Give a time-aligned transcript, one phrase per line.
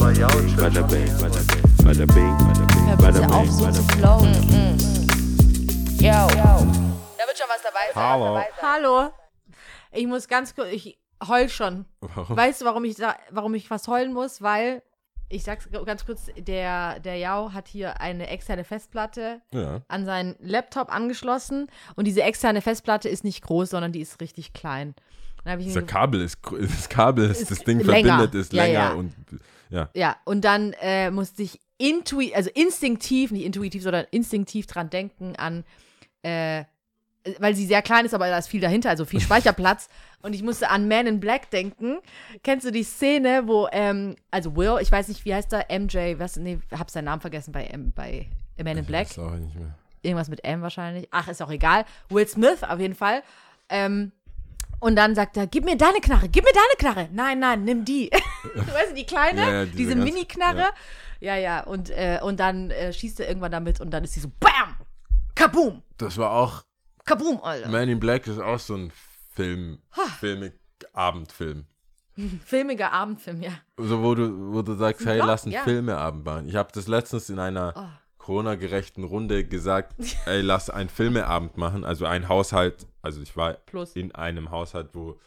[0.00, 1.06] Bada bing, bada bing,
[1.84, 2.06] bada
[3.20, 3.98] bing, auf, bing, so zu bing.
[3.98, 4.32] flowen.
[5.98, 6.08] Yo.
[6.08, 8.02] Da wird schon was dabei sein.
[8.02, 8.40] Hallo.
[8.62, 9.10] Hallo.
[9.92, 11.84] Ich muss ganz kurz, ich heul schon.
[12.00, 12.34] Warum?
[12.34, 12.96] Weißt du, warum ich,
[13.30, 14.40] warum ich fast heulen muss?
[14.40, 14.82] Weil,
[15.28, 19.82] ich sag's ganz kurz, der, der Yao hat hier eine externe Festplatte Ja.
[19.88, 24.54] an seinen Laptop angeschlossen und diese externe Festplatte ist nicht groß, sondern die ist richtig
[24.54, 24.94] klein.
[25.44, 28.16] Das Kabel ist, das Kabel ist, Ist das Ding länger.
[28.16, 28.92] verbindet, ist Ja, länger ja.
[28.92, 29.12] und
[29.70, 29.88] ja.
[29.94, 35.34] Ja, und dann äh, musste ich intuitiv, also instinktiv, nicht intuitiv, sondern instinktiv dran denken
[35.36, 35.64] an,
[36.22, 36.64] äh,
[37.38, 39.88] weil sie sehr klein ist, aber da ist viel dahinter, also viel Speicherplatz.
[40.22, 41.98] und ich musste an Man in Black denken.
[42.42, 46.18] Kennst du die Szene, wo, ähm, also Will, ich weiß nicht, wie heißt er, MJ,
[46.18, 48.28] was, nee, hab seinen Namen vergessen bei, M, bei
[48.62, 49.08] Man in Black.
[49.08, 49.74] Das auch nicht mehr.
[50.02, 51.08] Irgendwas mit M wahrscheinlich.
[51.10, 51.84] Ach, ist auch egal.
[52.08, 53.22] Will Smith auf jeden Fall.
[53.68, 54.12] Ähm,
[54.80, 57.08] und dann sagt er, gib mir deine Knarre, gib mir deine Knarre.
[57.12, 58.10] Nein, nein, nimm die.
[58.54, 60.70] weißt du, die kleine, Ja, ja, diese diese, Mini-Knarre.
[61.20, 64.20] Ja, ja, und, äh, und dann äh, schießt er irgendwann damit und dann ist sie
[64.20, 64.76] so, BAM!
[65.34, 65.82] Kaboom!
[65.98, 66.64] Das war auch,
[67.04, 67.68] Kaboom, Alter.
[67.68, 68.92] Man in Black ist auch so ein
[69.34, 69.78] Film,
[70.18, 70.54] Filmig,
[70.92, 71.66] Abendfilm.
[72.44, 73.52] Filmiger Abendfilm, ja.
[73.76, 75.62] So, wo du, wo du sagst, hey, lass einen ja.
[75.62, 76.48] Filmeabend machen.
[76.48, 78.00] Ich habe das letztens in einer Oh.
[78.18, 79.94] Corona-gerechten Runde gesagt,
[80.26, 81.84] ey, lass einen Filmeabend machen.
[81.84, 83.94] Also ein Haushalt, also ich war Plus.
[83.96, 85.18] in einem Haushalt, wo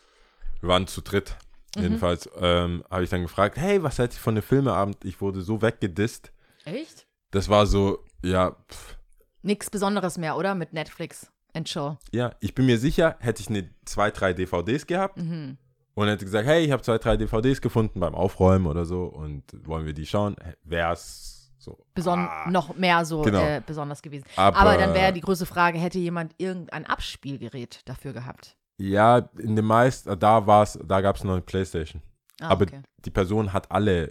[0.61, 1.35] wir waren zu dritt.
[1.75, 1.81] Mhm.
[1.83, 5.03] Jedenfalls ähm, habe ich dann gefragt, hey, was hätte ich von einem Filmeabend?
[5.05, 6.31] Ich wurde so weggedisst.
[6.65, 7.07] Echt?
[7.31, 8.97] Das war so, ja, pff,
[9.41, 10.55] Nix Besonderes mehr, oder?
[10.55, 11.97] Mit Netflix and Chill.
[12.13, 15.57] ja, ich bin mir sicher, hätte ich eine zwei, drei DVDs gehabt Mhm.
[15.95, 19.43] und hätte gesagt, hey, ich habe zwei, drei DVDs gefunden beim Aufräumen oder so und
[19.67, 21.32] wollen wir die schauen, wäre es
[21.63, 21.77] so.
[21.93, 23.41] Beson ah, noch mehr so Genau.
[23.41, 24.25] äh, besonders gewesen.
[24.35, 28.55] Aber- Aber, dann wäre die große Frage, hätte jemand irgendein Abspielgerät dafür gehabt?
[28.77, 32.01] Ja, in den meisten, da war's, da gab es noch eine Playstation.
[32.41, 32.81] Ah, Aber okay.
[33.05, 34.07] die Person hat alle,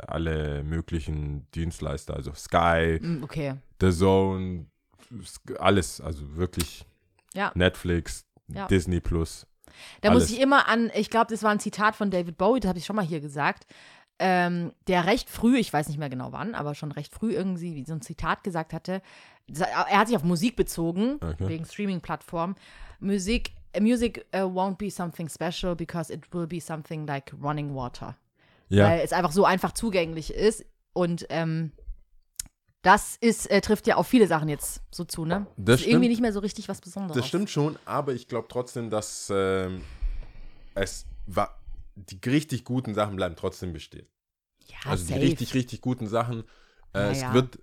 [0.00, 3.54] äh, alle möglichen Dienstleister, also Sky, Mm, okay.
[3.80, 4.66] The Zone,
[5.58, 6.86] alles, also wirklich
[7.34, 7.50] Ja.
[7.54, 8.66] Netflix, Ja.
[8.66, 9.46] Disney Plus.
[10.00, 10.24] Da Alles.
[10.24, 12.78] muss ich immer an, ich glaube, das war ein Zitat von David Bowie, das habe
[12.78, 13.66] ich schon mal hier gesagt,
[14.20, 17.74] ähm, der recht früh, ich weiß nicht mehr genau wann, aber schon recht früh irgendwie
[17.74, 19.02] wie so ein Zitat gesagt hatte.
[19.52, 21.48] Er hat sich auf Musik bezogen, Okay.
[21.48, 22.54] wegen Streaming-Plattformen.
[23.00, 28.14] Musik, music uh, won't be something special because it will be something like running water.
[28.68, 30.64] Ja, Weil es einfach so einfach zugänglich ist.
[30.92, 31.72] Und ähm,
[32.82, 35.46] das ist, äh, trifft ja auf viele Sachen jetzt so zu, ne?
[35.56, 36.10] Das ist irgendwie stimmt.
[36.10, 37.16] nicht mehr so richtig was Besonderes.
[37.16, 39.82] das stimmt schon, aber ich glaube trotzdem, dass ähm,
[40.74, 41.59] es war,
[42.08, 44.06] die richtig guten Sachen bleiben trotzdem bestehen.
[44.66, 45.18] Ja, Also safe.
[45.20, 46.44] die richtig, richtig guten Sachen,
[46.92, 47.34] äh, Ja, es ja.
[47.34, 47.58] wird,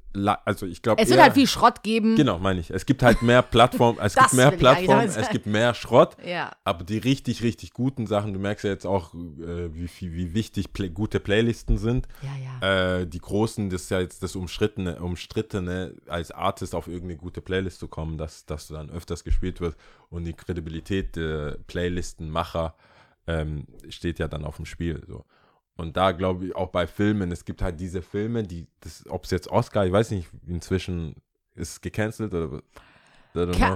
[0.45, 2.15] also ich glaube Es wird halt viel Schrott geben.
[2.15, 2.69] Genau, meine ich.
[2.69, 6.51] Es gibt halt mehr Plattformen, es gibt mehr Plattformen, es gibt mehr Schrott, Ja.
[6.63, 10.33] aber die richtig, richtig guten Sachen, du merkst ja jetzt auch, äh, wie, viel- wie
[10.33, 12.07] wichtig Play gute Playlisten sind.
[12.21, 12.99] Ja, ja.
[12.99, 17.41] Äh, die großen, das ist ja jetzt das Umstrittene, Umstrittene, als Artist auf irgendeine gute
[17.41, 19.75] Playlist zu kommen, dass, dass dann öfters gespielt wird
[20.09, 22.75] und die Kredibilität der Playlistenmacher
[23.27, 25.03] ähm, steht ja dann auf dem Spiel.
[25.07, 25.25] So.
[25.75, 28.67] Und da glaube ich auch bei Filmen, es gibt halt diese Filme, die,
[29.09, 31.15] ob es jetzt Oscar, ich weiß nicht, inzwischen
[31.55, 32.61] ist gecancelt oder.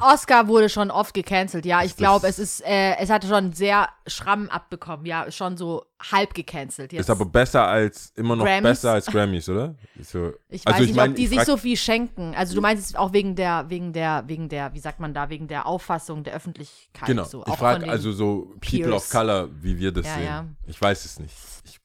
[0.01, 1.83] Oscar wurde schon oft gecancelt, ja.
[1.83, 5.85] Ich glaube, es ist, äh, es hatte schon sehr Schramm abbekommen, ja, ist schon so
[6.11, 6.93] halb gecancelt.
[6.93, 7.01] Jetzt.
[7.01, 8.63] Ist aber besser als, immer noch Grammys?
[8.63, 9.75] besser als Grammys, oder?
[10.01, 12.33] So, ich also weiß nicht, mein, ob die ich sich so viel schenken.
[12.35, 15.29] Also du meinst es auch wegen der, wegen der, wegen der, wie sagt man da,
[15.29, 17.07] wegen der Auffassung der Öffentlichkeit.
[17.07, 19.09] Genau, so, ich frage also so People of Peers.
[19.09, 20.25] Color, wie wir das Ja, sehen.
[20.25, 20.45] ja.
[20.67, 21.35] Ich weiß es nicht.
[21.65, 21.79] Ich,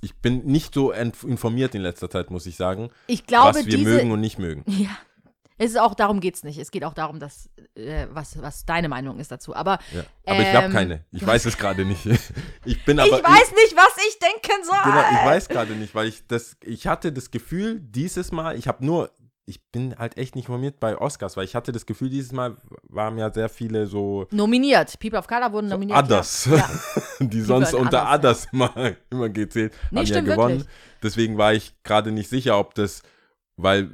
[0.00, 3.76] ich bin nicht so informiert in letzter Zeit, muss ich sagen, ich glaube, was wir
[3.76, 4.64] diese, mögen und nicht mögen.
[4.70, 4.90] Ja.
[5.58, 6.58] Es ist auch, darum geht es nicht.
[6.58, 9.54] Es geht auch darum, dass, äh, was, was deine Meinung ist dazu.
[9.56, 10.04] Aber Ja.
[10.26, 11.04] Aber ich habe Ähm, keine.
[11.12, 12.04] Ich weiß es gerade nicht.
[12.64, 13.08] Ich bin aber.
[13.08, 14.76] ich weiß nicht, was ich denken soll.
[14.84, 18.66] Genau, ich weiß gerade nicht, weil ich das, ich hatte das Gefühl, dieses Mal, ich
[18.68, 19.10] habe nur,
[19.48, 22.56] ich bin halt echt nicht informiert bei Oscars, weil ich hatte das Gefühl, dieses Mal
[22.82, 24.98] waren ja sehr viele so Nominiert.
[24.98, 25.96] People of Color wurden nominiert.
[25.98, 26.56] Others, Ja.
[26.56, 26.68] ja.
[27.20, 30.58] die sonst werden unter Others, Others immer, immer gezählt, Nee, haben ja gewonnen.
[30.58, 30.74] wirklich.
[31.02, 33.02] Deswegen war ich gerade nicht sicher, ob das,
[33.56, 33.90] weil,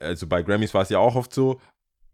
[0.00, 1.60] also bei Grammys war es ja auch oft so,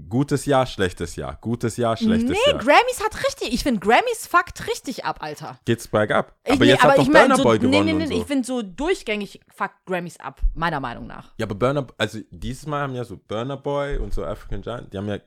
[0.08, 2.58] gutes Jahr, schlechtes Jahr, gutes Jahr, schlechtes Nee, Jahr.
[2.58, 3.52] Grammys hat richtig.
[3.52, 5.58] Ich finde, Grammys fuckt richtig ab, Alter.
[5.64, 6.34] Geht's bergab.
[6.44, 8.08] Ich, Aber jetzt hat doch ich mein, Burna so, Boy nee, gewonnen nee, nee, und
[8.08, 8.20] so.
[8.20, 11.34] ich finde so durchgängig fuckt Grammys ab, meiner Meinung nach.
[11.38, 14.92] Ja, aber Burner, also dieses Mal haben ja so Burner Boy und so African Giant,
[14.92, 15.18] die haben ja,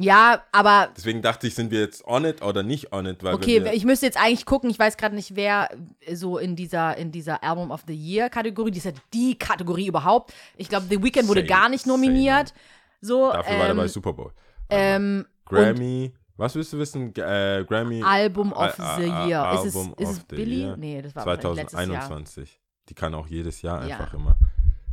[0.00, 3.34] Ja, aber deswegen dachte ich, sind wir jetzt on it oder nicht on it, weil
[3.34, 5.68] okay, ich müsste jetzt eigentlich gucken, ich weiß gerade nicht, wer
[6.14, 9.86] so in dieser, in dieser Album of the Year Kategorie, die ist ja die Kategorie
[9.86, 10.32] überhaupt.
[10.56, 12.52] Ich glaube, The Weeknd wurde Say- gar nicht nominiert.
[13.00, 14.32] So, dafür war er ähm, bei Super Bowl.
[14.68, 17.14] ähm, Grammy, was willst du wissen?
[17.14, 19.52] Äh, Grammy Album of the Year.
[19.54, 20.62] Ist es, Album ist es the Billy?
[20.62, 20.76] Year.
[20.76, 21.68] Nee, das war aber letztes Jahr.
[21.68, 22.60] 2021.
[22.88, 23.98] Die kann auch jedes Jahr Ja.
[23.98, 24.36] einfach immer.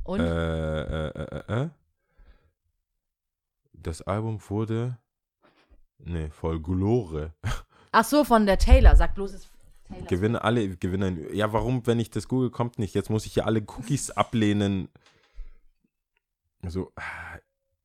[0.04, 0.20] Und?
[0.20, 1.31] Äh, äh, äh.
[3.84, 4.98] Das Album wurde.
[6.00, 7.34] Nee, Folklore.
[7.92, 8.96] Ach so, von der Taylor.
[8.96, 9.50] Sag bloß, es
[9.88, 10.08] Taylor.
[10.08, 11.34] Gewinne alle gewinnen.
[11.34, 12.94] Ja, warum, wenn ich das google, kommt nicht.
[12.96, 14.88] Jetzt muss ich hier alle Cookies ablehnen.
[16.68, 17.40] So, ah,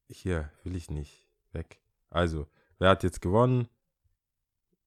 [0.08, 1.26] hier, will ich nicht.
[1.52, 1.80] Weg.
[2.10, 2.46] Also,
[2.78, 3.68] wer hat jetzt gewonnen?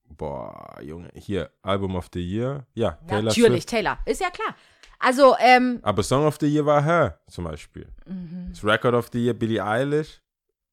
[0.05, 2.65] Boah, Junge, hier, Album of the Year.
[2.73, 3.69] Ja, Taylor Natürlich, Swift.
[3.69, 3.99] Taylor.
[4.05, 4.55] Ist ja klar.
[4.99, 7.87] Also, ähm, Aber Song of the Year war Her, zum Beispiel.
[8.05, 8.47] mhm.
[8.49, 10.21] Das Record of the Year, Billie Eilish.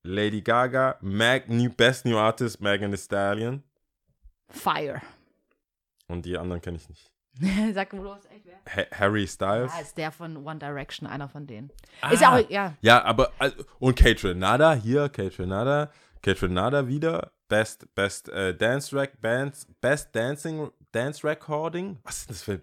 [0.06, 0.96] Lady Gaga.
[1.00, 3.62] Mag, new, Best New Artist, Megan Thee Stallion.
[4.48, 5.02] Fire.
[6.08, 7.10] Und die anderen kenne ich nicht.
[7.74, 8.74] Sag bloß, echt wer?
[8.74, 9.72] Ha Harry Styles.
[9.74, 11.70] Ja, ist der von One Direction, einer von denen.
[12.00, 12.10] Ah.
[12.10, 12.74] Ist ja auch, ja.
[12.80, 15.90] Ja, aber also, und Kate Renata hier, Kate Renata,
[16.22, 21.98] Kate Renata wieder Best Best äh, Dance Rack Bands Best Dancing Dance Recording.
[22.04, 22.58] Was ist das für ja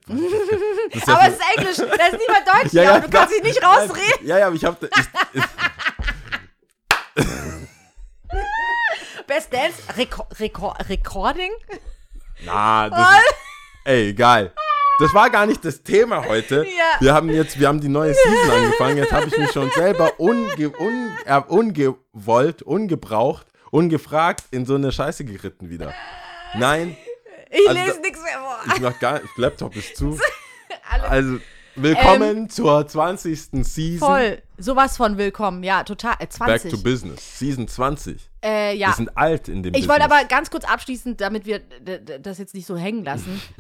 [1.08, 3.44] Aber es ist Englisch, das ist nicht mal Deutsch, Ja, ja, ja, du kannst dich
[3.44, 4.28] nicht rausreden.
[4.28, 5.44] Ja, ja, aber ich habe ich, ich,
[9.34, 11.50] Best Dance Reco Reco Recording?
[12.46, 13.36] na, das ist,
[13.86, 14.54] ey, egal.
[15.00, 16.64] Das war gar nicht das Thema heute.
[16.78, 16.98] Ja.
[17.00, 18.98] Wir haben jetzt, wir haben die neue Season angefangen.
[18.98, 24.92] Jetzt habe ich mich schon selber unge, un, äh, ungewollt, ungebraucht, ungefragt in so eine
[24.92, 25.96] Scheiße geritten wieder.
[26.54, 26.96] Nein,
[27.50, 28.60] Ich Also lese nichts mehr vor.
[28.76, 30.20] ich mach gar nicht, Laptop ist zu.
[31.10, 31.40] Also,
[31.76, 33.66] willkommen zur 20.
[33.66, 33.98] Season.
[34.08, 34.44] Voll.
[34.60, 35.64] Sowas von willkommen.
[35.64, 36.18] Ja, total.
[36.20, 36.64] Äh, 20.
[36.64, 37.40] Back to Business.
[37.40, 38.30] Season 20.
[38.44, 38.88] äh, ja.
[38.88, 41.60] Wir sind alt in dem Ich wollte aber ganz kurz abschließend, damit wir
[42.20, 43.42] das jetzt nicht so hängen lassen.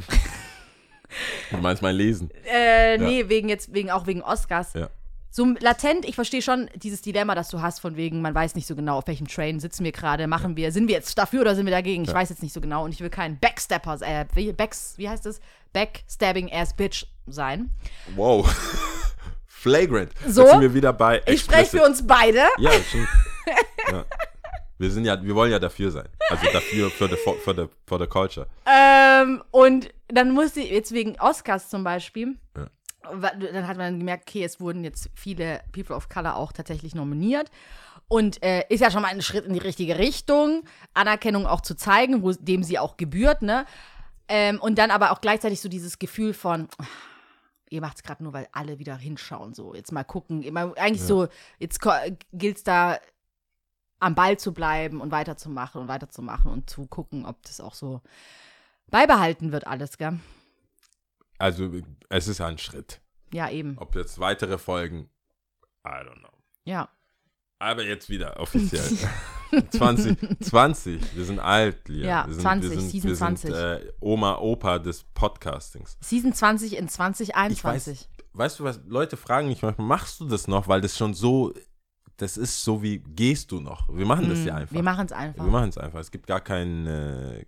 [1.51, 2.31] Du meinst mein Lesen.
[2.51, 4.73] äh, nee, wegen jetzt, wegen, auch wegen Oscars.
[4.73, 4.89] Ja.
[5.35, 8.67] So latent, ich verstehe schon dieses Dilemma, das du hast, von wegen, man weiß nicht
[8.67, 11.55] so genau, auf welchem Train sitzen wir gerade, machen wir, sind wir jetzt dafür oder
[11.55, 12.03] sind wir dagegen?
[12.03, 15.09] Ich weiß jetzt nicht so genau und ich will kein Backstepper, äh, wie, Backs, wie
[15.09, 15.39] heißt es?
[15.73, 17.71] Backstabbing ass Bitch sein.
[18.15, 18.47] Wow.
[19.47, 20.11] Flagrant.
[20.27, 20.41] So?
[20.41, 22.43] Jetzt sind wir wieder bei Ich spreche für uns beide.
[22.59, 23.07] Ja, schon.
[23.91, 24.05] ja.
[24.77, 26.09] Wir sind ja, wir wollen ja dafür sein.
[26.29, 28.47] Also dafür, für the, for the, for the culture.
[28.65, 32.67] Ähm, und dann musste ich jetzt wegen Oscars zum Beispiel, Ja.
[33.35, 37.51] dann hat man gemerkt, okay, es wurden jetzt viele People of Color auch tatsächlich nominiert.
[38.07, 41.75] Und äh, ist ja schon mal ein Schritt in die richtige Richtung, Anerkennung auch zu
[41.75, 43.65] zeigen, wo dem sie auch gebührt, ne?
[44.27, 46.67] Ähm, und dann aber auch gleichzeitig so dieses Gefühl von,
[47.69, 50.43] ihr macht es gerade nur, weil alle wieder hinschauen, so jetzt mal gucken.
[50.43, 51.27] Immer, eigentlich so,
[51.59, 51.79] jetzt
[52.33, 52.99] gilt es da
[54.03, 58.01] am Ball zu bleiben und weiterzumachen und weiterzumachen und zu gucken, ob das auch so
[58.87, 60.19] beibehalten wird, alles, gell?
[61.39, 61.71] Also,
[62.09, 63.01] es ist ein Schritt.
[63.33, 63.77] Ja, eben.
[63.79, 65.09] Ob jetzt weitere Folgen,
[65.85, 66.29] I don't know.
[66.65, 66.89] Ja.
[67.59, 68.83] Aber jetzt wieder offiziell.
[69.71, 72.07] 20, 20, wir sind alt, Lia.
[72.07, 73.51] Ja, wir sind, 20, wir sind, Season wir 20.
[73.51, 75.97] Sind, äh, Oma, Opa des Podcastings.
[76.01, 77.99] Season 20 in Ich 2021.
[77.99, 80.67] weiß, weißt du was, Leute fragen mich manchmal, machst du das noch?
[80.67, 81.53] Weil das schon so,
[82.23, 83.87] das ist so wie, gehst du noch?
[83.89, 84.73] Wir machen das ja einfach.
[84.73, 85.43] Wir machen es einfach.
[85.43, 85.99] Wir machen es einfach.
[85.99, 87.45] Es gibt gar keinen, äh,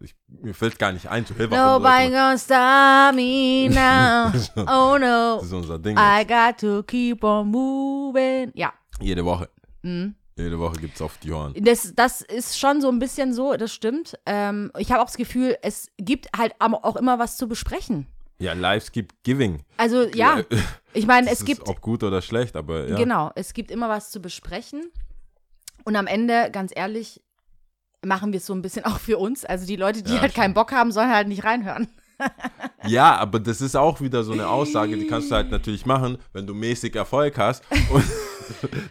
[0.00, 4.32] ich, mir fällt gar nicht ein, zu warum Nobody gonna stop me now.
[4.68, 5.38] Oh no.
[5.38, 5.96] Das ist unser Ding.
[5.98, 6.28] I jetzt.
[6.28, 8.52] got to keep on moving.
[8.54, 8.72] Ja.
[9.00, 9.50] Jede Woche.
[9.82, 10.14] Mhm.
[10.36, 11.54] Jede Woche gibt es auf die Ohren.
[11.58, 14.18] Das, das ist schon so ein bisschen so, das stimmt.
[14.24, 18.06] Ähm, ich habe auch das Gefühl, es gibt halt auch immer was zu besprechen.
[18.42, 19.62] Ja, Lives keep giving.
[19.76, 20.40] Also ja,
[20.92, 22.96] ich meine, es gibt Ob gut oder schlecht, aber ja.
[22.96, 24.90] Genau, es gibt immer was zu besprechen.
[25.84, 27.22] Und am Ende, ganz ehrlich,
[28.04, 29.44] machen wir es so ein bisschen auch für uns.
[29.44, 30.42] Also die Leute, die Ja, halt schon.
[30.42, 31.88] keinen Bock haben, sollen halt nicht reinhören.
[32.86, 36.18] Ja, aber das ist auch wieder so eine Aussage, die kannst du halt natürlich machen,
[36.32, 37.64] wenn du mäßig Erfolg hast.
[37.90, 38.04] Und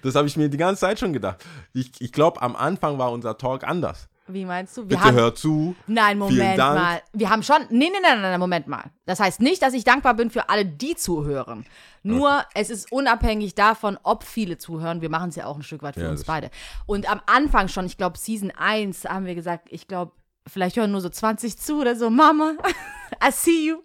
[0.01, 1.43] das habe ich mir die ganze Zeit schon gedacht.
[1.73, 4.09] Ich, ich glaube, am Anfang war unser Talk anders.
[4.27, 4.81] Wie meinst du?
[4.83, 5.75] Wir Bitte haben, hör zu.
[5.87, 6.79] Nein, Moment Dank.
[6.79, 7.01] mal.
[7.11, 7.57] Wir haben schon.
[7.69, 8.91] Nee, nee, nein, nein, nein, Moment mal.
[9.05, 11.65] Das heißt nicht, dass ich dankbar bin für alle, die zuhören.
[12.03, 15.01] Nur, es ist unabhängig davon, ob viele zuhören.
[15.01, 16.49] Wir machen es ja auch ein Stück weit für Ja, uns beide.
[16.85, 20.13] Und am Anfang schon, ich glaube, Season 1 haben wir gesagt, ich glaube,
[20.47, 22.09] vielleicht hören nur so 20 zu oder so.
[22.09, 22.53] Mama,
[23.23, 23.77] I see you.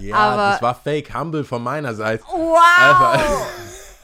[0.00, 2.24] Ja, Aber- das war fake, humble von meiner Seite.
[2.26, 3.46] Wow!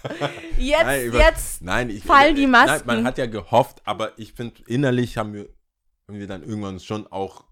[0.57, 2.87] Jetzt, Nein, über- jetzt nein, ich, fallen die Nein, Masken.
[2.87, 5.49] man hat ja gehofft, aber ich finde, innerlich haben wir,
[6.11, 7.45] haben wir dann irgendwann schon auch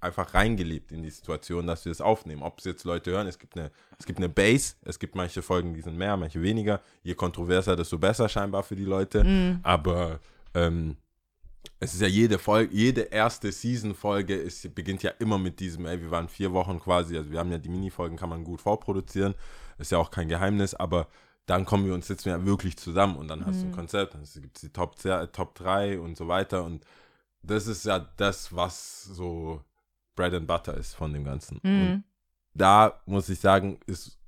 [0.00, 2.42] einfach reingelebt in die Situation, dass wir es aufnehmen.
[2.42, 5.42] Ob es jetzt Leute hören, es gibt eine, es gibt eine Base, es gibt manche
[5.42, 6.80] Folgen, die sind mehr, manche weniger.
[7.04, 9.22] Je kontroverser, desto besser scheinbar für die Leute.
[9.22, 9.60] Mhm.
[9.62, 10.18] Aber
[10.54, 10.96] ähm,
[11.78, 16.00] es ist ja jede Folge, jede erste Season-Folge ist, beginnt ja immer mit diesem, ey,
[16.00, 19.34] wir waren vier Wochen quasi, also wir haben ja die Minifolgen, kann man gut vorproduzieren,
[19.78, 21.06] ist ja auch kein Geheimnis, aber
[21.46, 24.24] dann kommen wir uns jetzt ja wirklich zusammen und dann hast du ein Konzept, dann
[24.42, 26.84] gibt es die Top, 10, Top 3 und so weiter und
[27.46, 29.60] das ist ja das, was so
[30.16, 31.58] Bread and Butter ist von dem Ganzen.
[31.58, 32.04] Und Mhm.
[32.54, 34.18] da muss ich sagen, ist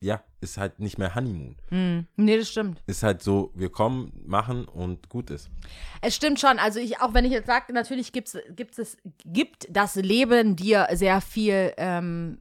[0.00, 1.56] ja, ist halt nicht mehr Honeymoon.
[1.70, 2.06] Hm.
[2.16, 2.82] Nee, das stimmt.
[2.86, 5.48] Ist halt so, wir kommen, machen und gut ist.
[6.02, 6.58] Es stimmt schon.
[6.58, 10.88] Also ich, auch wenn ich jetzt sage, natürlich gibt's, gibt's es, gibt das Leben dir
[10.92, 12.38] sehr viel ähm,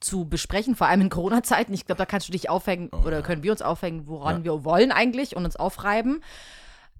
[0.00, 1.74] zu besprechen, vor allem in Corona-Zeiten.
[1.74, 4.44] Ich glaube, da kannst du dich aufhängen oder können wir uns aufhängen, woran Ja.
[4.44, 6.22] wir wollen eigentlich und uns aufreiben.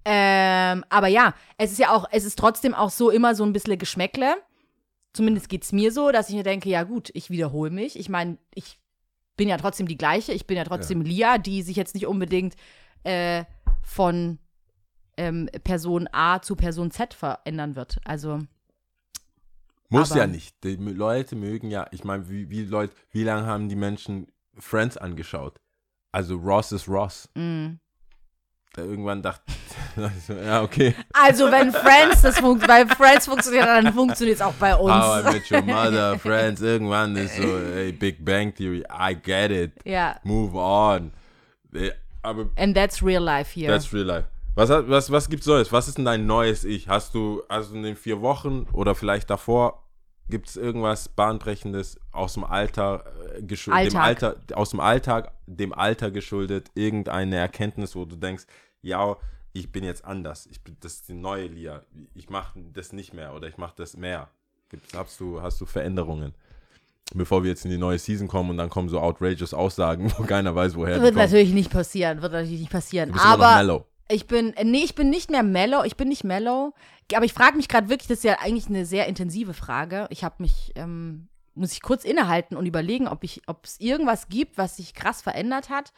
[0.05, 3.53] Ähm, aber ja, es ist ja auch, es ist trotzdem auch so immer so ein
[3.53, 4.35] bisschen Geschmäckle.
[5.13, 7.97] Zumindest geht es mir so, dass ich mir denke, ja gut, ich wiederhole mich.
[7.97, 8.79] Ich meine, ich
[9.37, 10.33] bin ja trotzdem die gleiche.
[10.33, 12.55] Ich bin ja trotzdem Lia, die sich jetzt nicht unbedingt
[13.03, 13.45] äh,
[13.83, 14.39] von
[15.17, 17.99] ähm, Person A zu Person Z verändern wird.
[18.03, 18.41] Also,
[19.89, 20.63] Muss Aber- ja nicht.
[20.63, 24.97] Die Leute mögen ja, ich meine, wie, wie Leute, wie lange haben die Menschen Friends
[24.97, 25.59] angeschaut?
[26.11, 27.29] Also Ross ist Ross.
[27.35, 27.75] mm.
[28.75, 29.43] Da irgendwann dachte
[30.45, 30.95] ja, okay.
[31.13, 34.91] also wenn Friends das funkt, bei Friends funktioniert, dann funktioniert es auch bei uns.
[34.91, 39.51] How I Met Your Mother, Friends, irgendwann ist so, ey, Big Bang Theory, I get
[39.51, 39.73] it.
[39.85, 41.11] ja, Move on.
[42.23, 43.71] Aber and that's real life here.
[43.71, 44.25] that's real life.
[44.55, 45.71] Was, was, was gibt's Neues?
[45.71, 46.87] Was ist denn dein neues Ich?
[46.87, 49.82] Hast du, also in den vier Wochen oder vielleicht davor,
[50.29, 53.03] gibt es irgendwas Bahnbrechendes aus dem Alter,
[53.35, 54.35] äh, geschuldet, dem Alltag.
[54.37, 58.45] Alter, aus dem Alltag, dem Alter geschuldet, irgendeine Erkenntnis, wo du denkst,
[58.81, 59.17] ja,
[59.53, 60.47] ich bin jetzt anders.
[60.47, 61.83] Ich bin, das ist die neue Lia.
[62.15, 64.29] Ich mache das nicht mehr oder ich mache das mehr.
[64.69, 66.33] Gibt's, hast, du, hast du Veränderungen?
[67.13, 70.23] Bevor wir jetzt in die neue Season kommen und dann kommen so outrageous Aussagen, wo
[70.23, 73.13] keiner weiß, woher die wird natürlich nicht passieren, wird natürlich nicht passieren.
[73.13, 73.83] Aber.
[74.13, 76.73] Ich bin, äh, nee, ich bin nicht mehr mellow, ich bin nicht mellow.
[77.13, 80.07] Aber ich frage mich gerade wirklich, das ist ja eigentlich eine sehr intensive Frage.
[80.09, 84.29] Ich habe mich, ähm, muss ich kurz innehalten und überlegen, ob ich, ob es irgendwas
[84.29, 85.93] gibt, was sich krass verändert hat.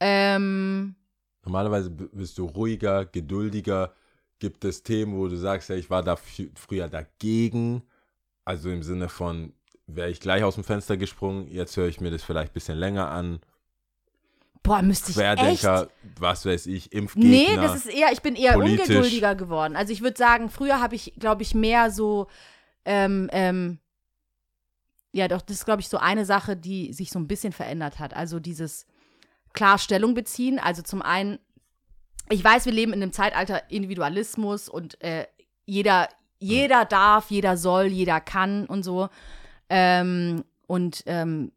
[0.00, 0.96] Ähm,
[1.44, 3.94] Normalerweise bist du ruhiger, geduldiger.
[4.38, 7.82] Gibt es Themen, wo du sagst, ja, ich war da früher dagegen.
[8.44, 9.52] Also im Sinne von,
[9.86, 12.78] wäre ich gleich aus dem Fenster gesprungen, jetzt höre ich mir das vielleicht ein bisschen
[12.78, 13.40] länger an.
[14.62, 15.88] Boah, müsste ich echt Querdenker,
[16.18, 17.28] was weiß ich, Impfgegner.
[17.28, 18.88] Nee, das ist eher, ich bin eher politisch.
[18.88, 19.76] ungeduldiger geworden.
[19.76, 22.28] Also ich würde sagen, früher habe ich, glaube ich, mehr so,
[22.84, 23.78] ähm, ähm,
[25.12, 27.98] ja doch, das ist, glaube ich, so eine Sache, die sich so ein bisschen verändert
[27.98, 28.14] hat.
[28.14, 28.86] Also dieses
[29.52, 30.58] Klarstellung beziehen.
[30.58, 31.38] Also zum einen,
[32.30, 35.26] ich weiß, wir leben in einem Zeitalter Individualismus und äh,
[35.66, 39.08] jeder, jeder darf, jeder soll, jeder kann und so.
[39.68, 41.52] Ähm, und ähm,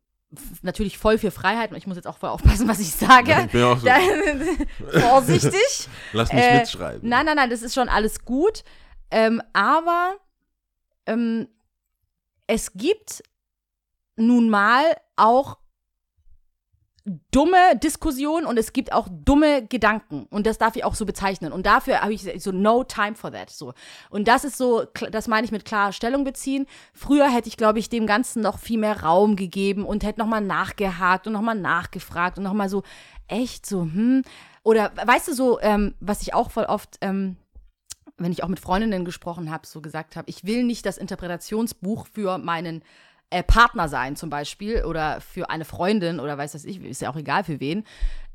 [0.61, 1.71] natürlich voll für Freiheit.
[1.71, 3.35] Und ich muss jetzt auch voll aufpassen, was ich sage.
[3.45, 3.87] Ich bin auch so,
[4.99, 5.89] vorsichtig.
[6.13, 7.07] lass mich äh, mitschreiben.
[7.07, 8.63] Nein, nein, nein, das ist schon alles gut.
[9.11, 10.15] Ähm, aber
[11.05, 11.47] ähm,
[12.47, 13.23] es gibt
[14.15, 14.83] nun mal
[15.15, 15.57] auch
[17.31, 20.25] dumme Diskussionen und es gibt auch dumme Gedanken.
[20.31, 21.51] Und das darf ich auch so bezeichnen.
[21.51, 23.73] Und dafür habe ich so no time for that so.
[24.09, 26.65] Und das ist so das meine ich mit klarer Stellung beziehen.
[26.93, 30.41] Früher hätte ich glaube ich dem Ganzen noch viel mehr Raum gegeben und hätte nochmal
[30.41, 32.81] nachgehakt und nochmal nachgefragt und nochmal so
[33.27, 34.23] echt so hm?
[34.63, 37.37] Oder weißt du so ähm, was ich auch voll oft ähm,
[38.17, 42.07] wenn ich auch mit Freundinnen gesprochen habe, so gesagt habe, ich will nicht das Interpretationsbuch
[42.07, 42.81] für meinen
[43.35, 47.09] äh, Partner sein, zum Beispiel, oder für eine Freundin oder weiß das ich, ist ja
[47.11, 47.83] auch egal für wen.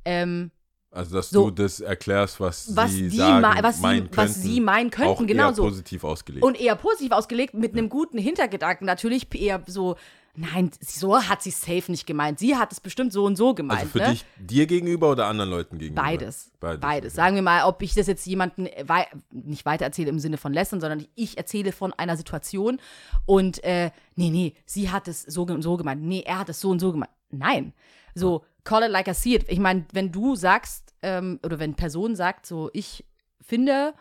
[0.04, 0.50] Ähm,
[0.92, 4.32] Also, dass so- du das erklärst, was, was sie sagen, was sie- meinen was könnten,
[4.40, 5.62] sie meinen könnten, auch genau eher so.
[5.62, 6.44] positiv ausgelegt.
[6.44, 8.86] und eher positiv ausgelegt, mit einem guten Hintergedanken.
[8.86, 9.96] Natürlich eher so,
[10.34, 12.38] nein, so hat sie safe nicht gemeint.
[12.38, 13.80] Sie hat es bestimmt so und so gemeint.
[13.80, 14.10] also für ne?
[14.10, 16.02] dich, dir gegenüber oder anderen Leuten gegenüber?
[16.02, 16.52] Beides.
[16.60, 16.80] Beides.
[16.80, 17.12] Beides.
[17.12, 17.16] okay.
[17.16, 20.80] Sagen wir mal, ob ich das jetzt jemanden wei nicht weitererzähle im Sinne von lästern,
[20.80, 22.80] sondern ich erzähle von einer Situation
[23.26, 26.02] und äh, nee, nee, sie hat es so und so gemeint.
[26.02, 27.12] Nee, er hat es so und so gemeint.
[27.30, 27.72] Nein.
[28.14, 29.46] So, call it like I see it.
[29.48, 33.04] Ich meine, wenn du sagst, ähm, oder wenn Person sagt, so, ich
[33.40, 33.94] finde,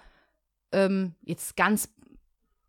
[0.71, 1.89] ähm, jetzt ganz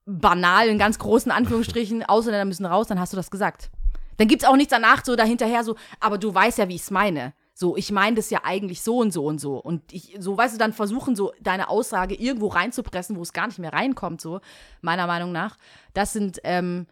[0.06, 3.70] banal, in ganz großen Anführungsstrichen, Ausländer müssen raus, dann hast du das gesagt.
[4.16, 6.82] Dann gibt es auch nichts danach so dahinterher so, aber du weißt ja, wie ich
[6.82, 7.32] es meine.
[7.54, 9.56] So, ich meine das ja eigentlich so und so und so.
[9.58, 13.46] Und ich, so, weißt du, dann versuchen, so deine Aussage irgendwo reinzupressen, wo es gar
[13.46, 14.40] nicht mehr reinkommt, so,
[14.80, 15.56] meiner Meinung nach.
[15.92, 16.86] Das sind, ähm,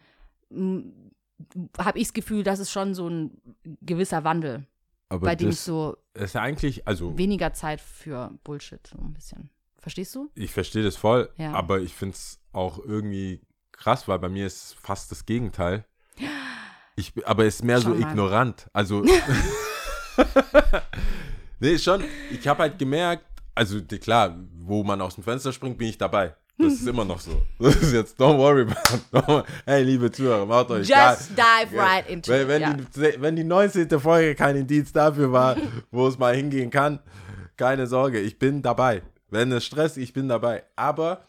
[1.79, 3.41] habe ich das Gefühl, das ist schon so ein
[3.83, 4.67] gewisser Wandel,
[5.09, 9.15] Aber bei dem ich so ist ja eigentlich, also weniger Zeit für Bullshit, so ein
[9.15, 9.51] bisschen.
[9.79, 10.29] Verstehst du?
[10.35, 11.53] ich verstehe das voll, Ja.
[11.53, 13.41] aber ich finde es auch irgendwie
[13.73, 15.85] krass, weil bei mir ist fast das Gegenteil.
[16.97, 18.11] Ich, aber es ist mehr Schau so mal.
[18.11, 18.69] ignorant.
[18.73, 19.05] Also,
[21.61, 22.03] nee, schon.
[22.31, 23.25] Ich habe halt gemerkt,
[23.55, 26.35] also klar, wo man aus dem Fenster springt, bin ich dabei.
[26.61, 27.41] Das ist immer noch so.
[27.61, 29.45] Das ist jetzt, don't worry about worry.
[29.65, 31.65] Hey, liebe Zuhörer, macht euch Just klar.
[31.65, 32.49] dive right into Wenn, it.
[32.49, 32.73] wenn, ja.
[32.75, 34.01] die, wenn die 19.
[34.01, 35.57] Folge kein Indiz dafür war,
[35.93, 36.99] wo es mal hingehen kann,
[37.57, 39.03] keine Sorge, ich bin dabei.
[39.31, 40.65] Wenn es Stress, ich bin dabei.
[40.75, 41.23] Aber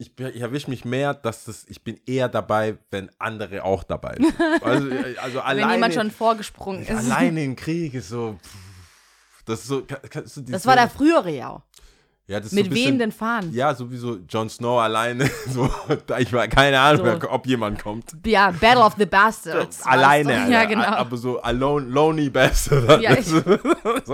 [0.00, 4.16] ich, ich erwische mich mehr, dass das, ich bin eher dabei, wenn andere auch dabei
[4.16, 4.34] sind.
[4.62, 6.90] Also, äh, also Wenn alleine, jemand schon vorgesprungen ist.
[6.90, 9.86] alleine im Krieg ist so, pff, das ist so,
[10.48, 11.62] Das war der frühere ja.
[12.30, 13.52] Ja, Mit so bisschen, wehenden Fahnen.
[13.52, 15.68] Ja, sowieso Jon Snow alleine, so,
[16.16, 17.28] ich war keine Ahnung, So.
[17.28, 18.04] ob jemand kommt.
[18.24, 19.82] Ja, Battle of the Bastards.
[19.84, 20.48] Alleine.
[20.48, 20.84] Ja, genau.
[20.84, 23.02] aber so alone, lonely bastard.
[23.02, 23.42] Ja, so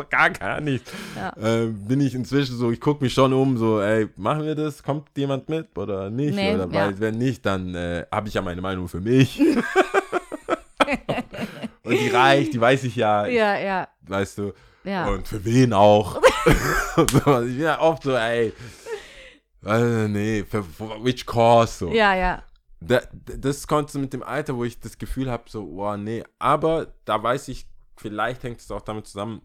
[0.09, 0.91] gar, gar nicht.
[1.15, 1.35] Ja.
[1.39, 4.83] Ähm, bin ich inzwischen so, ich gucke mich schon um, so, ey, machen wir das?
[4.83, 6.35] Kommt jemand mit oder nicht?
[6.35, 9.39] Nee, oder, weil, wenn nicht, dann äh, habe ich ja meine Meinung für mich.
[11.83, 14.53] Und die reicht, die weiß ich ja, ja, ja, weißt du.
[14.87, 15.07] Ja.
[15.09, 16.21] Und für wen auch?
[16.97, 17.23] So, ich
[17.57, 18.53] bin ja oft so, ey,
[19.65, 21.79] äh, nee, für, for which cause?
[21.79, 21.93] So.
[21.93, 22.43] ja, ja.
[22.81, 23.01] Da,
[23.39, 26.89] das kommt so mit dem Alter, wo ich das Gefühl habe, so, oh nee, aber
[27.05, 27.67] da weiß ich,
[27.97, 29.41] vielleicht hängt es auch damit zusammen,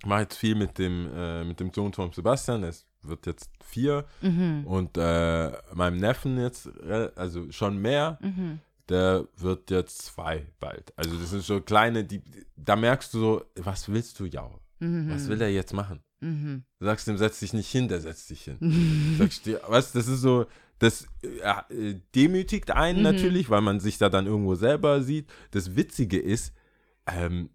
[0.00, 3.50] ich mache jetzt viel mit dem, äh, mit dem Sohn von Sebastian, es wird jetzt
[3.62, 4.64] vier Mhm.
[4.66, 6.68] und äh, meinem Neffen jetzt,
[7.14, 8.60] also schon mehr, Mhm.
[8.88, 10.92] Der wird jetzt zwei bald.
[10.96, 12.22] Also das sind so kleine, die,
[12.56, 14.48] da merkst du so, was willst du, ja?
[14.78, 15.10] Mhm.
[15.10, 16.00] Was will er jetzt machen?
[16.20, 16.64] Mhm.
[16.78, 18.58] Du sagst ihm, setz dich nicht hin, der setzt dich hin.
[18.60, 20.46] Du sagst dir, was, das ist so,
[20.78, 23.02] das äh, äh, demütigt einen Mhm.
[23.04, 25.30] natürlich, weil man sich da dann irgendwo selber sieht.
[25.50, 26.52] Das Witzige ist,
[27.06, 27.50] ähm,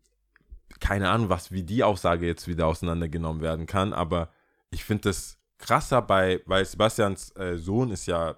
[0.80, 4.32] keine Ahnung, was wie die Aussage jetzt wieder auseinandergenommen werden kann, aber
[4.72, 8.36] ich finde das krasser bei, weil Sebastians äh, Sohn ist ja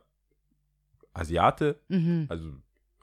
[1.13, 2.25] Asiate, Mhm.
[2.29, 2.51] also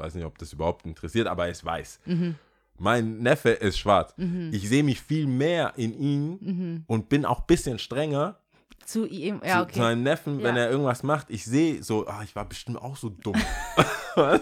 [0.01, 2.01] weiß nicht, ob das überhaupt interessiert, aber er ist weiß.
[2.07, 2.35] Mhm.
[2.79, 4.15] Mein Neffe ist schwarz.
[4.17, 4.51] Mhm.
[4.53, 6.85] Ich sehe mich viel mehr in ihm Mhm.
[6.87, 8.37] und bin auch ein bisschen strenger
[8.87, 9.73] Zu ihm, ja, zu, okay.
[9.75, 10.63] zu meinem Neffen, wenn Ja.
[10.63, 13.37] er irgendwas macht, ich sehe so, ah, ich war bestimmt auch so dumm.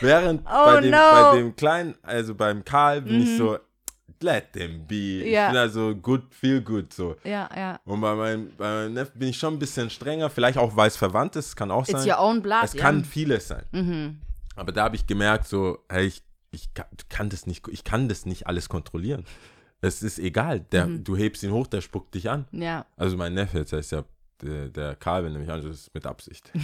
[0.00, 0.96] Während Oh, bei, dem, no.
[0.98, 3.36] bei dem Kleinen, also beim Karl, bin ich Mhm.
[3.38, 3.58] so,
[4.20, 5.28] let them be.
[5.28, 5.46] Ja.
[5.46, 7.14] Ich bin also good, feel good so.
[7.24, 7.78] Ja, ja.
[7.84, 10.88] Und bei meinem, bei meinem Neffen bin ich schon ein bisschen strenger, vielleicht auch, weil
[10.88, 12.10] es verwandt ist, kann auch It's sein.
[12.10, 12.64] your own blood.
[12.64, 12.80] Es ja.
[12.82, 13.64] kann vieles sein.
[13.72, 14.18] Mhm.
[14.56, 16.68] Aber da habe ich gemerkt, so, hey, ich, ich
[17.08, 19.24] kann, das nicht, ich kann das nicht alles kontrollieren.
[19.80, 20.60] Es ist egal.
[20.60, 21.04] Der, Mhm.
[21.04, 22.46] Du hebst ihn hoch, der spuckt dich an.
[22.52, 22.86] Ja.
[22.96, 24.04] Also mein Neffe, jetzt heißt ja
[24.42, 26.50] der, der Karl, wenn er mich anschaut, ist mit Absicht.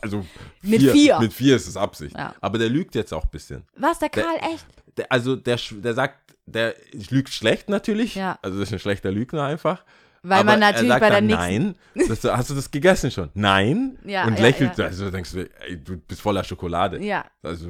[0.00, 0.24] Also
[0.62, 1.18] Mit vier.
[1.18, 2.16] Mit vier ist es Absicht.
[2.16, 2.34] Ja.
[2.40, 3.64] Aber der lügt jetzt auch ein bisschen.
[3.76, 4.64] Was, der Der- Karl, echt?
[4.96, 6.76] Der, also der, der sagt, der
[7.10, 8.14] lügt schlecht natürlich.
[8.14, 8.38] Ja.
[8.42, 9.84] Also das ist ein schlechter Lügner einfach.
[10.24, 11.74] Weil Aber man natürlich er sagt bei der dann, nächsten.
[11.94, 12.06] Nein.
[12.08, 13.30] Das, hast du das gegessen schon?
[13.34, 13.98] Nein.
[14.04, 14.84] Ja, Und ja, lächelt, ja.
[14.86, 17.02] also denkst du, ey, du bist voller Schokolade.
[17.04, 17.24] Ja.
[17.42, 17.66] Also,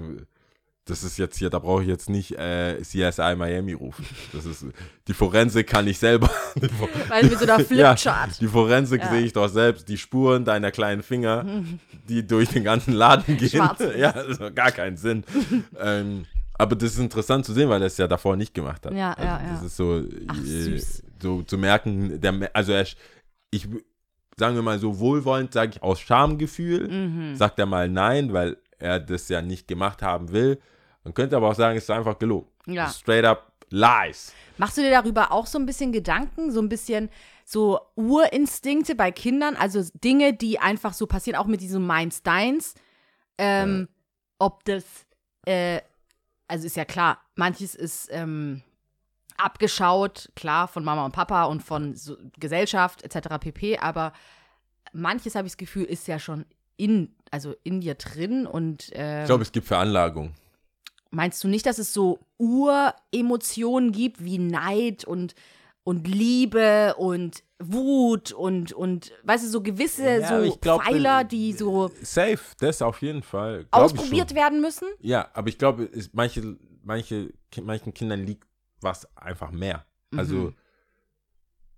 [0.85, 4.05] das ist jetzt hier, da brauche ich jetzt nicht äh, CSI Miami rufen.
[4.33, 4.67] Das ist,
[5.07, 6.29] die Forensik kann ich selber.
[7.09, 8.41] Weil mit so einer ja, Flipchart.
[8.41, 9.09] die Forensik Ja.
[9.11, 9.89] sehe ich doch selbst.
[9.89, 11.47] Die Spuren deiner kleinen Finger,
[12.09, 13.49] die durch den ganzen Laden gehen.
[13.49, 13.81] Schwarz.
[13.97, 15.25] ja, also gar keinen Sinn.
[15.81, 18.93] ähm, aber das ist interessant zu sehen, weil er es ja davor nicht gemacht hat.
[18.93, 19.67] Ja, also, ja, Das ja.
[19.67, 21.03] ist so, Ach, äh, süß.
[21.23, 22.87] So zu merken, der, also er,
[23.51, 23.69] ich,
[24.37, 27.37] sagen wir mal so wohlwollend, sage ich aus Schamgefühl, Mhm.
[27.37, 30.61] sagt er mal nein, weil er das ja nicht gemacht haben will.
[31.05, 32.49] Man könnte aber auch sagen, es ist einfach gelogen.
[32.67, 32.89] Ja.
[32.89, 34.33] Straight up lies.
[34.59, 37.09] Machst du dir darüber auch so ein bisschen Gedanken, so ein bisschen
[37.45, 42.75] so Urinstinkte bei Kindern, also Dinge, die einfach so passieren, auch mit diesem Mindsteins,
[43.39, 43.89] ähm,
[44.39, 44.85] ob das,
[45.47, 45.81] äh,
[46.47, 48.63] also ist ja klar, manches ist ähm,
[49.45, 53.39] abgeschaut, klar, von Mama und Papa und von so Gesellschaft etc.
[53.41, 54.13] pp, aber
[54.93, 56.45] manches habe ich das Gefühl, ist ja schon
[56.77, 60.33] in, also in dir drin und ähm, Ich glaube, es gibt Veranlagung.
[61.11, 65.35] Meinst du nicht, dass es so Uremotionen gibt wie Neid und,
[65.85, 71.25] und Liebe und Wut und, und weißt du, so gewisse Ja, so glaub, Pfeiler, äh,
[71.25, 73.67] die so Safe, das auf jeden Fall.
[73.71, 74.89] Ausprobiert werden müssen?
[75.01, 78.47] Ja, aber ich glaube, es- manche, manche, manchen Kindern liegt
[78.83, 79.85] was einfach mehr.
[80.17, 80.55] Also Mhm.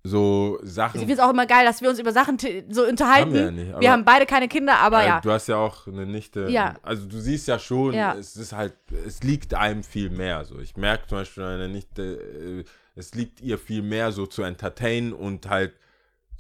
[0.07, 0.97] so Sachen.
[0.97, 2.37] Ich finde es auch immer geil, dass wir uns über Sachen
[2.69, 3.29] so unterhalten.
[3.31, 5.21] Haben wir ja nicht, wir haben beide keine Kinder, aber Äh, ja.
[5.21, 6.49] Du hast ja auch eine Nichte.
[6.51, 6.75] Ja.
[6.83, 8.15] Also du siehst ja schon, Ja.
[8.15, 8.75] es ist halt,
[9.07, 10.45] es liegt einem viel mehr.
[10.45, 10.59] So.
[10.59, 12.65] Ich merke zum Beispiel an einer Nichte, äh,
[12.97, 15.73] es liegt ihr viel mehr so zu entertainen und halt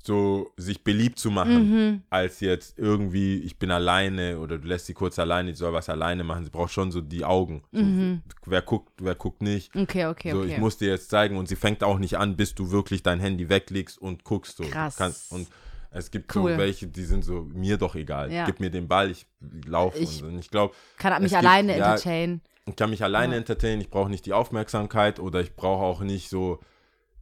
[0.07, 2.03] so sich beliebt zu machen, Mhm.
[2.11, 5.89] als jetzt irgendwie, ich bin alleine oder du lässt sie kurz alleine, die soll was
[5.89, 6.45] alleine machen.
[6.45, 7.63] Sie braucht schon so die Augen.
[7.73, 9.75] So, Wer guckt, wer guckt nicht.
[9.75, 10.53] Okay, okay, so, okay.
[10.53, 13.19] ich muss dir jetzt zeigen und sie fängt auch nicht an, bis du wirklich dein
[13.21, 14.59] Handy weglegst und guckst.
[14.59, 14.65] So.
[14.65, 14.97] Krass.
[14.97, 15.49] kannst, und
[15.91, 16.53] es gibt Cool.
[16.53, 18.31] so welche, die sind so, mir doch egal.
[18.31, 18.45] Ja.
[18.45, 19.27] Gib mir den Ball, ich
[19.67, 19.99] laufe.
[19.99, 22.43] Ich- und, ich glaube, Kann mich es gibt- alleine ja, entertainen.
[22.67, 23.39] ich kann mich alleine Ja.
[23.39, 26.59] entertainen, ich brauche nicht die Aufmerksamkeit oder ich brauche auch nicht so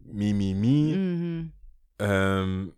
[0.04, 0.94] mi, mi, mi.
[0.96, 1.52] Mhm.
[2.02, 2.72] Ähm,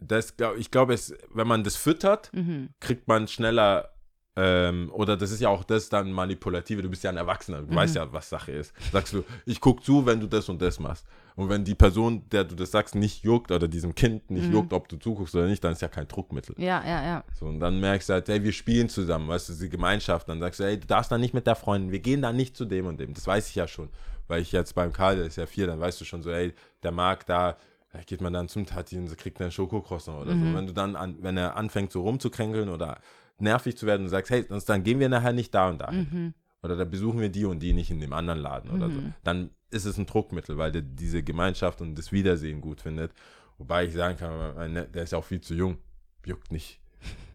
[0.00, 0.96] das, glaub, ich glaube,
[1.32, 2.70] wenn man das füttert, Mhm.
[2.80, 3.90] kriegt man schneller
[4.36, 7.70] ähm, oder das ist ja auch das dann manipulative, du bist ja ein Erwachsener, du
[7.70, 7.76] Mhm.
[7.76, 8.74] weißt ja, was Sache ist.
[8.90, 11.06] Sagst du, ich guck zu, wenn du das und das machst.
[11.36, 14.52] Und wenn die Person, der du das sagst, nicht juckt oder diesem Kind nicht Mhm.
[14.54, 16.56] juckt, ob du zuguckst oder nicht, dann ist ja kein Druckmittel.
[16.58, 17.24] Ja, ja, ja.
[17.38, 20.28] So, und dann merkst du halt, hey, wir spielen zusammen, weißt du, diese Gemeinschaft.
[20.28, 22.56] Dann sagst du, hey, du darfst da nicht mit der Freundin, wir gehen da nicht
[22.56, 23.14] zu dem und dem.
[23.14, 23.88] Das weiß ich ja schon.
[24.26, 26.52] Weil ich jetzt beim Karl, der ist ja vier, dann weißt du schon so, hey,
[26.82, 27.56] der mag da
[28.02, 30.50] geht man dann zum Tati und kriegt einen Schokocroissant oder Mhm.
[30.50, 30.56] so.
[30.58, 32.98] Wenn du dann, an, wenn er anfängt so rumzukränkeln oder
[33.38, 35.90] nervig zu werden und sagst, hey, sonst dann gehen wir nachher nicht da und da.
[35.90, 36.34] Mhm.
[36.62, 38.98] Oder da besuchen wir die und die nicht in dem anderen Laden oder so.
[39.22, 43.12] Dann ist es ein Druckmittel, weil der diese Gemeinschaft und das Wiedersehen gut findet.
[43.58, 45.76] Wobei ich sagen kann, Ne- der ist ja auch viel zu jung.
[46.24, 46.80] Juckt nicht.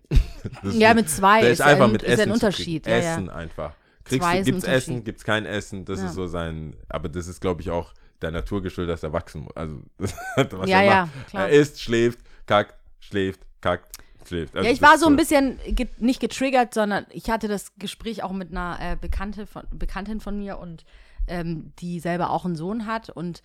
[0.64, 2.88] Ja, mit zwei der ist, ist einfach ein, mit ist Essen ein Unterschied.
[2.88, 2.94] Ja.
[2.98, 3.34] Essen ja.
[3.34, 3.74] einfach.
[4.04, 4.64] Kriegst Zwei du, gibt's.
[4.64, 6.08] Essen, gibt's kein Essen, das Ja.
[6.08, 9.44] ist so sein, aber das ist, glaube ich, auch der Natur geschuldet, dass er wachsen
[9.44, 9.56] muss.
[9.56, 11.28] Also, was Ja, er ja, macht.
[11.30, 11.44] klar.
[11.44, 13.96] Er isst, schläft, kackt, schläft, kackt,
[14.28, 14.56] schläft.
[14.56, 17.74] Also Ja, ich das war so ein bisschen ge nicht getriggert, sondern ich hatte das
[17.78, 20.86] Gespräch auch mit einer äh, Bekannte von, Bekanntin von mir und
[21.28, 23.10] ähm, die selber auch einen Sohn hat.
[23.10, 23.44] Und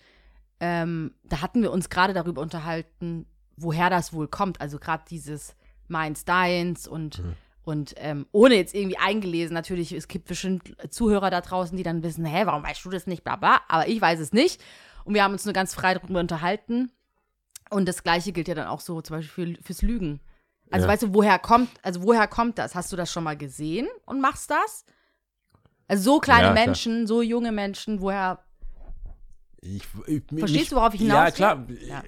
[0.59, 3.25] ähm, da hatten wir uns gerade darüber unterhalten,
[3.57, 4.61] woher das wohl kommt.
[4.61, 5.55] Also gerade dieses
[5.87, 7.21] Meins, Deins und,
[7.65, 12.03] und ähm, ohne jetzt irgendwie eingelesen, natürlich, es gibt bestimmt Zuhörer da draußen, die dann
[12.03, 14.61] wissen, hä, warum weißt du das nicht, bla bla, aber ich weiß es nicht.
[15.03, 16.91] Und wir haben uns nur ganz frei darüber unterhalten.
[17.69, 20.19] Und das Gleiche gilt ja dann auch so zum Beispiel für, fürs Lügen.
[20.71, 20.93] Also Ja.
[20.93, 22.75] weißt du, woher kommt, also woher kommt das?
[22.75, 24.85] Hast du das schon mal gesehen und machst das?
[25.87, 26.53] Also so kleine Ja.
[26.53, 28.39] Menschen, so junge Menschen, woher
[29.61, 31.35] Ich, ich, Verstehst ich, du, worauf ich Ja, hinaus will?
[31.35, 31.67] klar.
[31.87, 32.03] Ja.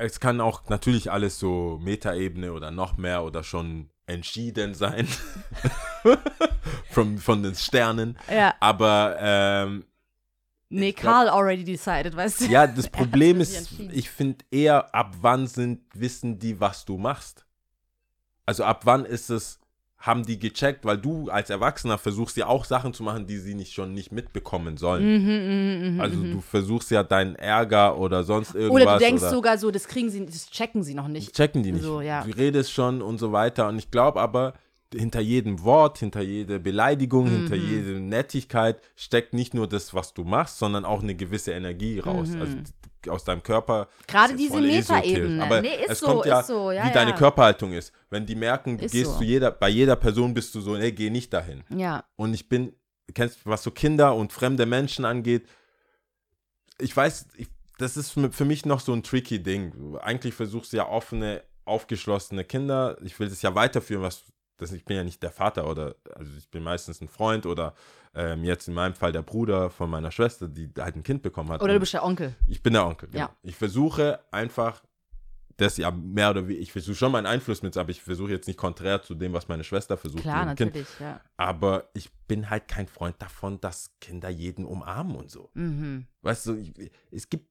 [0.00, 5.08] Es kann auch natürlich alles so Metaebene oder noch mehr oder schon entschieden sein
[6.90, 8.16] von, von den Sternen.
[8.30, 8.54] Ja.
[8.60, 9.84] Aber ähm,
[10.74, 12.44] Nee, Ich glaub- already decided, weißt du?
[12.46, 17.44] ja, das Problem ist, ich finde eher, ab wann sind, wissen die, was du machst.
[18.46, 19.60] Also ab wann ist es,
[20.02, 23.54] haben die gecheckt, weil du als Erwachsener versuchst ja auch Sachen zu machen, die sie
[23.54, 25.04] nicht schon nicht mitbekommen sollen.
[25.04, 26.32] Mhm, mhm, mhm, Also mhm.
[26.32, 28.82] du versuchst ja deinen Ärger oder sonst irgendwas.
[28.82, 31.34] Oder du denkst oder sogar so, das kriegen sie, das checken sie noch nicht.
[31.34, 31.84] checken die nicht.
[31.84, 32.24] So, ja.
[32.24, 33.68] Du redest schon und so weiter.
[33.68, 34.54] Und ich glaube aber,
[34.92, 37.36] hinter jedem Wort, hinter jeder Beleidigung, Mhm.
[37.36, 41.98] hinter jeder Nettigkeit steckt nicht nur das, was du machst, sondern auch eine gewisse Energie
[42.00, 42.30] raus.
[42.38, 42.62] Also d-
[43.08, 43.88] aus deinem Körper.
[44.06, 44.60] Gerade diese.
[44.60, 45.42] Metaebene.
[45.42, 46.92] Aber Nee, ist es so, kommt ja, ist so, ja, wie ja.
[46.92, 47.92] deine Körperhaltung ist.
[48.10, 49.18] Wenn die merken, du Ist gehst so.
[49.18, 51.64] zu jeder, bei jeder Person bist du so, ey, geh nicht dahin.
[51.70, 52.04] Ja.
[52.16, 52.74] Und ich bin,
[53.14, 55.46] kennst du, was so Kinder und fremde Menschen angeht,
[56.78, 59.96] ich weiß, ich, das ist für für mich noch so ein tricky Ding.
[60.00, 64.24] Eigentlich versuchst du ja offene, aufgeschlossene Kinder, ich will das ja weiterführen, was,
[64.62, 67.74] das, ich bin ja nicht der Vater oder, also ich bin meistens ein Freund oder
[68.14, 71.50] ähm, jetzt in meinem Fall der Bruder von meiner Schwester, die halt ein Kind bekommen
[71.50, 71.62] hat.
[71.62, 72.34] Oder du bist der Onkel.
[72.46, 73.08] ich bin der Onkel.
[73.10, 73.24] Genau.
[73.26, 73.36] Ja.
[73.42, 74.82] Ich versuche einfach,
[75.56, 78.46] das ja mehr oder weniger, ich versuche schon meinen Einfluss mit, aber ich versuche jetzt
[78.46, 80.22] nicht konträr zu dem, was meine Schwester versucht.
[80.22, 80.74] Klar, dem Kind.
[80.74, 81.20] natürlich, ja.
[81.36, 85.50] Aber ich bin halt kein Freund davon, dass Kinder jeden umarmen und so.
[85.54, 86.06] Mhm.
[86.22, 86.72] Weißt du, ich,
[87.10, 87.46] es gibt.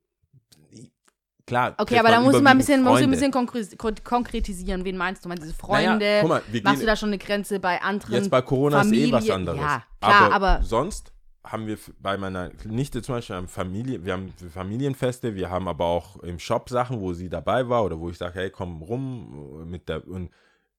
[1.51, 1.75] Klar.
[1.77, 4.85] Okay, aber da muss man ein bisschen, muss ein bisschen konkre- kon konkretisieren.
[4.85, 5.27] Wen meinst du?
[5.27, 6.17] Meinst du diese Naja, Freunde?
[6.21, 8.13] guck mal, Machst du da schon eine Grenze bei anderen?
[8.15, 9.59] Jetzt bei Corona ist eh was Familie- anderes.
[9.59, 11.11] Ja, klar, aber, aber- sonst
[11.43, 15.85] haben wir bei meiner Nichte zum Beispiel haben Familie, wir haben Familienfeste, wir haben aber
[15.85, 19.69] auch im Shop Sachen, wo sie dabei war oder wo ich sage, hey, komm rum
[19.69, 20.29] mit der und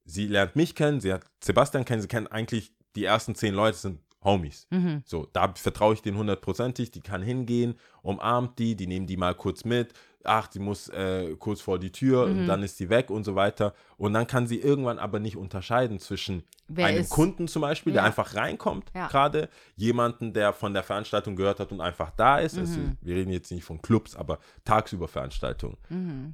[0.05, 3.77] sie lernt mich kennen, sie hat Sebastian kennen, sie kennen eigentlich die ersten zehn Leute
[3.77, 4.69] sind Homies.
[4.71, 5.03] Mhm.
[5.05, 9.35] So, da vertraue ich denen hundertprozentig, die kann hingehen, umarmt die, die nehmen die mal
[9.35, 9.93] kurz mit,
[10.25, 12.39] ach, die muss äh, kurz vor die Tür Mhm.
[12.41, 13.75] und dann ist sie weg und so weiter.
[13.97, 17.93] Und dann kann sie irgendwann aber nicht unterscheiden zwischen Wer einem ist- Kunden zum Beispiel,
[17.93, 18.07] der Ja.
[18.07, 19.09] einfach reinkommt, Ja.
[19.09, 22.57] gerade, jemanden, der von der Veranstaltung gehört hat und einfach da ist.
[22.59, 22.97] Also, Mhm.
[23.01, 25.77] wir reden jetzt nicht von Clubs, aber tagsüber Veranstaltungen.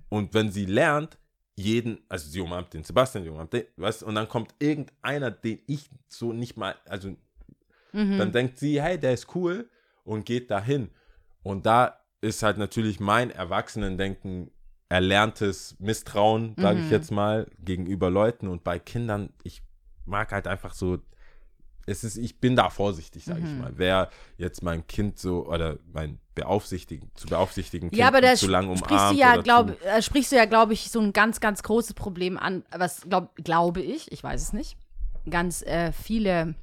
[0.09, 1.18] Und wenn sie lernt,
[1.57, 5.61] jeden, also sie umarmt den Sebastian, sie umarmt den, weißt, und dann kommt irgendeiner, den
[5.66, 7.16] ich so nicht mal, also
[7.92, 8.18] Mhm.
[8.18, 9.68] dann denkt sie, hey, der ist cool
[10.05, 10.90] und geht dahin.
[11.42, 14.50] Und da ist halt natürlich mein Erwachsenendenken
[14.88, 16.85] erlerntes Misstrauen, sage Mhm.
[16.85, 18.48] ich jetzt mal, gegenüber Leuten.
[18.48, 19.62] Und bei Kindern, ich
[20.07, 20.98] mag halt einfach so,
[21.87, 23.59] es ist, ich bin da vorsichtig, sage ich Mhm.
[23.59, 23.72] mal.
[23.76, 28.46] Wer jetzt mein Kind so oder mein beaufsichtigen, zu beaufsichtigen Kind Ja, aber da zu
[28.46, 31.40] lang sprichst umarmt du ja, glaub, äh, sprichst du ja, glaube ich, so ein ganz,
[31.40, 34.76] ganz großes Problem an, was glaub, glaube ich, ich weiß es nicht,
[35.28, 36.54] ganz äh, viele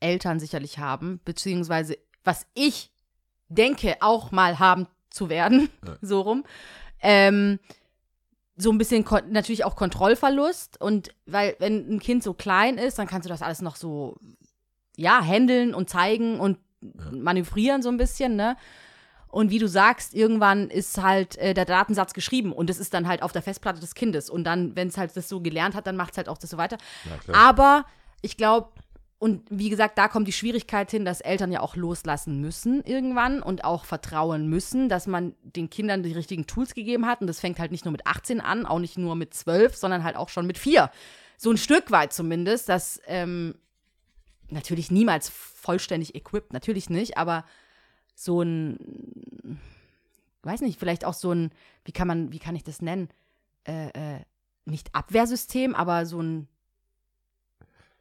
[0.00, 2.90] Eltern sicherlich haben, beziehungsweise was ich
[3.50, 5.96] denke, auch mal haben zu werden, Ja.
[6.02, 6.44] so rum.
[7.02, 7.58] Ähm,
[8.56, 13.06] so ein bisschen natürlich auch Kontrollverlust und weil wenn ein Kind so klein ist, dann
[13.06, 14.18] kannst du das alles noch so
[14.96, 16.58] ja handeln und zeigen und
[17.10, 18.56] manövrieren so ein bisschen, ne?
[19.28, 23.06] Und wie du sagst, irgendwann ist halt äh, der Datensatz geschrieben und es ist dann
[23.06, 24.28] halt auf der Festplatte des Kindes.
[24.28, 26.50] Und dann, wenn es halt das so gelernt hat, dann macht es halt auch das
[26.50, 26.78] so weiter.
[27.28, 27.34] Ja.
[27.34, 27.84] Aber
[28.22, 28.70] ich glaube,
[29.20, 33.42] und wie gesagt, da kommt die Schwierigkeit hin, dass Eltern ja auch loslassen müssen irgendwann
[33.42, 37.20] und auch vertrauen müssen, dass man den Kindern die richtigen Tools gegeben hat.
[37.20, 40.04] Und das fängt halt nicht nur mit 18 an, auch nicht nur mit 12, sondern
[40.04, 40.90] halt auch schon mit 4.
[41.36, 43.56] So ein Stück weit zumindest, dass ähm,
[44.48, 47.44] natürlich niemals vollständig equipped, natürlich nicht, aber
[48.14, 49.58] so ein,
[50.44, 51.50] weiß nicht, vielleicht auch so ein,
[51.84, 53.10] wie kann man, wie kann ich das nennen?
[53.64, 54.20] Äh, äh,
[54.64, 56.48] nicht Abwehrsystem, aber so ein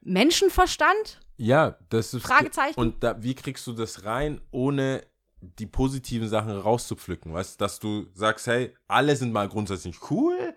[0.02, 1.20] Menschenverstand?
[1.38, 2.24] Ja, das ist.
[2.24, 2.80] Fragezeichen.
[2.80, 5.04] Und da, wie kriegst du das rein, ohne
[5.42, 7.34] die positiven Sachen rauszupflücken?
[7.34, 10.54] Weißt du, dass du sagst, hey, alle sind mal grundsätzlich cool.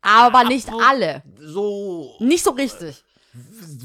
[0.00, 1.22] Aber nicht alle.
[1.38, 3.04] So, Nicht so richtig.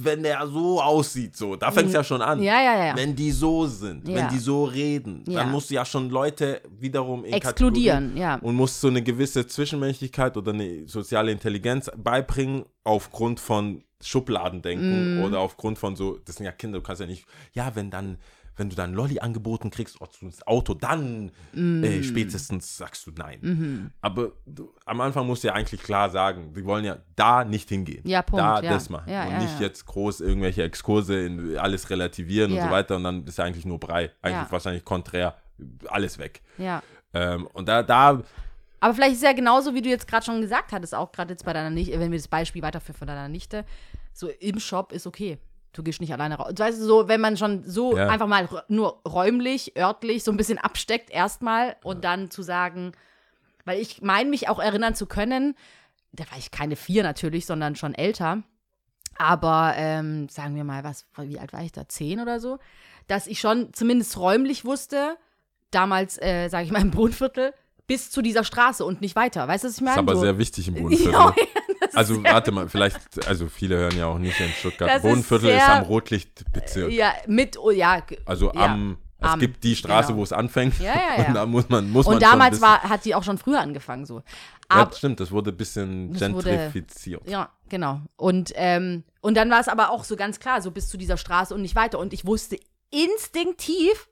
[0.01, 2.41] Wenn der so aussieht, so, da fängt es ja schon an.
[2.41, 2.95] Ja, ja, ja.
[2.95, 4.15] Wenn die so sind, Ja.
[4.15, 5.41] wenn die so reden, Ja.
[5.41, 8.35] dann musst du ja schon Leute wiederum in Exkludieren, ja.
[8.35, 15.23] Und musst so eine gewisse Zwischenmenschlichkeit oder eine soziale Intelligenz beibringen aufgrund von Schubladendenken Mhm.
[15.23, 18.17] oder aufgrund von so, das sind ja Kinder, du kannst ja nicht, ja, wenn dann,
[18.55, 21.83] wenn du dann Lolli angeboten kriegst, oh, das Auto, dann Mhm.
[21.83, 23.91] äh, spätestens sagst du nein.
[24.01, 27.69] Aber du, am Anfang musst du ja eigentlich klar sagen, wir wollen ja da nicht
[27.69, 28.01] hingehen.
[28.07, 28.69] Ja, Punkt, Da ja.
[28.71, 29.09] das machen.
[29.11, 33.03] Ja, und ja, nicht jetzt groß irgendwelche Exkurse in alles relativieren und so weiter und
[33.03, 34.11] dann ist ja eigentlich nur Brei.
[34.21, 35.35] Eigentlich wahrscheinlich konträr,
[35.87, 36.41] alles weg.
[36.57, 36.81] Ja.
[37.13, 38.21] Ähm, und da, da,
[38.79, 41.31] Aber vielleicht ist es ja genauso, wie du jetzt gerade schon gesagt hattest, auch gerade
[41.33, 43.65] jetzt bei deiner Nichte, wenn wir das Beispiel weiterführen von deiner Nichte,
[44.13, 45.37] so im Shop ist okay.
[45.73, 46.53] Du gehst nicht alleine raus.
[46.55, 48.07] Weißt du, so, wenn man schon so Ja.
[48.07, 52.91] einfach mal nur räumlich, örtlich so ein bisschen absteckt erstmal und dann zu sagen,
[53.65, 55.55] weil ich meine mich auch erinnern zu können,
[56.12, 58.43] da war ich keine vier natürlich, sondern schon älter,
[59.17, 61.88] aber ähm, sagen wir mal, was, wie alt war ich da?
[61.88, 62.59] Zehn oder so?
[63.07, 65.17] Dass ich schon zumindest räumlich wusste,
[65.71, 67.53] damals, äh, sage ich mal, im Wohnviertel,
[67.88, 69.47] bis zu dieser Straße und nicht weiter.
[69.47, 69.95] Weißt du, was ich meine?
[69.95, 71.33] ist aber so, sehr wichtig im Bodenviertel.
[71.93, 74.89] Ja, also warte mal, vielleicht, also viele hören ja auch nicht in Stuttgart.
[74.89, 76.91] Das ist Bodenviertel ist, sehr- am Rotlichtbezirk.
[76.91, 78.01] ja, mit, oh, ja.
[78.25, 80.19] Also ja, am, es am, gibt die Straße, genau.
[80.19, 80.79] wo es anfängt.
[80.79, 81.25] Ja, ja, ja.
[81.27, 83.62] Und da muss man, muss man Und schon damals war, hat die auch schon früher
[83.62, 84.17] angefangen so.
[84.17, 84.23] Ja,
[84.69, 87.27] Aber, das stimmt, das wurde ein bisschen Das wurde- gentrifiziert.
[87.29, 88.01] Ja, genau.
[88.17, 91.17] Und, ähm, und dann war es aber auch so ganz klar, so bis zu dieser
[91.17, 91.99] Straße und nicht weiter.
[91.99, 92.58] Und ich wusste
[92.89, 94.08] instinktiv,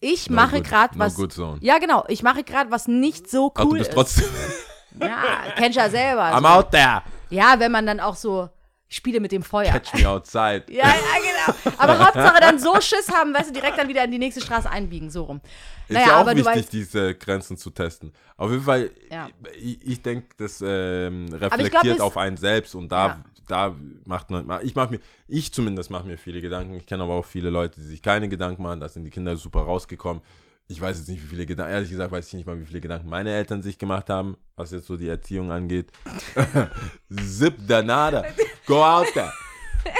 [0.00, 1.14] ich No mache gerade was.
[1.16, 1.58] good zone.
[1.60, 2.04] Ja, genau.
[2.08, 3.94] Ich mache gerade was nicht so Ach, du cool bist ist.
[3.94, 4.26] trotzdem.
[5.00, 5.22] Ja,
[5.56, 6.24] kennst ja selber.
[6.34, 6.46] I'm so.
[6.46, 7.02] out there.
[7.30, 8.48] Ja, wenn man dann auch so,
[8.88, 9.70] spiele mit dem Feuer.
[9.72, 10.64] Catch me outside.
[10.70, 11.74] Ja, ja, genau.
[11.78, 14.68] Aber Hauptsache dann so Schiss haben, weißt du, direkt dann wieder in die nächste Straße
[14.70, 15.40] einbiegen, so rum.
[15.88, 18.12] Ist Naja, ja auch aber du wichtig, weißt, diese Grenzen zu testen.
[18.38, 19.28] Auf jeden Fall, Ja.
[19.58, 23.24] ich, ich denke, das ähm, glaub, reflektiert es- auf einen selbst und da, Ja.
[23.46, 23.74] da
[24.06, 26.74] macht man, ich mache mir, ich zumindest mache mir viele Gedanken.
[26.74, 28.80] Ich kenne aber auch viele Leute, die sich keine Gedanken machen.
[28.80, 30.22] Da sind die Kinder super rausgekommen.
[30.70, 32.82] Ich weiß jetzt nicht, wie viele Gedanken, ehrlich gesagt, weiß ich nicht mal, wie viele
[32.82, 35.90] Gedanken meine Eltern sich gemacht haben, was jetzt so die Erziehung angeht.
[37.10, 38.22] Zip danada.
[38.66, 39.32] Go out there.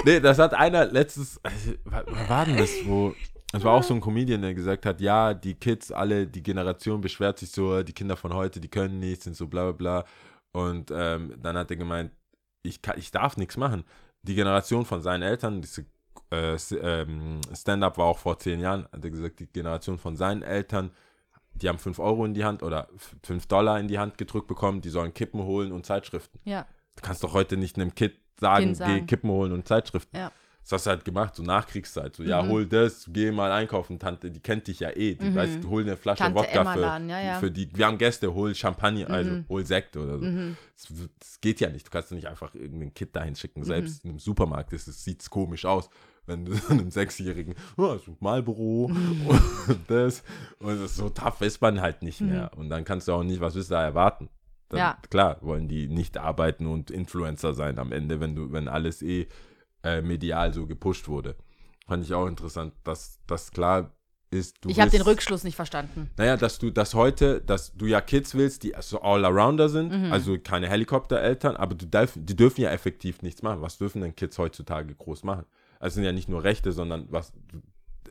[0.05, 3.15] Nee, das hat einer letztes, also, was war denn das, wo,
[3.55, 7.01] es war auch so ein Comedian, der gesagt hat, ja, die Kids, alle, die Generation
[7.01, 10.05] beschwert sich so, die Kinder von heute, die können nichts, sind so bla bla bla.
[10.53, 12.13] Und ähm, dann hat er gemeint,
[12.63, 13.85] ich, kann, ich darf nichts machen.
[14.23, 15.87] Die Generation von seinen Eltern, diese
[16.31, 20.43] äh, ähm, Stand-up war auch vor zehn Jahren, hat er gesagt, die Generation von seinen
[20.43, 20.91] Eltern,
[21.55, 22.89] die haben 5 Euro in die Hand oder
[23.23, 26.39] 5 Dollar in die Hand gedrückt bekommen, die sollen Kippen holen und Zeitschriften.
[26.45, 28.95] ja, Du kannst doch heute nicht einem Kid sagen, Kind sagen.
[28.95, 30.17] geh Kippen holen und Zeitschriften.
[30.17, 30.33] Ja.
[30.63, 32.15] Das hast du halt gemacht, so Nachkriegszeit.
[32.17, 32.49] So, ja, Mhm.
[32.49, 35.15] hol das, geh mal einkaufen, Tante, die kennt dich ja eh.
[35.15, 37.39] Die weiß, hol eine Flasche Tante Wodka für, ja, ja.
[37.39, 37.71] für die.
[37.75, 39.45] Wir haben Gäste, hol Champagner, also Mhm.
[39.49, 40.25] hol Sekt oder so.
[40.27, 41.87] Das, w- das geht ja nicht.
[41.87, 43.37] Du kannst doch nicht einfach irgendein Kid dahin Mhm.
[43.37, 43.65] schicken.
[43.65, 45.89] Selbst im Supermarkt ist es, sieht's komisch aus,
[46.29, 49.27] wenn du einem Sechsjährigen, oh, so Marlboro Mhm.
[49.69, 50.23] und das.
[50.61, 52.51] Und das, so tough ist man halt nicht mehr.
[52.57, 54.29] Und dann kannst du auch nicht, was willst du da erwarten?
[54.69, 54.99] Dann, Ja.
[55.11, 59.27] Klar, wollen die nicht arbeiten und Influencer sein am Ende, wenn du, wenn alles eh
[59.83, 61.37] äh, medial so gepusht wurde.
[61.87, 63.95] Fand ich auch interessant, dass das klar
[64.31, 64.57] ist.
[64.63, 66.11] Du ich habe den Rückschluss nicht verstanden.
[66.19, 70.13] Naja, dass du das heute, dass du ja Kids willst, die so All-Arounder sind, Mhm.
[70.13, 73.63] also keine Helikoptereltern, aber du darf, die dürfen ja effektiv nichts machen.
[73.63, 75.47] Was dürfen denn Kids heutzutage groß machen?
[75.79, 77.33] Also es sind ja nicht nur Rechte, sondern was,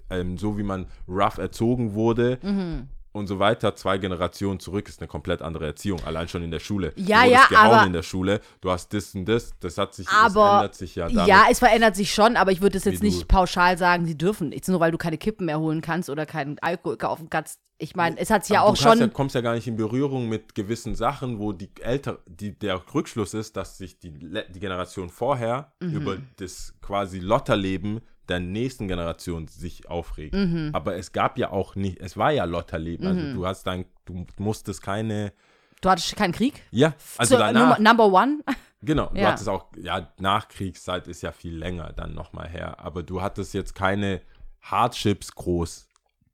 [0.10, 2.88] ähm, so wie man rough erzogen wurde Mhm.
[3.18, 6.60] Und so weiter, zwei Generationen zurück ist eine komplett andere Erziehung, allein schon in der
[6.60, 6.94] Schule.
[6.96, 9.94] Ja, du ja, gehauen aber- in der Schule, du hast das und das, das hat
[9.94, 11.28] sich, Aber- das ändert sich ja damit.
[11.28, 14.18] Ja, es verändert sich schon, aber ich würde es jetzt du- nicht pauschal sagen, sie
[14.18, 17.60] dürfen nichts, nur weil du keine Kippen mehr holen kannst oder keinen Alkohol kaufen kannst.
[17.80, 19.00] Ich meine, es hat sich ja auch du schon.
[19.00, 22.82] Ja, kommst ja gar nicht in Berührung mit gewissen Sachen, wo die älter, die, der
[22.94, 25.92] Rückschluss ist, dass sich die, die Generation vorher Mhm.
[25.94, 30.34] über das quasi Lotterleben der nächsten Generation sich aufregt.
[30.36, 30.70] Mhm.
[30.74, 33.08] Aber es gab ja auch nicht, es war ja Lotterleben.
[33.08, 35.34] Also du hast dann, du musstest keine,
[35.82, 36.64] Du hattest keinen Krieg?
[36.72, 38.40] ja, also Zur- danach, Number one?
[38.84, 39.32] Genau, du Ja.
[39.32, 43.74] hattest auch, ja, Nachkriegszeit ist ja viel länger dann nochmal her, aber du hattest jetzt
[43.74, 44.22] keine
[44.62, 45.88] Hardships groß.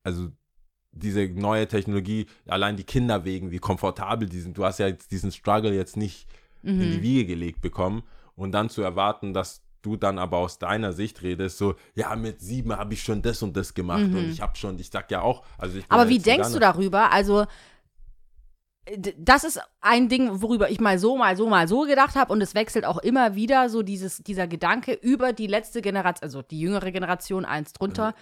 [0.03, 0.29] Also
[0.91, 4.57] diese neue Technologie, allein die Kinder wegen, wie komfortabel die sind.
[4.57, 6.27] Du hast ja jetzt diesen Struggle jetzt nicht
[6.63, 6.91] in Mhm.
[6.91, 8.03] die Wiege gelegt bekommen
[8.35, 12.41] und dann zu erwarten, dass du dann aber aus deiner Sicht redest, so, ja, mit
[12.41, 15.21] sieben habe ich schon das und das gemacht und ich habe schon, ich sag ja
[15.21, 15.91] auch, also ich Mhm.
[15.91, 17.11] Aber wie denkst du darüber?
[17.11, 17.45] Also,
[19.17, 22.41] das ist ein Ding, worüber ich mal so, mal so, mal so gedacht habe und
[22.41, 26.59] es wechselt auch immer wieder so dieses, dieser Gedanke über die letzte Generation, also die
[26.59, 28.13] jüngere Generation, eins drunter, Mhm.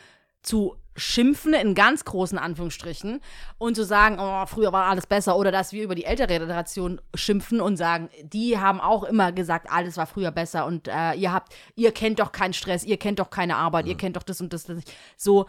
[0.44, 3.22] zu schimpfen, in ganz großen Anführungsstrichen,
[3.58, 7.00] und zu sagen, oh, früher war alles besser, oder dass wir über die ältere Generation
[7.16, 11.32] schimpfen und sagen, die haben auch immer gesagt, alles war früher besser und äh, ihr
[11.32, 14.42] habt, ihr kennt doch keinen Stress, ihr kennt doch keine Arbeit, ihr kennt doch das
[14.42, 14.84] und das, das.
[15.16, 15.48] So,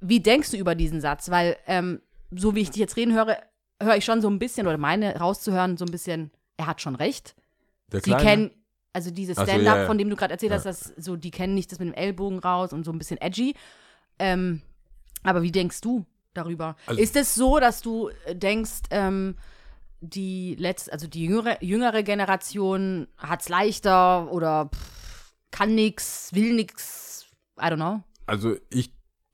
[0.00, 1.30] wie denkst du über diesen Satz?
[1.30, 3.36] Weil, ähm, so wie ich dich jetzt reden höre,
[3.82, 6.94] höre ich schon so ein bisschen, oder meine rauszuhören, so ein bisschen, er hat schon
[6.94, 7.34] recht.
[7.92, 8.24] Der Sie Kleine?
[8.24, 8.50] kennen,
[8.92, 9.86] also dieses Stand-up, ja, ja.
[9.86, 12.38] von dem du gerade erzählt hast, das so, die kennen nicht das mit dem Ellbogen
[12.38, 13.54] raus und so ein bisschen edgy.
[14.18, 14.62] Ähm,
[15.22, 16.04] aber wie denkst du
[16.34, 16.76] darüber?
[16.86, 19.36] Also- ist es so, dass du äh, denkst, ähm,
[20.00, 26.54] die letzte, also die jüngere, jüngere Generation hat es leichter oder pff, kann nix, will
[26.54, 27.26] nix,
[27.58, 28.02] I don't know.
[28.26, 28.92] also ich,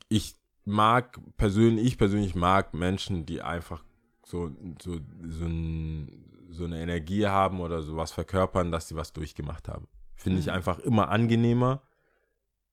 [0.09, 3.85] ich mag persönlich, ich persönlich mag Menschen, die einfach
[4.25, 4.51] so,
[4.83, 9.87] so, so, ein, so eine Energie haben oder sowas verkörpern, dass sie was durchgemacht haben.
[10.15, 10.53] Finde ich Mhm.
[10.53, 11.83] einfach immer angenehmer,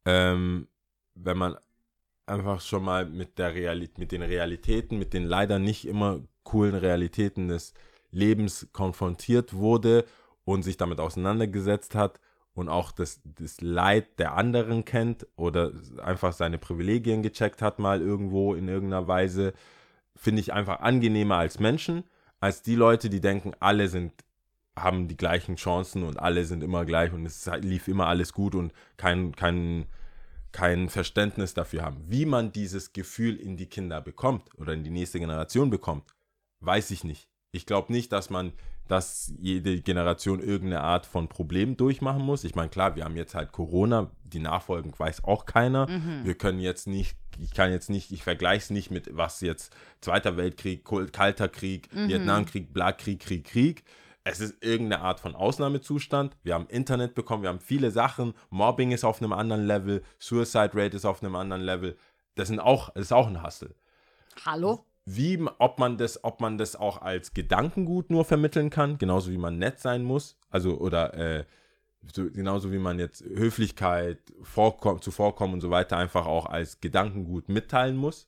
[0.06, 0.68] ähm,
[1.16, 1.58] wenn man
[2.26, 6.76] einfach schon mal mit der Realität, mit den Realitäten, mit den leider nicht immer coolen
[6.76, 7.74] Realitäten des
[8.12, 10.06] Lebens konfrontiert wurde
[10.44, 12.20] und sich damit auseinandergesetzt hat
[12.54, 15.72] und auch das, das Leid der anderen kennt oder
[16.04, 19.54] einfach seine Privilegien gecheckt hat, mal irgendwo in irgendeiner Weise,
[20.16, 22.04] finde ich einfach angenehmer als Menschen,
[22.40, 24.14] als die Leute, die denken, alle sind,
[24.76, 28.56] haben die gleichen Chancen und alle sind immer gleich und es lief immer alles gut
[28.56, 29.86] und kein, kein,
[30.52, 32.04] kein Verständnis dafür haben.
[32.08, 36.04] Wie man dieses Gefühl in die Kinder bekommt oder in die nächste Generation bekommt,
[36.60, 37.28] weiß ich nicht.
[37.52, 38.54] Ich glaube nicht, dass man,
[38.88, 42.44] dass jede Generation irgendeine Art von Problem durchmachen muss.
[42.44, 45.88] Ich meine, klar, wir haben jetzt halt Corona, die Nachfolgen weiß auch keiner.
[46.24, 49.76] Wir können jetzt nicht, ich kann jetzt nicht, ich vergleiche es nicht mit was jetzt
[50.02, 53.84] Zweiter Weltkrieg, Kalter Krieg, Vietnamkrieg, Blatkrieg, Krieg, Krieg.
[54.24, 56.38] Es ist irgendeine Art von Ausnahmezustand.
[56.44, 58.34] Wir haben Internet bekommen, wir haben viele Sachen.
[58.50, 61.98] Mobbing ist auf einem anderen Level, Suicide Rate ist auf einem anderen Level.
[62.36, 63.76] Das, sind auch, das ist auch ein Hustle
[64.46, 64.86] Hallo?
[65.06, 69.38] wie, ob man das, ob man das auch als Gedankengut nur vermitteln kann, genauso wie
[69.38, 71.46] man nett sein muss, also oder äh,
[72.14, 77.50] so, genauso wie man jetzt Höflichkeit, Vorkom zuvorkommen und so weiter einfach auch als Gedankengut
[77.50, 78.28] mitteilen muss,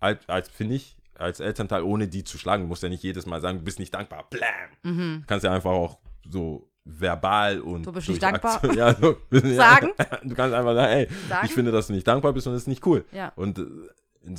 [0.00, 3.26] als, als finde ich, als Elternteil, ohne die zu schlagen, du musst ja nicht jedes
[3.26, 4.48] Mal sagen, du bist nicht dankbar, blam,
[4.82, 5.20] Mhm.
[5.20, 5.98] du kannst ja einfach auch
[6.28, 8.56] so verbal und Du bist nicht dankbar?
[8.62, 9.90] Aktion- ja, so, Sagen?
[10.24, 11.46] du kannst einfach sagen, ey, Sagen?
[11.46, 13.04] ich finde, dass du nicht dankbar bist und das ist nicht cool.
[13.12, 13.32] Ja.
[13.36, 13.64] Und äh,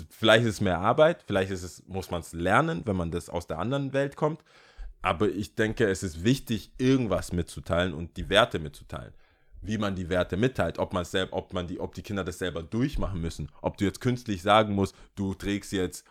[0.09, 3.29] vielleicht ist es mehr Arbeit, vielleicht ist es, muss man es lernen, wenn man das
[3.29, 4.41] aus der anderen Welt kommt.
[5.01, 9.13] Aber ich denke, es ist wichtig, irgendwas mitzuteilen und die Werte mitzuteilen.
[9.61, 12.37] Wie man die Werte mitteilt, ob man selber, ob man die, ob die Kinder das
[12.37, 16.05] selber durchmachen müssen, ob du jetzt künstlich sagen musst, du trägst jetzt,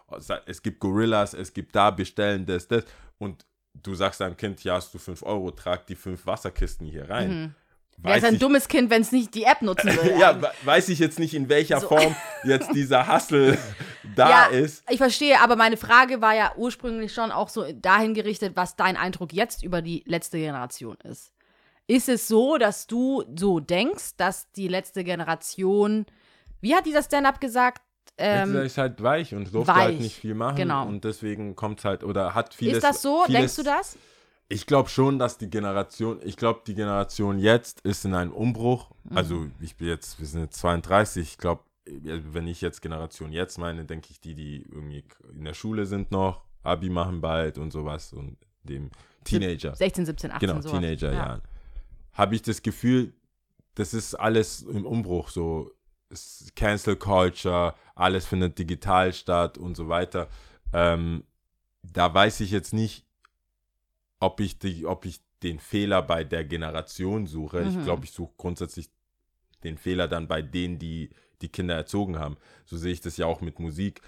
[0.46, 2.85] es gibt Gorillas, es gibt da bestellen das, das
[3.18, 7.09] und du sagst deinem Kind, ja, hast du 5 Euro, trag die fünf Wasserkisten hier
[7.09, 7.54] rein.
[7.98, 10.18] Wer ist ein ich- dummes Kind, wenn es nicht die App nutzen will?
[10.18, 11.88] ja, we- weiß ich jetzt nicht, in welcher So.
[11.88, 13.57] Form jetzt dieser Hustle
[14.16, 14.83] da Ja, ist.
[14.90, 18.96] Ich verstehe, aber meine Frage war ja ursprünglich schon auch so dahin gerichtet, was dein
[18.96, 21.30] Eindruck jetzt über die letzte Generation ist.
[21.87, 26.07] Ist es so, dass du so denkst, dass die letzte Generation,
[26.61, 27.83] wie hat dieser Stand-up gesagt?
[28.16, 30.57] Ähm, ist halt weich und durfte halt weich, nicht viel machen.
[30.57, 30.87] genau.
[30.87, 32.77] Und deswegen kommt es halt, oder hat vieles.
[32.77, 33.25] ist das so?
[33.27, 33.99] Vieles, Denkst du das?
[34.49, 38.90] Ich glaube schon, dass die Generation, ich glaube, die Generation jetzt ist in einem Umbruch.
[39.05, 39.16] Mhm.
[39.16, 41.23] Also, ich bin jetzt, wir sind jetzt 32.
[41.29, 45.55] Ich glaube, wenn ich jetzt Generation jetzt meine, denke ich, die, die irgendwie in der
[45.55, 48.90] Schule sind noch, Abi machen bald und sowas und dem
[49.25, 49.75] Teenager.
[49.75, 50.61] 16, 17, 18, genau.
[50.61, 51.42] Teenagerjahren,
[52.14, 53.12] habe ich das Gefühl,
[53.74, 55.72] das ist alles im Umbruch, so
[56.55, 60.29] Cancel Culture, alles findet digital statt und so weiter.
[60.72, 61.24] Ähm,
[61.83, 63.05] da weiß ich jetzt nicht,
[64.20, 67.64] ob ich, die, ob ich den Fehler bei der Generation suche.
[67.64, 67.82] Ich Mhm.
[67.84, 68.91] glaube, ich suche grundsätzlich
[69.64, 71.11] den Fehler dann bei denen, die
[71.43, 72.36] die Kinder erzogen haben.
[72.64, 74.01] So sehe ich das ja auch mit Musik.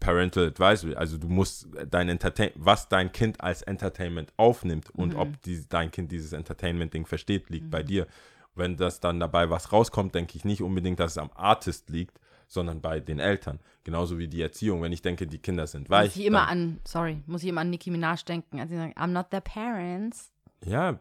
[0.00, 5.20] Parental Advisory, also du musst dein Entertain, was dein Kind als Entertainment aufnimmt und Mhm.
[5.20, 8.06] ob die, dein Kind dieses Entertainment-Ding versteht, liegt bei dir.
[8.54, 12.20] Wenn das dann dabei was rauskommt, denke ich nicht unbedingt, dass es am Artist liegt,
[12.46, 13.60] sondern bei den Eltern.
[13.84, 14.82] Genauso wie die Erziehung.
[14.82, 16.10] Wenn ich denke, die Kinder sind weich.
[16.10, 18.94] Muss ich immer an, sorry, muss ich immer an Nicki Minaj denken, als sie sagen,
[18.94, 20.32] I'm not their parents.
[20.64, 20.98] Ja,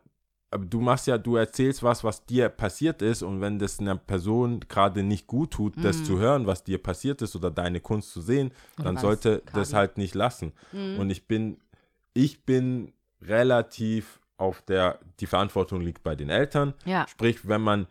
[0.50, 3.95] aber du machst ja, du erzählst was, was dir passiert ist und wenn das einer
[3.98, 8.12] Person gerade nicht gut tut, das zu hören, was dir passiert ist oder deine Kunst
[8.12, 9.52] zu sehen, Oder dann sollte Kadi?
[9.60, 10.54] das halt nicht lassen.
[10.72, 11.58] Und ich bin,
[12.14, 16.74] ich bin relativ auf der, die Verantwortung liegt bei den Eltern.
[16.86, 17.08] Ja.
[17.08, 17.88] Sprich, wenn man,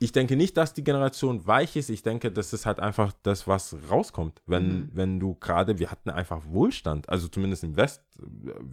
[0.00, 1.90] ich denke nicht, dass die Generation weich ist.
[1.90, 4.42] Ich denke, das ist halt einfach das, was rauskommt.
[4.46, 4.88] Wenn, Mhm.
[4.92, 8.02] wenn du gerade, wir hatten einfach Wohlstand, also zumindest im West,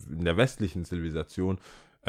[0.10, 1.60] in der westlichen Zivilisation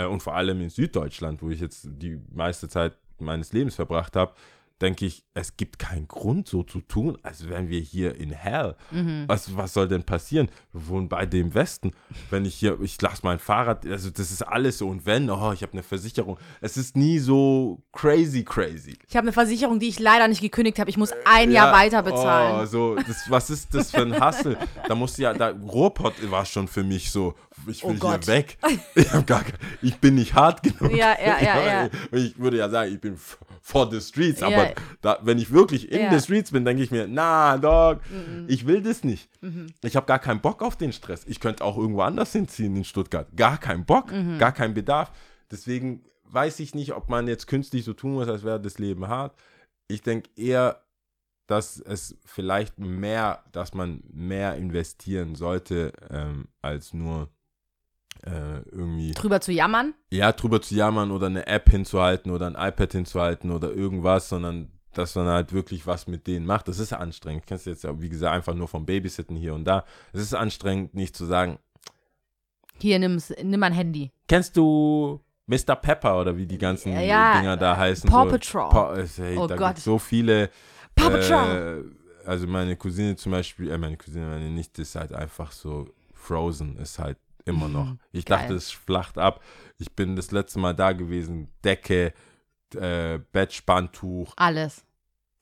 [0.06, 4.32] und vor allem in Süddeutschland, wo ich jetzt die meiste Zeit meines Lebens verbracht habe,
[4.80, 8.76] denke ich, es gibt keinen Grund, so zu tun, als wären wir hier in Hell.
[8.90, 9.24] Mhm.
[9.26, 10.48] Was, was soll denn passieren?
[10.72, 11.92] Wir wohnen beide im Westen.
[12.30, 14.88] Wenn ich hier, ich lasse mein Fahrrad, also das ist alles so.
[14.88, 16.38] Und wenn, oh, ich habe eine Versicherung.
[16.60, 18.96] Es ist nie so crazy, crazy.
[19.08, 20.90] Ich habe eine Versicherung, die ich leider nicht gekündigt habe.
[20.90, 22.60] Ich muss ein Jahr weiter bezahlen.
[22.62, 24.56] Oh, so, das, was ist das für ein Hassel?
[24.86, 27.34] Da musste ja, da, Ruhrpott war schon für mich so,
[27.66, 28.58] ich will Oh hier weg.
[28.94, 29.44] Ich, gar,
[29.82, 30.94] ich bin nicht hart genug.
[30.94, 31.90] Ja, ja, ja, ja.
[32.12, 33.16] Ich würde ja sagen, ich bin
[33.68, 36.06] for the streets, aber da, wenn ich wirklich in.
[36.06, 36.12] Mhm.
[36.18, 38.00] the streets bin, denke ich mir, na, Dog,
[38.46, 39.28] ich will das nicht.
[39.82, 41.24] Ich habe gar keinen Bock auf den Stress.
[41.26, 43.28] Ich könnte auch irgendwo anders hinziehen in Stuttgart.
[43.36, 44.38] Gar keinen Bock, Mhm.
[44.38, 45.12] gar keinen Bedarf.
[45.50, 49.06] Deswegen weiß ich nicht, ob man jetzt künstlich so tun muss, als wäre das Leben
[49.08, 49.34] hart.
[49.86, 50.82] Ich denke eher,
[51.46, 57.28] dass es vielleicht mehr, dass man mehr investieren sollte, ähm, als nur
[58.24, 59.94] äh, irgendwie Drüber zu jammern.
[60.10, 64.70] ja, drüber zu jammern oder eine App hinzuhalten oder ein iPad hinzuhalten oder irgendwas, sondern
[64.94, 66.66] dass man halt wirklich was mit denen macht.
[66.66, 67.46] Das ist anstrengend.
[67.46, 69.84] Kannst du jetzt ja, wie gesagt, einfach nur vom Babysitten hier und da.
[70.12, 71.58] Es ist anstrengend, nicht zu sagen,
[72.80, 74.10] Hier, nimm's, nimm mein Handy.
[74.28, 75.76] kennst du Mr.
[75.76, 78.08] Pepper oder wie die ganzen Ja, ja, Dinger da heißen?
[78.10, 78.70] Paw so, Patrol.
[78.70, 79.78] Paw, es- hey, Oh da Gott.
[79.78, 80.50] so viele.
[80.94, 81.84] Paw Patrol.
[82.24, 85.86] Äh, also meine Cousine zum Beispiel, äh, meine Cousine, meine Nichte ist halt einfach so
[86.14, 87.16] Frozen, ist halt
[87.48, 87.96] immer noch.
[88.12, 88.28] Ich Mhm.
[88.28, 88.38] geil.
[88.40, 89.42] dachte, es flacht ab.
[89.78, 92.12] Ich bin das letzte Mal da gewesen, Decke,
[92.74, 94.84] äh, Bettspanntuch, Alles.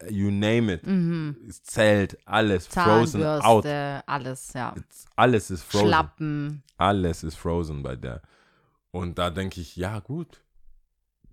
[0.09, 1.37] you name it, Mhm.
[1.63, 3.67] Zelt, alles frozen out.
[3.67, 4.75] Alles, ja.
[4.77, 5.87] It's, alles ist frozen.
[5.89, 6.63] Schlappen.
[6.77, 8.23] Alles ist frozen bei der.
[8.91, 10.43] Und da denke ich, ja, gut.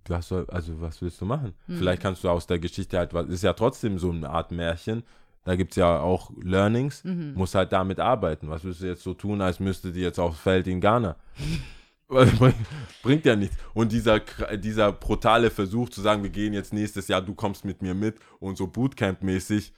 [0.06, 1.54] Was soll, also was willst du machen?
[1.66, 1.78] Hm.
[1.78, 5.02] Vielleicht kannst du aus der Geschichte halt was, ist ja trotzdem so eine Art Märchen.
[5.44, 7.34] Da gibt es ja auch Learnings, Mhm.
[7.34, 8.48] muss halt damit arbeiten.
[8.48, 11.16] Was willst du jetzt so tun, als müsste die jetzt aufs Feld in Ghana?
[12.08, 12.54] Bring-
[13.02, 13.56] Bringt ja nichts.
[13.72, 14.20] Und dieser,
[14.56, 18.16] dieser brutale Versuch zu sagen, wir gehen jetzt nächstes Jahr, du kommst mit mir mit
[18.40, 19.72] und so Bootcamp-mäßig,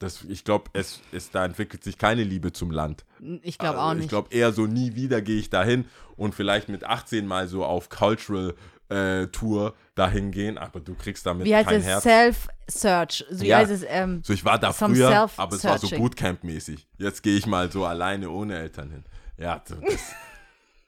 [0.00, 3.04] das, ich glaube, es, es, da entwickelt sich keine Liebe zum Land.
[3.42, 4.04] Ich glaube Also auch nicht.
[4.04, 7.64] Ich glaube eher so, nie wieder gehe ich dahin und vielleicht mit 18 mal so
[7.64, 8.54] auf Cultural
[8.88, 11.86] äh, Tour dahin gehen, aber du kriegst damit Wie heißt kein es?
[11.86, 12.02] Herz.
[12.04, 13.24] Self-Search.
[13.30, 13.58] So Ja.
[13.58, 13.84] heißt es?
[13.86, 15.88] Ähm, so, ich war da früher, aber es war so.
[15.88, 16.86] Bootcamp-mäßig.
[16.98, 19.04] Jetzt gehe ich mal so alleine ohne Eltern hin.
[19.36, 20.00] Ja, so, das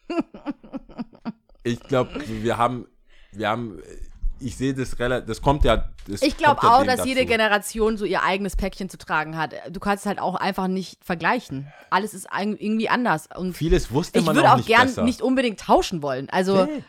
[1.63, 2.87] ich glaube, wir haben,
[3.33, 3.79] wir haben,
[4.41, 7.31] ich sehe das relativ, das kommt ja, das ich glaube ja auch, dass jede dazu.
[7.33, 9.55] Generation so ihr eigenes Päckchen zu tragen hat.
[9.71, 11.71] Du kannst es halt auch einfach nicht vergleichen.
[11.91, 13.29] Alles ist irgendwie anders.
[13.37, 15.05] Und Vieles wusste ich man würde auch auch nicht gern besser.
[15.05, 16.29] nicht unbedingt tauschen wollen.
[16.31, 16.83] Also, Nee,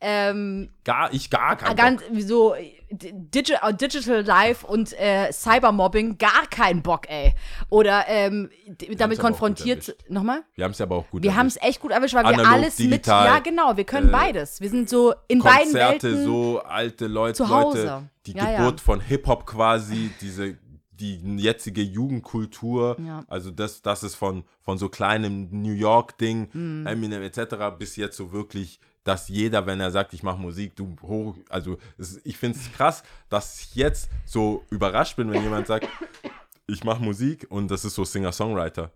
[0.00, 2.20] ähm, gar, ich gar kein ganz Bock.
[2.20, 2.54] so
[2.90, 7.34] Digi äh, Digital Life und äh, Cybermobbing, gar keinen Bock, ey.
[7.68, 8.48] Oder ähm,
[8.96, 9.96] damit konfrontiert.
[10.08, 10.42] Nochmal?
[10.54, 12.52] Wir haben es aber auch gut Wir haben es echt gut erwischt, weil wir Analog,
[12.52, 13.32] alles digital, mit.
[13.34, 14.60] Ja, genau, wir können äh, beides.
[14.60, 16.24] Wir sind so in beiden Konzerte, Welten.
[16.24, 17.82] so alte Leute, zu Hause.
[17.84, 18.58] Leute, die Ja, ja.
[18.58, 20.56] Geburt von Hip-Hop quasi, diese
[21.00, 23.22] die jetzige Jugendkultur, Ja.
[23.28, 26.86] also das, das ist von, von so kleinem New York-Ding, Mhm.
[26.88, 30.94] Eminem etc., bis jetzt so wirklich, dass jeder, wenn er sagt, ich mache Musik, du
[31.00, 35.66] hoch, also es, ich finde es krass, dass ich jetzt so überrascht bin, wenn jemand
[35.66, 35.88] sagt,
[36.66, 38.90] ich mache Musik und das ist so Singer-Songwriter.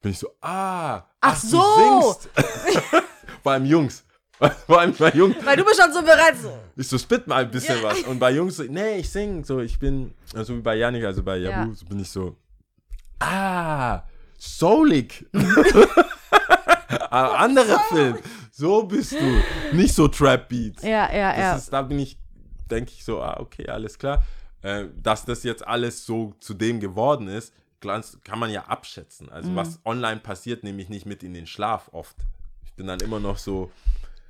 [0.00, 2.12] Bin ich so, ah, Ach du so.
[2.12, 2.30] singst.
[3.42, 4.04] Vor allem Jungs.
[4.66, 5.34] Vor allem bei Jungs.
[5.44, 6.36] Weil du bist schon so bereit.
[6.40, 6.56] So.
[6.76, 8.02] Ich so, spit mal ein bisschen was.
[8.02, 9.42] Und bei Jungs so, nee, ich sing.
[9.42, 11.74] So, ich bin, so wie bei Janik, also bei Jabu, Ja.
[11.74, 12.36] so bin ich so,
[13.18, 14.02] ah,
[14.38, 15.26] soulig.
[17.10, 18.18] Ah, Anderer Film.
[18.56, 19.42] So bist du.
[19.76, 20.82] Nicht so Trap Beats.
[20.84, 21.56] Ja, ja, Das ja.
[21.56, 22.16] ist, da bin ich,
[22.70, 24.22] denke ich so, ah, okay, alles klar.
[24.62, 29.28] Äh, dass das jetzt alles so zu dem geworden ist, kann man ja abschätzen.
[29.28, 29.56] Also Mhm.
[29.56, 32.16] was online passiert, nehme ich nicht mit in den Schlaf oft.
[32.64, 33.70] Ich bin dann immer noch so,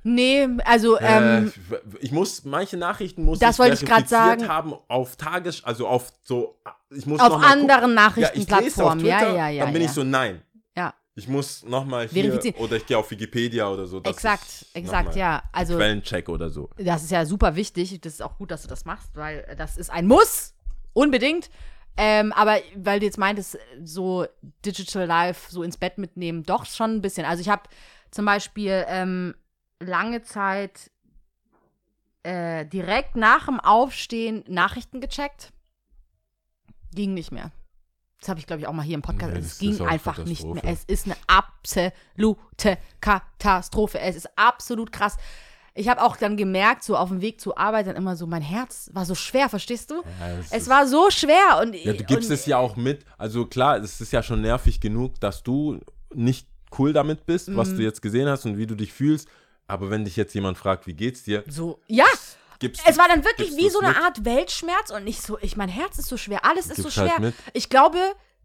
[0.07, 4.47] Nee, also, ähm, äh, ich muss, manche Nachrichten muss Das ich wollte ich verifiziert sagen.
[4.47, 6.59] haben auf Tages, also auf so,
[6.91, 8.21] ich muss auf anderen gucken.
[8.21, 9.05] Ja, ich lese auf Nachrichtenplattformen.
[9.05, 9.63] Ja, Twitter, ja, ja.
[9.63, 9.87] dann bin ja.
[9.87, 10.41] ich so, nein.
[11.17, 12.61] Ich muss nochmal hier, Verifizieren.
[12.61, 14.01] oder ich gehe auf Wikipedia oder so.
[14.03, 15.43] exakt, exakt, ja.
[15.53, 16.69] Also, Quellencheck oder so.
[16.77, 18.01] das ist ja super wichtig.
[18.01, 20.53] Das ist auch gut, dass du das machst, weil das ist ein Muss.
[20.91, 21.49] Unbedingt.
[21.97, 24.25] Ähm, aber weil du jetzt meintest, so
[24.65, 27.25] Digital Life so ins Bett mitnehmen, doch schon ein bisschen.
[27.25, 27.63] Also ich habe
[28.11, 29.35] zum Beispiel ähm,
[29.79, 30.91] lange Zeit
[32.23, 35.53] äh, direkt nach dem Aufstehen Nachrichten gecheckt.
[36.93, 37.51] Ging nicht mehr.
[38.25, 39.33] Das habe ich, glaube ich, auch mal hier im Podcast.
[39.33, 40.63] Nee, es ging einfach nicht mehr.
[40.65, 43.99] Es ist eine absolute Katastrophe.
[43.99, 45.17] Es ist absolut krass.
[45.75, 48.41] Ich habe auch dann gemerkt, so auf dem Weg zur Arbeit, dann immer so, mein
[48.41, 50.01] Herz war so schwer, verstehst du?
[50.19, 51.59] Ja, es war so schwer.
[51.61, 53.05] Und, Ja, du gibst und, es ja auch mit.
[53.17, 55.79] Also klar, es ist ja schon nervig genug, dass du
[56.13, 56.47] nicht
[56.79, 57.77] cool damit bist, was Mhm.
[57.77, 59.27] du jetzt gesehen hast und wie du dich fühlst.
[59.67, 62.05] Aber wenn dich jetzt jemand fragt, wie geht's dir, So, ja,
[62.59, 63.97] gibst es war dann wirklich wie so eine mit?
[63.97, 66.97] Art Weltschmerz und nicht so, ich, mein Herz ist so schwer, alles ist so Gibst
[66.97, 67.19] halt schwer.
[67.19, 67.35] mit.
[67.53, 67.99] Ich glaube,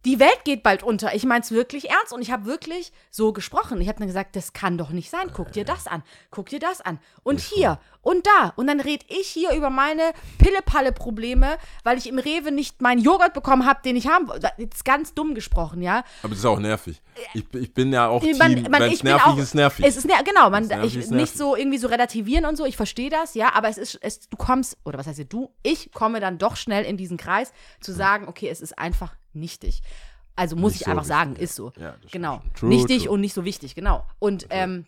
[0.07, 1.15] die Welt geht bald unter.
[1.15, 3.81] Ich meine es wirklich ernst und ich habe wirklich so gesprochen.
[3.81, 5.31] Ich habe dann gesagt, das kann doch nicht sein.
[5.35, 6.03] Guck dir das an.
[6.31, 6.99] Guck dir das an.
[7.23, 8.53] Und hier und da.
[8.57, 13.35] Und dann red ich hier über meine Pille-Palle-Probleme, weil ich im Rewe nicht meinen Joghurt
[13.35, 14.51] bekommen habe, den ich haben wollte.
[14.59, 16.05] Jetzt ganz dumm gesprochen, ja.
[16.23, 17.03] Aber das ist auch nervig.
[17.35, 19.85] Ich, ich bin ja auch Äh, Man- Team, man- ich nervig auch- ist, nervig.
[19.87, 21.37] Es ist ner genau, man, nervig, ich, ist nicht nervig.
[21.37, 24.37] so irgendwie so relativieren und so, ich verstehe das, ja, aber es ist, es, du
[24.37, 28.29] kommst, oder was heißt du, ich komme dann doch schnell in diesen Kreis zu sagen,
[28.29, 29.83] okay, es ist einfach nichtig.
[30.37, 31.41] Also muss Nicht ich so einfach wichtig, sagen, ja.
[31.41, 31.73] ist so.
[31.79, 32.43] Ja, das genau.
[32.55, 33.11] True, Nichtig true.
[33.13, 34.07] und nicht so wichtig, genau.
[34.19, 34.87] Und ähm,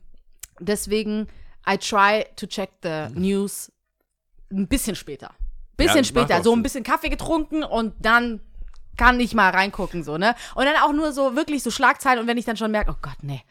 [0.61, 1.29] deswegen,
[1.69, 3.71] I try to check the news
[4.51, 5.35] ein bisschen später.
[5.77, 8.41] Bisschen macht später, so ein bisschen Kaffee getrunken und dann
[8.97, 10.35] kann ich mal reingucken, so, ne?
[10.55, 12.99] Und dann auch nur so wirklich so Schlagzeilen und wenn ich dann schon merke, oh
[13.01, 13.43] Gott, nee,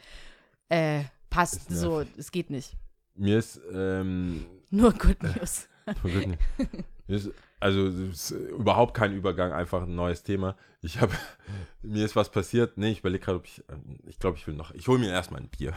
[0.70, 2.74] äh, passt so, es geht nicht.
[3.16, 5.68] Mir ist, ähm, Nur Good News.
[6.04, 6.38] Wirklich.
[7.08, 7.30] Mir ist,
[7.62, 10.57] also ist überhaupt kein Übergang, einfach ein neues Thema.
[10.82, 11.14] Ich habe,
[11.82, 12.78] mir ist was passiert.
[12.78, 15.12] Nee, ich überlege gerade, ob ich, ähm, ich glaube, ich will noch, ich hole mir
[15.12, 15.74] erstmal ein Bier.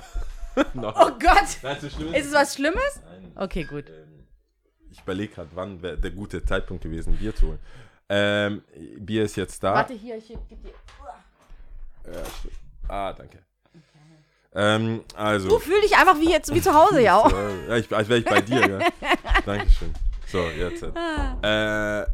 [0.74, 0.96] noch.
[0.96, 1.58] Oh Gott!
[1.62, 3.00] Nein, so Ist es was Schlimmes?
[3.04, 3.32] Nein.
[3.36, 3.88] Okay, gut.
[3.88, 4.26] Ähm,
[4.90, 7.58] ich überlege gerade, wann wäre der gute Zeitpunkt gewesen, ein Bier zu holen.
[8.08, 8.62] Ähm,
[8.98, 9.74] Bier ist jetzt da.
[9.74, 10.72] Warte hier, ich geb dir.
[12.06, 12.22] Ja,
[12.88, 13.38] ah, danke.
[14.54, 15.48] Ähm, also.
[15.48, 17.32] Du fühl dich einfach wie jetzt wie zu Hause, ja auch.
[17.68, 18.78] Ja, ich, als wäre ich bei dir, ja.
[19.44, 19.92] Dankeschön.
[20.26, 20.82] So, jetzt.
[20.82, 22.06] Äh,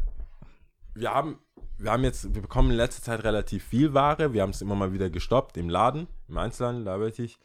[0.93, 1.39] wir haben,
[1.77, 4.33] wir haben jetzt, wir bekommen in letzter Zeit relativ viel Ware.
[4.33, 7.37] Wir haben es immer mal wieder gestoppt im Laden, im Einzelhandel, da arbeite ich.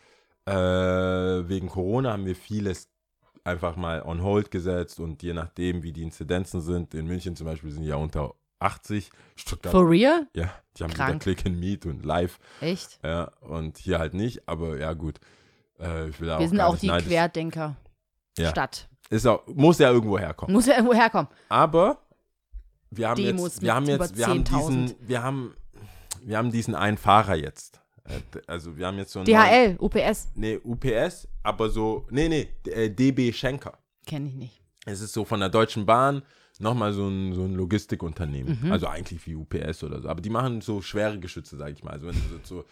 [0.46, 0.52] Äh,
[1.48, 2.88] wegen Corona haben wir vieles
[3.44, 7.46] einfach mal on hold gesetzt und je nachdem, wie die Inzidenzen sind, in München zum
[7.46, 10.26] Beispiel sind die ja unter 80, Stuttgart, For real?
[10.34, 11.10] ja, die haben Krank.
[11.10, 12.98] wieder Click and Meet und Live, Echt?
[13.04, 15.20] ja, und hier halt nicht, aber ja, gut.
[15.78, 17.76] Äh, Wir sind auch die neidisch- Querdenker.
[18.38, 18.50] Ja.
[18.50, 18.88] Stadt.
[19.10, 20.54] Ist auch, muss ja irgendwo herkommen.
[20.54, 21.28] Muss ja irgendwo herkommen.
[21.48, 21.98] Aber
[22.90, 24.56] wir haben Demos jetzt, wir haben jetzt, wir haben 10.000.
[24.58, 25.54] diesen, wir haben,
[26.22, 27.80] wir haben diesen einen Fahrer jetzt.
[28.04, 30.28] Äh, Also wir haben jetzt so einen DHL, neuen- UPS.
[30.34, 33.78] Nee, UPS, aber so, nee, nee, d- äh, DB Schenker.
[34.06, 34.60] Kenne ich nicht.
[34.86, 36.22] Es ist so von der Deutschen Bahn
[36.58, 38.58] nochmal so ein, so ein Logistikunternehmen.
[38.62, 38.72] Mhm.
[38.72, 40.08] Also eigentlich wie UPS oder so.
[40.08, 41.90] Aber die machen so schwere Geschütze, sag ich mal.
[41.92, 42.64] Also wenn du so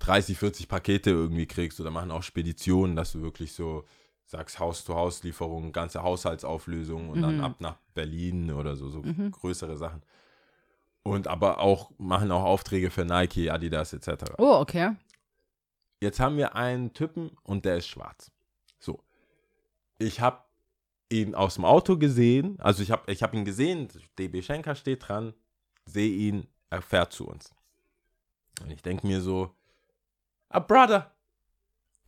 [0.00, 3.84] 30, 40 Pakete irgendwie kriegst oder machen auch Speditionen, dass du wirklich so
[4.26, 10.02] sagst Haus-zu-Haus-Lieferung, ganze Haushaltsauflösung und dann ab nach Berlin oder so, so größere Sachen.
[11.02, 14.32] Und aber auch machen auch Aufträge für Nike, Adidas etc.
[14.38, 14.96] Oh, okay.
[16.00, 18.30] Jetzt haben wir einen Typen und der ist schwarz.
[18.78, 19.02] So.
[19.98, 20.42] Ich habe
[21.10, 25.06] ihn aus dem Auto gesehen, also ich habe ich hab ihn gesehen, DB Schenker steht
[25.06, 25.34] dran,
[25.84, 27.52] sehe ihn, er fährt zu uns.
[28.62, 29.54] Und ich denke mir so,
[30.48, 31.12] ah, Brother.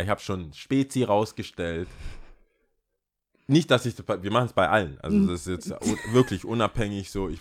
[0.00, 1.88] Ich habe schon Spezi rausgestellt.
[3.46, 4.98] Nicht, dass ich, wir machen es bei allen.
[5.00, 7.28] Also das ist jetzt un- wirklich unabhängig so.
[7.28, 7.40] Ich,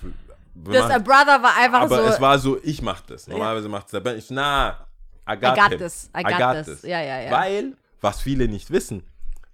[0.56, 2.10] Das machen- Brother war einfach aber so.
[2.10, 3.28] es war so, ich mach das.
[3.28, 4.18] Normalerweise macht es der Ben.
[4.18, 4.86] Ich so, na,
[5.30, 6.10] I got, I got this.
[6.16, 6.82] I got this.
[6.84, 7.32] Ja, ja, ja.
[7.32, 9.04] Weil, was viele nicht wissen,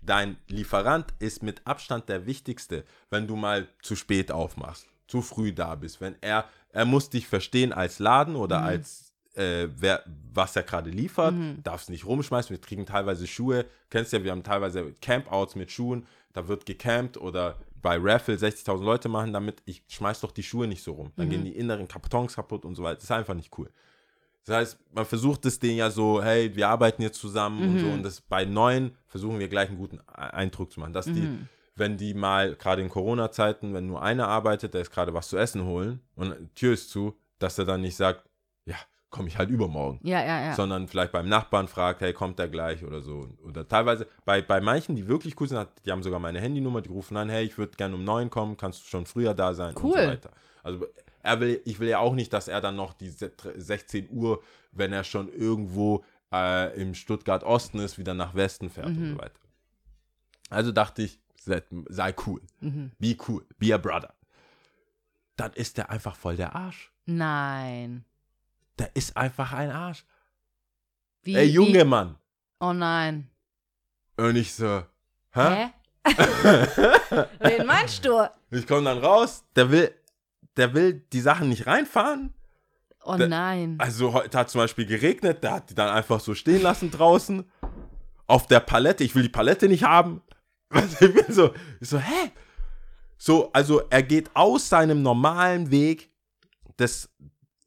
[0.02, 5.54] dein Lieferant ist mit Abstand der wichtigste, wenn du mal zu spät aufmachst, zu früh
[5.54, 6.02] da bist.
[6.02, 8.40] Wenn er, er muss dich verstehen als Laden Mhm.
[8.40, 9.09] oder als
[9.40, 11.34] äh, wer, was er gerade liefert,
[11.64, 12.52] darfst nicht rumschmeißen.
[12.52, 17.18] Wir kriegen teilweise Schuhe, kennst ja, wir haben teilweise Campouts mit Schuhen, da wird gecampt
[17.18, 21.12] oder bei Raffle 60.000 Leute machen damit, ich schmeiß doch die Schuhe nicht so rum.
[21.16, 21.32] Dann Mhm.
[21.32, 22.96] gehen die inneren Kartons kaputt und so weiter.
[22.96, 23.70] Das ist einfach nicht cool.
[24.46, 27.88] Das heißt, man versucht es denen ja so, hey, wir arbeiten jetzt zusammen und so.
[27.88, 30.92] Und das bei neuen versuchen wir gleich einen guten Eindruck zu machen.
[30.94, 31.30] Dass die,
[31.76, 35.38] wenn die mal, gerade in Corona-Zeiten, wenn nur einer arbeitet, der ist gerade was zu
[35.38, 38.26] essen holen und die Tür ist zu, dass er dann nicht sagt,
[39.10, 40.00] komme ich halt übermorgen.
[40.04, 40.54] ja, ja, ja.
[40.54, 43.28] Sondern vielleicht beim Nachbarn fragt, hey, kommt der gleich oder so.
[43.44, 46.90] Oder teilweise, bei, bei manchen, die wirklich cool sind, die haben sogar meine Handynummer, die
[46.90, 49.76] rufen an, hey, ich würde gerne um neun kommen, kannst du schon früher da sein
[49.76, 49.92] und Cool.
[50.02, 50.32] so weiter.
[50.64, 50.86] Also
[51.24, 54.42] er will, ich will ja auch nicht, dass er dann noch die se- 16 Uhr,
[54.72, 59.18] wenn er schon irgendwo äh, im Stuttgart Osten ist, wieder nach Westen fährt und so
[59.18, 59.40] weiter.
[60.52, 62.42] Also dachte ich, sei, sei cool.
[63.00, 63.46] Be cool.
[63.58, 64.14] Be a brother.
[65.36, 66.92] Dann ist der einfach voll der Arsch.
[67.06, 68.06] Nein.
[68.80, 70.06] Der ist einfach ein Arsch.
[71.24, 71.84] Wie, Ey, Junge Wie?
[71.84, 72.18] Mann.
[72.60, 73.30] Oh nein.
[74.18, 74.84] Und ich so,
[75.32, 75.70] hä?
[76.06, 76.06] Hä?
[77.40, 78.28] Wen meinst du?
[78.52, 79.94] Ich komme dann raus, der will,
[80.58, 82.34] der will die Sachen nicht reinfahren.
[83.04, 83.76] Oh Der- nein.
[83.80, 87.50] Also heute hat zum Beispiel geregnet, der hat die dann einfach so stehen lassen draußen.
[88.28, 90.22] Auf der Palette, ich will die Palette nicht haben.
[91.02, 92.32] Ich bin so, ich so, hä?
[93.18, 96.12] So, also er geht aus seinem normalen Weg.
[96.78, 97.10] Das,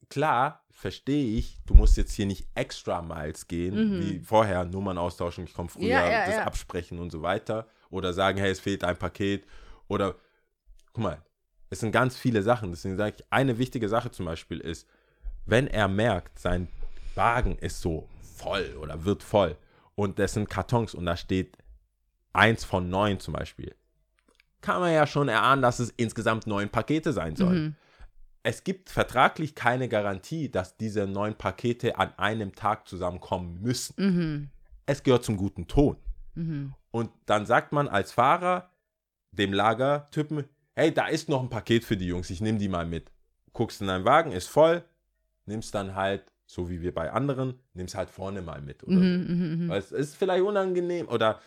[0.09, 5.45] klar, verstehe ich, du musst jetzt hier nicht extra Miles gehen, wie vorher, Nummern austauschen,
[5.45, 5.91] ich komme früher, Mhm.
[5.91, 6.45] Ja, ja, das ja.
[6.45, 7.69] absprechen und so weiter.
[7.89, 9.47] Oder sagen, hey, es fehlt ein Paket.
[9.87, 10.17] Oder,
[10.93, 11.23] guck mal,
[11.71, 12.71] es sind ganz viele Sachen.
[12.71, 14.89] Deswegen sage ich, eine wichtige Sache zum Beispiel ist,
[15.47, 16.67] wenn er merkt, sein
[17.15, 19.57] Wagen ist so voll oder wird voll
[19.95, 21.59] und das sind Kartons und da steht
[22.33, 23.75] eins von neun zum Beispiel,
[24.61, 27.77] kann man ja schon erahnen, dass es insgesamt neun Pakete sein sollen.
[28.45, 33.95] Es gibt vertraglich keine Garantie, dass diese neun Pakete an einem Tag zusammenkommen müssen.
[33.97, 34.49] Mhm.
[34.87, 35.97] Es gehört zum guten Ton.
[36.35, 36.75] Mhm.
[36.91, 38.71] Und dann sagt man als Fahrer
[39.31, 42.85] dem Lagertypen, hey, da ist noch ein Paket für die Jungs, ich nehme die mal
[42.87, 43.11] mit.
[43.53, 44.83] Guckst in deinen Wagen, ist voll,
[45.47, 48.83] nimmst dann halt, so wie wir bei anderen, nimmst halt vorne mal mit.
[48.83, 49.33] Oder Mhm, so.
[49.35, 49.69] mhm, mhm.
[49.69, 51.41] Weil es ist vielleicht unangenehm oder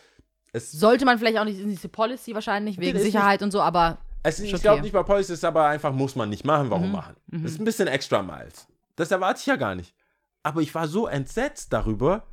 [0.52, 3.50] es, Sollte man vielleicht auch nicht in diese Policy wahrscheinlich, wegen ist nicht- Sicherheit und
[3.50, 6.44] so, aber es ich glaube nicht bei Police, es ist aber einfach, muss man nicht
[6.44, 7.16] machen, warum Mhm, machen?
[7.26, 7.42] mhm.
[7.42, 8.66] Das ist ein bisschen extra Miles.
[8.96, 9.94] Das erwarte ich ja gar nicht.
[10.42, 12.24] Aber ich war so entsetzt darüber,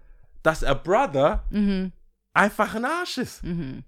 [0.44, 1.92] dass a Brother mhm,
[2.34, 3.44] einfach ein Arsch ist.
[3.44, 3.84] mhm.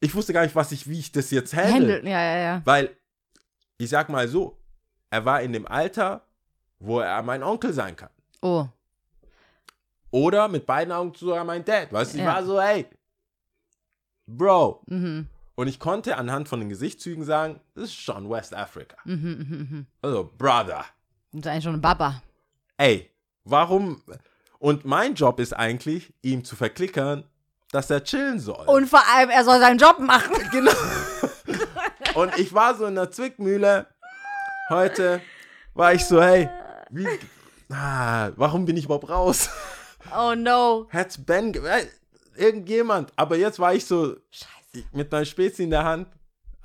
[0.00, 2.02] Ich wusste gar nicht, was ich, wie ich das jetzt handle.
[2.04, 2.62] Ja, ja, ja.
[2.64, 2.94] Weil,
[3.78, 4.58] ich sag mal so,
[5.10, 6.26] er war in dem Alter,
[6.78, 8.10] wo er mein Onkel sein kann.
[8.42, 8.66] Oh.
[10.10, 11.92] Oder mit beiden Augen sogar mein Dad.
[11.92, 12.86] Weißt du, ich war so, hey,
[14.26, 14.82] Bro.
[14.86, 18.96] Mhm, Und ich konnte anhand von den Gesichtszügen sagen, das ist schon West Africa.
[19.04, 19.86] mhm, mhm, mhm.
[20.02, 20.84] Also, Brother.
[21.32, 22.22] Das ist eigentlich schon ein Baba.
[22.76, 23.10] Ey,
[23.44, 24.02] warum?
[24.58, 27.24] Und mein Job ist eigentlich, ihm zu verklickern,
[27.72, 28.64] dass er chillen soll.
[28.66, 30.36] Und vor allem, er soll seinen Job machen.
[30.52, 30.72] Genau.
[32.14, 33.86] Und ich war so in der Zwickmühle.
[34.70, 35.20] Heute
[35.74, 36.48] war ich so, hey,
[36.90, 37.06] wie,
[37.70, 39.48] ah, warum bin ich überhaupt raus?
[40.16, 40.88] Oh no.
[40.92, 41.62] Hat's Ben, ge-
[42.36, 43.12] irgendjemand.
[43.16, 44.55] Aber jetzt war ich so Scheiße.
[44.92, 46.08] Mit meinem Spezi in der Hand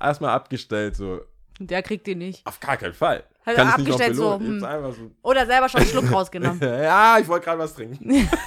[0.00, 1.20] erstmal abgestellt, so.
[1.58, 2.46] Der kriegt ihn nicht.
[2.46, 3.24] Auf gar keinen Fall.
[3.44, 4.60] Hat Kann er abgestellt, so, hm.
[4.60, 5.10] so.
[5.22, 6.60] Oder selber schon einen Schluck rausgenommen.
[6.60, 8.28] Ja, ich wollte gerade was trinken.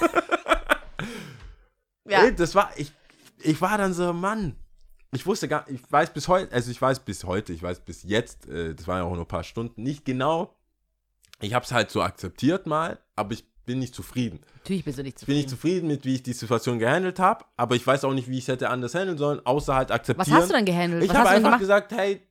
[2.08, 2.24] Ja.
[2.24, 2.92] Ey, das war, ich,
[3.40, 4.56] ich war dann so, Mann.
[5.12, 8.02] Ich wusste gar, ich weiß bis heute, also ich weiß bis heute, ich weiß bis
[8.02, 10.54] jetzt, äh, das waren ja auch nur ein paar Stunden, nicht genau.
[11.40, 14.40] Ich habe es halt so akzeptiert mal, aber ich bin nicht zufrieden.
[14.62, 15.80] Natürlich bist du nicht Ich bin nicht zufrieden.
[15.80, 18.44] zufrieden mit, wie ich die Situation gehandelt habe, aber ich weiß auch nicht, wie ich
[18.44, 20.36] es hätte anders handeln sollen, außer halt Was akzeptieren.
[20.36, 21.02] hast du denn gehandelt?
[21.04, 22.22] Ich Was habe einfach gesagt, hey,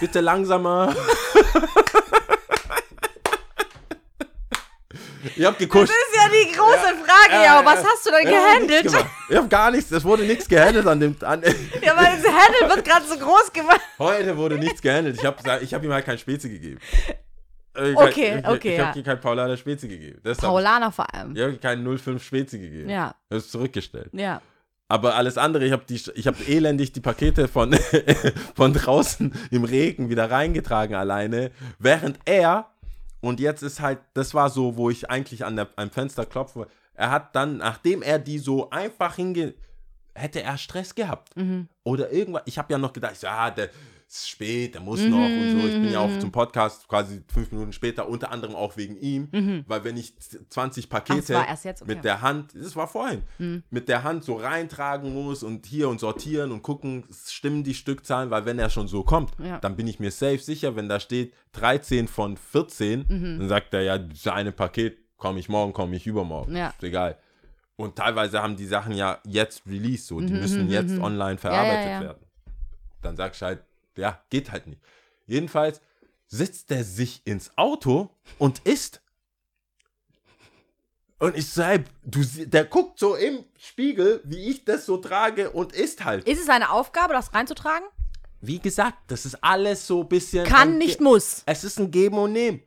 [0.00, 0.94] bitte langsamer.
[5.36, 5.88] ich habe gekuscht.
[5.90, 8.84] Das ist ja die große Frage, ja, aber was hast du denn Ja, gehandelt?
[8.84, 9.06] gemacht.
[9.30, 11.16] Ich habe gar nichts, es wurde nichts gehandelt an dem.
[11.22, 11.42] An,
[11.82, 13.80] Ja, weil das Handle wird gerade so groß gemacht.
[13.98, 15.16] heute wurde nichts gehandelt.
[15.18, 16.78] Ich habe ich hab ihm halt kein Spezi gegeben.
[17.76, 18.86] Äh, Ich, Okay, ich, okay, Ich ja.
[18.88, 20.20] habe kein Paulaner Spezi gegeben.
[20.24, 21.34] Deshalb- Paulaner vor allem.
[21.36, 22.88] Ich habe keinen 05 Spezi gegeben.
[22.90, 23.14] Ja.
[23.28, 24.10] Das ist zurückgestellt.
[24.12, 24.40] Ja.
[24.88, 27.72] Aber alles andere, ich habe ich habe elendig die Pakete von,
[28.54, 32.70] von draußen im Regen wieder reingetragen alleine, während er
[33.20, 36.66] und jetzt ist halt, das war so, wo ich eigentlich an der, am Fenster klopfe.
[36.92, 39.54] Er hat dann, nachdem er die so einfach hinge,
[40.14, 41.66] hätte er Stress gehabt Mhm.
[41.82, 42.42] oder irgendwas.
[42.44, 43.70] Ich habe ja noch gedacht, ich so, ah, der
[44.14, 45.66] ist spät, der muss noch und so.
[45.66, 49.64] Ich bin ja auch zum Podcast quasi fünf Minuten später, unter anderem auch wegen ihm,
[49.66, 50.14] weil wenn ich
[50.48, 51.44] 20 Pakete Mhm.
[51.48, 51.90] Ach, jetzt, okay.
[51.90, 51.96] Mhm.
[51.96, 53.22] mit der Hand, das war vorhin,
[53.70, 58.30] mit der Hand so reintragen muss und hier und sortieren und gucken, stimmen die Stückzahlen,
[58.30, 59.58] weil wenn er schon so kommt, Ja.
[59.58, 63.38] dann bin ich mir safe sicher, wenn da steht 13 von 14, Mhm.
[63.40, 66.68] dann sagt er ja, das eine Paket, komme ich morgen, komme ich übermorgen, Ja.
[66.68, 67.18] ist egal.
[67.76, 71.90] Und teilweise haben die Sachen ja jetzt released, so, die müssen jetzt online verarbeitet Mhm,
[71.90, 72.00] ja.
[72.02, 72.18] werden.
[73.02, 73.64] Dann sagst du halt,
[73.96, 74.80] ja, geht halt nicht.
[75.26, 75.80] Jedenfalls
[76.26, 79.00] sitzt er sich ins Auto und isst.
[81.18, 85.72] Und ich sag, du, der guckt so im Spiegel, wie ich das so trage und
[85.72, 86.26] isst halt.
[86.28, 87.86] Ist es eine Aufgabe, das reinzutragen?
[88.40, 90.44] Wie gesagt, das ist alles so ein bisschen.
[90.44, 91.42] Kann, nicht Ge- muss.
[91.46, 92.62] Es ist ein Geben und Nehmen.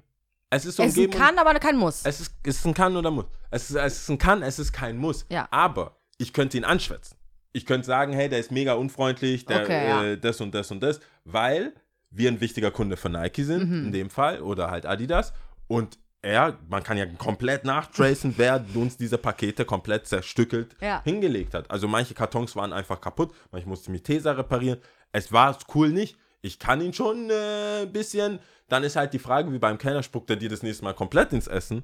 [0.50, 2.02] Es ist so ein Es ist ein Geben und kann, aber kein Muss.
[2.06, 3.26] es ist, es ist ein Kann oder Muss.
[3.52, 5.26] Es ist, es ist ein Kann, es ist kein Muss.
[5.30, 5.48] Ja.
[5.52, 7.17] Aber ich könnte ihn anschwätzen.
[7.58, 10.04] Ich könnte sagen, hey, der ist mega unfreundlich, der, Okay, ja.
[10.04, 11.74] äh, das und das und das, weil
[12.12, 13.86] wir ein wichtiger Kunde von Nike sind, Mhm.
[13.88, 15.34] in dem Fall, oder halt Adidas.
[15.68, 21.02] Und er, man kann ja komplett nachtracen, wer uns diese Pakete komplett zerstückelt Ja.
[21.04, 21.70] hingelegt hat.
[21.72, 24.80] Also manche Kartons waren einfach kaputt, manche musste ich mit Tesa reparieren.
[25.12, 26.16] Es war cool nicht.
[26.42, 28.40] Ich kann ihn schon äh, ein bisschen.
[28.70, 31.34] Dann ist halt die Frage, wie beim Kellner spuckt er dir das nächste Mal komplett
[31.34, 31.84] ins Essen.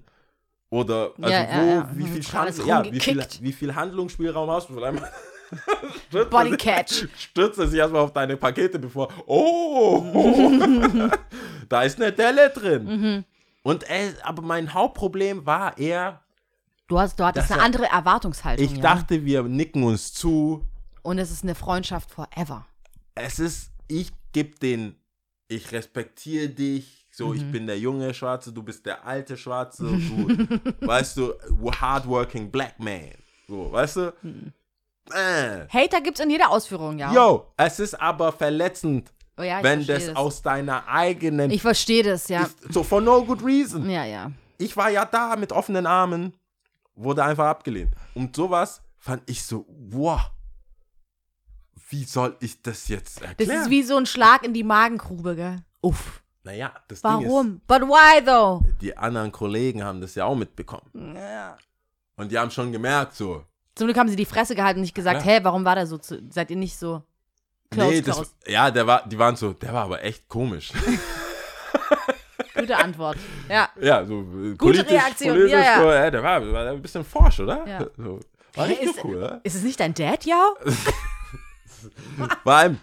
[0.70, 4.70] Oder also Ja, wo, wie viel Alles Chance, ja, wie viel, wie viel Handlungsspielraum hast
[4.70, 4.74] du?
[4.76, 5.02] Vielleicht,
[5.58, 7.08] stürzt er Body sich- Catch.
[7.18, 9.10] Stürzt er sich erstmal auf deine Pakete, bevor.
[9.26, 10.04] Oh!
[11.70, 12.84] da ist eine Delle drin.
[12.86, 13.24] Mhm.
[13.64, 16.22] Und äh, aber mein Hauptproblem war eher,
[16.88, 18.66] Du, hast, du hattest eine war- andere Erwartungshaltung.
[18.66, 18.82] ich ja?
[18.82, 20.66] dachte, wir nicken uns zu.
[21.02, 22.66] Und es ist eine Freundschaft forever.
[23.16, 24.96] Es ist, ich gebe den,
[25.48, 27.08] ich respektiere dich.
[27.12, 27.36] So, Mhm.
[27.36, 31.34] ich bin der junge Schwarze, du bist der alte Schwarze, du, weißt du,
[31.80, 33.12] hardworking black man.
[33.48, 34.14] So, weißt du?
[34.24, 34.52] Mhm.
[35.12, 35.68] Äh.
[35.68, 37.12] Hater gibt's in jeder Ausführung, ja.
[37.14, 41.52] Yo, es ist aber verletzend, oh, ja wenn verstehe das aus deiner eigenen.
[41.52, 42.44] Ich verstehe das, ja.
[42.44, 43.90] ist, so for no good reason.
[43.90, 44.32] Ja, ja.
[44.58, 46.34] Ich war ja da mit offenen Armen,
[46.96, 47.94] wurde einfach abgelehnt.
[48.14, 50.22] Und sowas fand ich so, wow.
[51.90, 53.62] Wie soll ich das jetzt Das erklären?
[53.64, 55.58] ist wie so ein Schlag in die Magengrube, gell?
[55.82, 56.24] Uff.
[56.44, 57.62] naja, das Ding Warum?
[57.68, 58.66] But why though?
[58.68, 60.90] ist, die anderen Kollegen haben das ja auch mitbekommen.
[62.16, 63.44] Und die haben schon gemerkt, so.
[63.76, 65.34] Zum Glück haben sie die Fresse gehalten und nicht gesagt, klar.
[65.36, 67.02] hey, warum war der so zu, seid ihr nicht so
[67.72, 68.32] close, nee, das, close?
[68.48, 70.72] ja, der war, die waren so, der war aber echt komisch.
[72.56, 73.18] Gute Antwort.
[73.50, 73.70] Ja.
[73.82, 75.82] ja, so äh, politisch, Reaktion, politisch, ja, ja.
[75.82, 77.68] So, äh, der war, war ein bisschen forsch, oder?
[77.68, 77.86] Ja.
[77.98, 78.20] So,
[78.56, 79.42] war Hä, nicht ist- so cool, oder?
[79.44, 80.54] Ist es nicht dein Dad, ja?
[82.44, 82.78] Vor allem,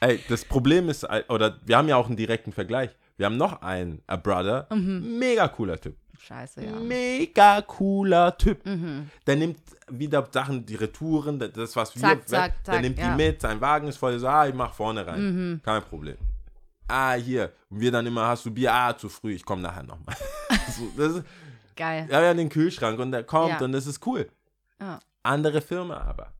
[0.00, 2.90] ey, das Problem ist, oder wir haben ja auch einen direkten Vergleich.
[3.16, 5.18] Wir haben noch einen, a Brother, Mhm.
[5.18, 5.96] mega cooler Typ.
[6.26, 6.72] Scheiße, ja.
[6.72, 8.64] Mega cooler Typ.
[8.66, 9.10] Mhm.
[9.26, 9.58] Der nimmt
[9.88, 13.08] wieder Sachen, die Retouren, das- was wir, Zack, zack, der zack, nimmt ja.
[13.12, 13.18] Mhm.
[13.18, 15.60] die mit, sein Wagen ist voll, so, ah, ich mach vorne rein.
[15.64, 16.16] Kein Problem.
[16.88, 17.52] Ah, hier.
[17.70, 18.72] Und wir dann immer, hast du Bier?
[18.74, 20.16] Ah, zu früh, ich komme nachher nochmal.
[20.96, 21.24] so, ist,
[21.76, 22.06] Geil.
[22.10, 23.64] ja, ja, den Kühlschrank und der kommt Ja.
[23.64, 24.28] und das ist cool.
[24.80, 24.98] Ja.
[25.22, 26.32] Andere Firma aber.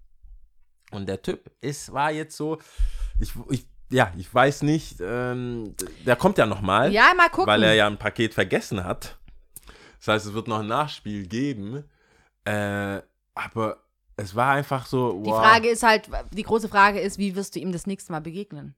[0.91, 2.59] Und der Typ ist, war jetzt so,
[3.21, 5.75] ich, ich, ja, ich weiß nicht, ähm,
[6.05, 7.47] der kommt ja nochmal, Ja, mal gucken.
[7.47, 9.19] weil er ja ein Paket vergessen hat.
[10.01, 11.85] Das heißt, es wird noch ein Nachspiel geben.
[12.45, 13.01] Äh,
[13.35, 13.79] aber
[14.17, 15.39] es war einfach so, Die wow.
[15.39, 18.75] Frage ist halt, die große Frage ist, wie wirst du ihm das nächste Mal begegnen?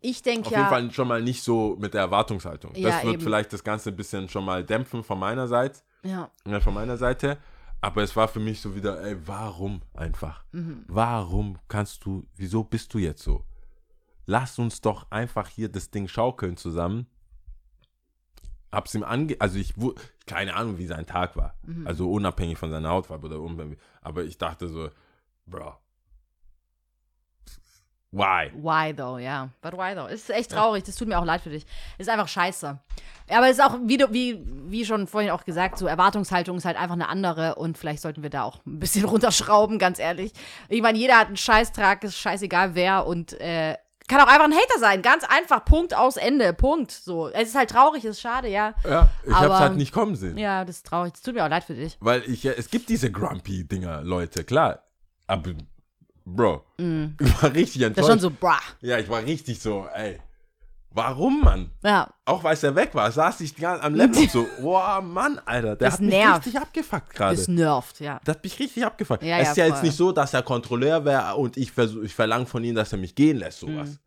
[0.00, 0.58] Ich denke Auf ja.
[0.58, 2.74] jeden Fall schon mal nicht so mit der Erwartungshaltung.
[2.74, 3.22] Ja, das wird eben.
[3.22, 5.80] vielleicht das Ganze ein bisschen schon mal dämpfen von meiner Seite.
[6.02, 6.30] Ja.
[6.46, 7.38] Ja, von meiner Seite.
[7.80, 10.44] Aber es war für mich so wieder, ey, warum einfach?
[10.52, 10.84] Mhm.
[10.88, 13.44] Warum kannst du, wieso bist du jetzt so?
[14.26, 17.06] Lass uns doch einfach hier das Ding schaukeln zusammen.
[18.70, 19.36] Hab's ihm ange...
[19.38, 19.74] Also ich,
[20.26, 21.54] keine Ahnung, wie sein Tag war.
[21.62, 21.86] Mhm.
[21.86, 23.78] Also unabhängig von seiner Hautfarbe oder unabhängig.
[24.02, 24.90] Aber ich dachte so,
[25.46, 25.74] bro.
[28.10, 28.50] Why?
[28.54, 29.50] Why though, ja.
[29.60, 30.06] But why though?
[30.06, 31.66] Es ist echt traurig, das tut mir auch leid für dich.
[31.98, 32.78] Ist einfach scheiße.
[33.28, 36.78] Aber es ist auch, wie, wie, wie schon vorhin auch gesagt, so Erwartungshaltung ist halt
[36.78, 40.32] einfach eine andere und vielleicht sollten wir da auch ein bisschen runterschrauben, ganz ehrlich.
[40.70, 43.76] Ich meine, jeder hat einen Scheißtrag, ist scheißegal wer und äh,
[44.08, 45.02] kann auch einfach ein Hater sein.
[45.02, 46.90] Ganz einfach, Punkt aus Ende, Punkt.
[46.90, 47.28] So.
[47.28, 48.74] Es ist halt traurig, es ist schade, ja.
[48.84, 50.36] Ja, ich hab's Aber- halt nicht kommen sehen.
[50.38, 51.12] Ja, das ist traurig.
[51.12, 51.96] Das tut mir auch leid für dich.
[52.00, 54.80] Weil ich, ja- es gibt diese Grumpy-Dinger, Leute, klar.
[55.26, 55.52] Aber,
[56.24, 57.80] Bro, ich war richtig Mm.
[57.80, 57.98] Das enttäuscht.
[57.98, 58.60] ist schon so, brah.
[58.80, 60.18] Ja, ich war richtig so, ey.
[60.98, 61.70] Warum, Mann?
[61.84, 62.12] Ja.
[62.24, 65.94] Auch weil er weg war, saß ich am Laptop so, boah, Mann, Alter, der Das
[65.94, 66.46] hat mich nervt.
[66.46, 67.36] richtig abgefuckt gerade.
[67.36, 68.20] Das nervt, ja.
[68.24, 69.22] Das hat mich richtig abgefuckt.
[69.22, 69.84] Ja, es ja, ist ja jetzt voll.
[69.84, 72.98] nicht so, dass er Kontrolleur wäre und ich, versuch, ich verlange von ihm, dass er
[72.98, 73.90] mich gehen lässt, sowas.
[73.90, 73.98] Mhm.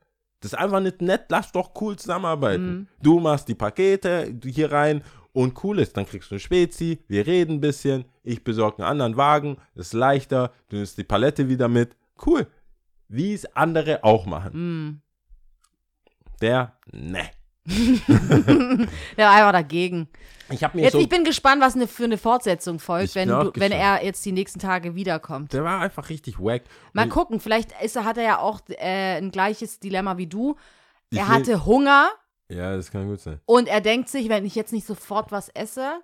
[0.42, 2.89] Das ist einfach nicht nett, lass doch cool zusammenarbeiten.
[3.02, 7.26] Du machst die Pakete hier rein und cool ist, dann kriegst du eine Spezi, wir
[7.26, 11.70] reden ein bisschen, ich besorge einen anderen Wagen, ist leichter, du nimmst die Palette wieder
[11.70, 12.48] mit, cool.
[13.08, 14.52] Wie es andere auch machen.
[14.89, 15.02] Mm.
[16.42, 17.30] Der, ne.
[17.68, 20.10] Der war einfach dagegen.
[20.50, 23.52] Ich mir Jetzt, so, ich bin gespannt, was eine, für eine Fortsetzung folgt, wenn, du,
[23.56, 25.54] wenn er jetzt die nächsten Tage wiederkommt.
[25.54, 26.64] der war einfach richtig wack.
[26.94, 30.56] Mal Und gucken, vielleicht ist, hat er ja auch äh, ein gleiches Dilemma wie du.
[31.14, 32.10] er hatte Hunger
[32.50, 33.39] Ja, das kann gut sein.
[33.46, 36.02] und er denkt sich, wenn ich jetzt nicht sofort was esse,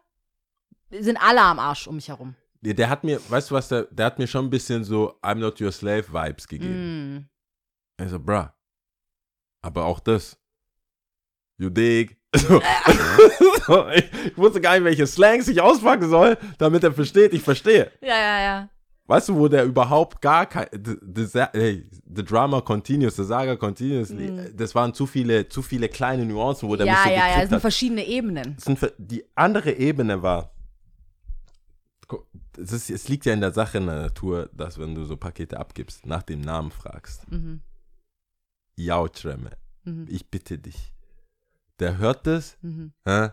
[0.91, 2.35] sind alle am Arsch um mich herum.
[2.61, 5.13] Der, der hat mir, weißt du was, der, der hat mir schon ein bisschen so
[5.21, 7.15] I'm not your slave Vibes gegeben.
[7.15, 7.29] Mm.
[7.99, 8.47] Also, bruh.
[9.61, 10.37] Aber auch das.
[11.57, 12.17] You dig?
[12.37, 12.61] So.
[13.65, 17.41] so, ich, ich wusste gar nicht, welche Slangs ich auspacken soll, damit er versteht, ich
[17.41, 17.91] verstehe.
[18.01, 18.69] Ja, ja, ja.
[19.07, 20.67] Weißt du, wo der überhaupt gar kein.
[20.71, 24.13] The, the, hey, the drama continues, the saga continues.
[24.55, 26.93] Das waren zu viele, zu viele kleine Nuancen, wo der mich.
[26.93, 28.57] Ja, so ja, ja, gekriegt es sind verschiedene Ebenen.
[28.59, 30.51] Sind die andere Ebene war,
[32.57, 35.17] es, ist, es liegt ja in der Sache in der Natur, dass wenn du so
[35.17, 37.29] Pakete abgibst, nach dem Namen fragst.
[37.31, 37.61] Mhm.
[38.77, 39.51] Jautremme,
[39.83, 40.05] Mhm.
[40.09, 40.93] ich bitte dich.
[41.79, 42.93] Der hört das, Mhm.
[43.05, 43.29] hä?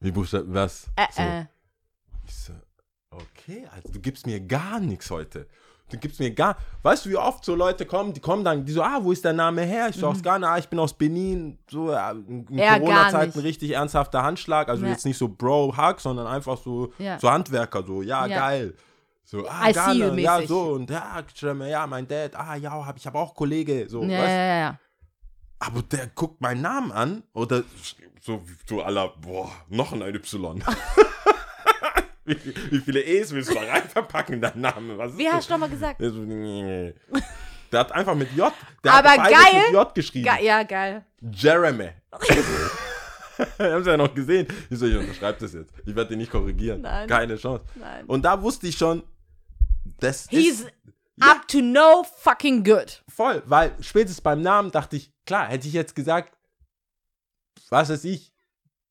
[0.00, 0.88] Wie buchstab, was?
[0.96, 1.22] Äh, so.
[1.22, 1.46] äh.
[2.26, 2.52] Ich so,
[3.10, 5.46] okay, also du gibst mir gar nichts heute.
[5.88, 8.72] Du gibst mir gar, weißt du, wie oft so Leute kommen, die kommen dann, die
[8.72, 9.88] so, ah, wo ist der Name her?
[9.88, 12.58] Ich so, aus Ghana, ah, ich bin aus Benin, so, ja, in Mhm.
[12.58, 14.90] Ja, Corona-Zeiten richtig ernsthafter Handschlag, also Ja.
[14.90, 17.20] jetzt nicht so Bro-Hug, sondern einfach so, Ja.
[17.20, 18.26] so Handwerker, so, Ja.
[18.26, 18.74] geil.
[19.28, 21.20] So, ah, I Ghana, ja, so, und ja,
[21.66, 24.28] ja, mein Dad, ah, ja, hab, ich habe auch Kollege, so, Ja, weißt?
[24.30, 24.78] ja, ja.
[25.58, 27.64] Aber der guckt meinen Namen an oder
[28.20, 30.62] so, so aller, boah, noch ein Y.
[32.24, 32.36] wie,
[32.70, 34.96] wie viele E's willst du da rein verpacken in deinen Namen?
[34.96, 36.00] Was Wie hast du nochmal gesagt?
[37.72, 38.52] Der hat einfach mit J,
[38.84, 39.62] der Aber hat geil.
[39.64, 40.24] mit J geschrieben.
[40.36, 41.04] Ge ja, geil.
[41.20, 41.88] Jeremy.
[43.58, 44.46] Wir haben es ja noch gesehen.
[44.70, 45.72] Ich so, ich unterschreibe das jetzt.
[45.84, 46.82] Ich werde den nicht korrigieren.
[46.82, 47.08] Nein.
[47.08, 47.64] Keine Chance.
[47.74, 48.04] Nein.
[48.06, 49.02] Und da wusste ich schon,
[50.00, 50.72] das He's ist
[51.20, 53.02] up to no fucking good.
[53.08, 56.36] voll, weil spätestens beim Namen dachte ich, klar, hätte ich jetzt gesagt,
[57.70, 58.32] was weiß ich,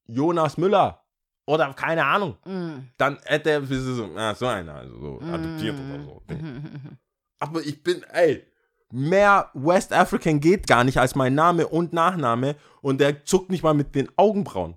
[0.07, 1.03] Jonas Müller
[1.45, 2.89] oder keine Ahnung, Mm.
[2.97, 6.21] dann hätte er so, ah, so einer, also so adoptiert oder so.
[7.39, 8.43] Aber ich bin, ey,
[8.91, 13.63] mehr West African geht gar nicht als mein Name und Nachname und der zuckt nicht
[13.63, 14.75] mal mit den Augenbrauen.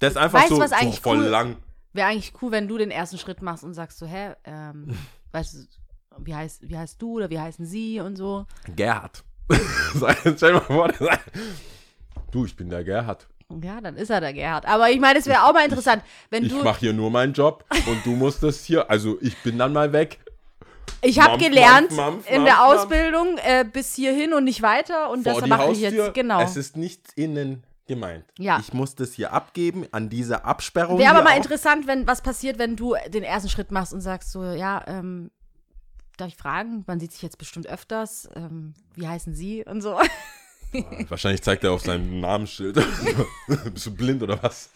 [0.00, 1.56] Der ist einfach Weißt so, was so eigentlich voll cool- lang.
[1.92, 4.96] Wäre eigentlich cool, wenn du den ersten Schritt machst und sagst so, hä, ähm,
[5.32, 5.58] weißt du,
[6.24, 8.46] wie heißt, wie heißt du oder wie heißen sie und so.
[8.74, 9.24] Gerhard.
[10.36, 11.30] Stell mal vor, der sagt,
[12.32, 13.26] du, ich bin der Gerhard.
[13.62, 14.66] Ja, dann ist er der Gerhard.
[14.66, 16.62] Aber ich meine, es wäre auch mal interessant, wenn Ich du.
[16.64, 19.92] mache hier nur meinen Job und du musst das hier, also ich bin dann mal
[19.92, 20.18] weg.
[21.02, 22.80] Ich habe gelernt mampf, mampf, in der mampf, mampf.
[22.82, 26.14] Ausbildung äh, bis hierhin und nicht weiter und vor das mache ich jetzt.
[26.14, 26.40] Genau.
[26.40, 28.24] Es ist nicht innen gemeint.
[28.38, 28.58] Ja.
[28.60, 30.98] Ich muss das hier abgeben an diese Absperrung.
[30.98, 31.36] Wäre aber mal auch.
[31.36, 35.30] interessant, wenn was passiert, wenn du den ersten Schritt machst und sagst so, ja, ähm,
[36.16, 36.84] darf ich fragen?
[36.86, 38.28] Man sieht sich jetzt bestimmt öfters.
[38.34, 40.00] Ähm, wie heißen Sie und so.
[41.08, 42.74] Wahrscheinlich zeigt er auf seinem Namensschild.
[43.72, 44.70] Bist du blind oder was?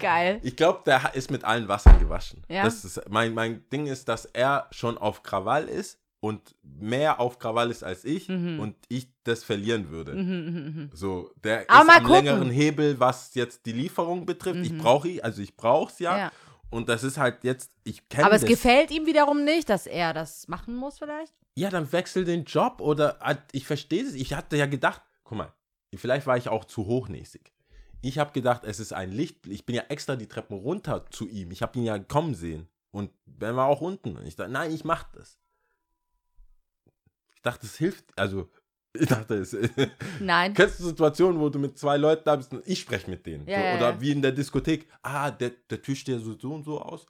[0.00, 0.40] Geil.
[0.42, 2.42] Ich glaube, der ist mit allen Wassern gewaschen.
[2.48, 2.64] Ja.
[2.64, 7.40] Das ist, mein, mein Ding ist, dass er schon auf Krawall ist und mehr auf
[7.40, 8.60] Krawall ist als ich Mhm.
[8.60, 10.88] und ich das verlieren würde.
[10.92, 12.24] So, der Aber ist am gucken.
[12.24, 14.60] längeren Hebel, was jetzt die Lieferung betrifft.
[14.64, 16.12] Ich brauche ihn, also ich brauche es ja.
[16.12, 16.18] Mhm.
[16.18, 16.32] Ja.
[16.70, 18.50] Und das ist halt jetzt, ich kenne Aber es das.
[18.50, 21.34] gefällt ihm wiederum nicht, dass er das machen muss vielleicht.
[21.56, 24.14] Ja, dann wechsel den Job oder ah, ich verstehe es.
[24.14, 25.52] Ich hatte ja gedacht, guck mal,
[25.94, 27.52] vielleicht war ich auch zu hochnäsig.
[28.00, 29.46] Ich habe gedacht, es ist ein Licht.
[29.48, 31.50] Ich bin ja extra die Treppen runter zu ihm.
[31.50, 32.68] Ich habe ihn ja kommen sehen.
[32.92, 33.10] Und
[33.40, 34.16] er war auch unten.
[34.16, 35.38] Und ich dachte, nein, ich mach das.
[37.42, 38.04] Ich dachte, es hilft.
[38.16, 38.48] Also,
[38.92, 39.56] ich dachte, es.
[40.20, 40.54] Nein.
[40.54, 43.48] Kennst du Situationen, wo du mit zwei Leuten da bist und ich spreche mit denen?
[43.48, 44.00] Ja, so, ja, oder ja.
[44.00, 44.86] wie in der Diskothek.
[45.02, 47.04] Ah, der, der Tisch, der so, so und so aus.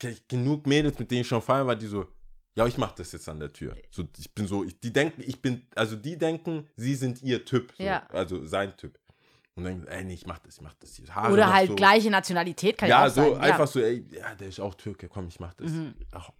[0.00, 2.06] Ich genug Mädels, mit denen ich schon feiern war, die so,
[2.54, 3.76] ja, ich mach das jetzt an der Tür.
[3.90, 7.44] So, ich bin so, ich, die denken, ich bin, also die denken, sie sind ihr
[7.44, 7.74] Typ.
[7.76, 8.06] So, Ja.
[8.10, 8.96] Also sein Typ.
[9.54, 11.00] Und dann, ey, nee, ich mach das, ich mach das.
[11.10, 11.74] Haare Oder halt so.
[11.74, 13.42] gleiche Nationalität kann Ja, ja auch so sein.
[13.42, 15.70] einfach so, ey, ja, der ist auch Türke, komm, ich mach das.
[15.70, 15.94] Mhm.
[16.12, 16.30] Ach,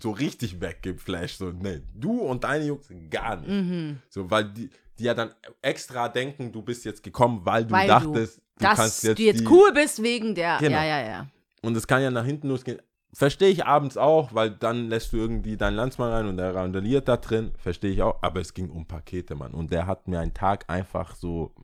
[0.00, 1.38] so richtig weggeflasht.
[1.38, 3.48] So, nee, du und deine Jungs gar nicht.
[3.48, 3.98] Mhm.
[4.08, 5.30] So, weil die, die ja dann
[5.62, 9.08] extra denken, du bist jetzt gekommen, weil du Weil du- dachtest, du, Dass kannst du
[9.08, 10.58] jetzt, jetzt die, cool bist wegen der.
[10.58, 10.76] Genau.
[10.76, 11.26] Ja, ja, ja.
[11.62, 12.80] Und es kann ja nach hinten losgehen.
[13.12, 17.08] Verstehe ich abends auch, weil dann lässt du irgendwie deinen Landsmann rein und der randaliert
[17.08, 17.52] da drin.
[17.56, 18.22] Verstehe ich auch.
[18.22, 19.52] Aber es ging um Pakete, Mann.
[19.54, 21.54] Und der hat mir einen Tag einfach so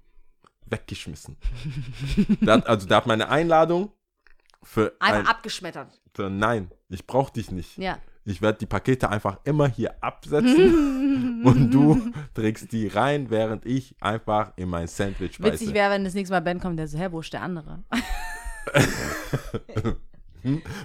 [0.67, 1.37] weggeschmissen.
[2.47, 3.93] hat, also der hat meine Einladung
[4.63, 5.89] für, Einfach ein, abgeschmettert.
[6.15, 7.79] für nein, ich brauche dich nicht.
[7.79, 7.99] Ja.
[8.25, 13.97] Ich werde die Pakete einfach immer hier absetzen und du trägst die rein, während ich
[14.01, 15.55] einfach in mein Sandwich beiße.
[15.55, 17.83] Witzig wäre, wenn das nächste Mal Ben kommt, der so, hä, wo ist der andere?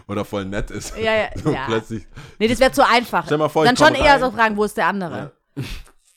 [0.07, 0.97] Oder voll nett ist.
[0.97, 1.65] Ja, ja, so ja.
[1.67, 2.07] plötzlich.
[2.39, 3.25] Nee, das wäre zu einfach.
[3.25, 4.19] Stell mal vor, dann schon eher rein.
[4.19, 5.33] so fragen, wo ist der andere?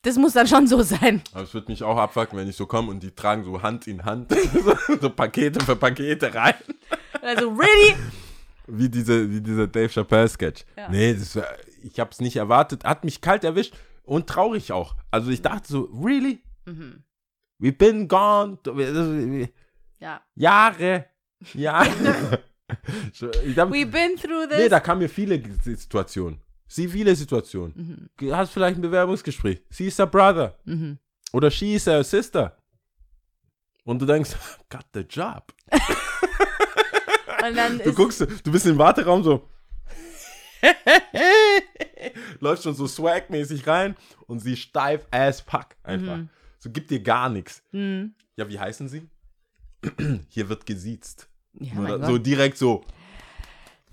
[0.03, 1.23] Das muss dann schon so sein.
[1.33, 3.87] Aber es würde mich auch abfucken, wenn ich so komme und die tragen so Hand
[3.87, 4.33] in Hand
[5.01, 6.55] so Pakete für Pakete rein.
[7.21, 7.97] Also, really?
[8.67, 10.65] Wie diese, wie dieser Dave Chappelle-Sketch.
[10.77, 10.89] Ja.
[10.89, 11.39] Nee, das
[11.83, 12.85] ich habe es nicht erwartet.
[12.85, 13.75] Hat mich kalt erwischt
[14.05, 14.97] und traurig auch.
[15.11, 16.43] Also ich dachte so, really?
[16.67, 17.03] Mhm.
[17.61, 18.59] We've been gone.
[19.99, 20.23] Ja.
[20.35, 21.07] Jahre.
[21.55, 22.43] Jahre.
[23.13, 24.59] We've been through this.
[24.59, 26.41] nee, da kamen mir viele Situationen.
[26.73, 28.09] Sie viele Situationen.
[28.17, 29.61] Du hast vielleicht ein Bewerbungsgespräch.
[29.71, 30.57] Sie ist a brother.
[30.65, 30.99] Mhm.
[31.33, 32.57] Oder she is a sister.
[33.83, 34.31] Und du denkst,
[34.71, 35.53] got the job.
[37.45, 39.49] Und dann Du guckst, du bist im Warteraum so.
[42.39, 43.97] Läufst schon so swagmäßig rein
[44.27, 46.21] und sie steif as fuck einfach.
[46.59, 47.65] So gibt dir gar nichts.
[47.73, 48.15] Mhm.
[48.37, 49.09] Ja, wie heißen sie?
[50.29, 51.29] Hier wird gesiezt.
[51.55, 52.27] Ja, so Gott.
[52.27, 52.85] direkt so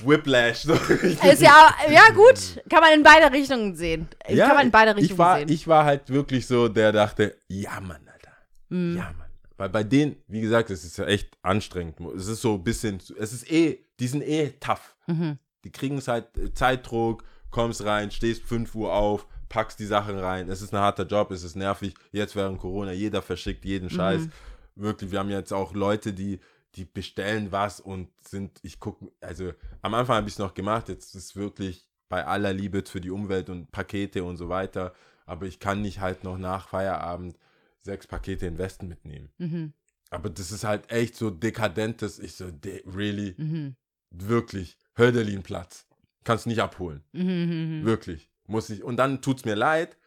[0.03, 0.63] Whiplash.
[0.63, 0.73] So.
[0.73, 2.61] Ist ja, ja, gut.
[2.69, 4.07] Kann man in beide Richtungen sehen.
[4.25, 5.49] kann man in beide Richtungen ich war, sehen.
[5.49, 8.31] Ich war halt wirklich so, der dachte, ja, Mann, Alter.
[8.69, 8.97] Mhm.
[8.97, 9.27] Ja, Mann.
[9.57, 11.99] Weil bei denen, wie gesagt, es ist ja echt anstrengend.
[12.15, 14.95] Es ist so ein bisschen, es ist eh, die sind eh tough.
[15.07, 15.39] Mhm.
[15.63, 20.17] Die kriegen es halt äh, Zeitdruck, kommst rein, stehst 5 Uhr auf, packst die Sachen
[20.17, 20.47] rein.
[20.49, 21.95] Es ist ein harter Job, es ist nervig.
[22.11, 24.21] Jetzt während Corona, jeder verschickt jeden Scheiß.
[24.21, 24.31] Mhm.
[24.75, 26.39] Wirklich, wir haben jetzt auch Leute, die,
[26.78, 30.88] die bestellen was und sind, ich gucke, also am Anfang habe ich es noch gemacht,
[30.89, 34.93] jetzt ist wirklich bei aller Liebe für die Umwelt und Pakete und so weiter,
[35.25, 37.38] aber ich kann nicht halt noch nach Feierabend
[37.82, 39.30] sechs Pakete in Westen mitnehmen.
[39.38, 39.73] Mhm.
[40.09, 43.75] Aber das ist halt echt so dekadentes, ich so, de- really, Mhm.
[44.11, 45.86] wirklich, Hölderlin-Platz.
[46.23, 47.03] Kannst nicht abholen.
[47.11, 47.80] Mhm.
[47.82, 47.86] Mhm.
[47.86, 48.30] Wirklich.
[48.45, 48.84] Muss ich.
[48.84, 49.97] Und dann tut's mir leid.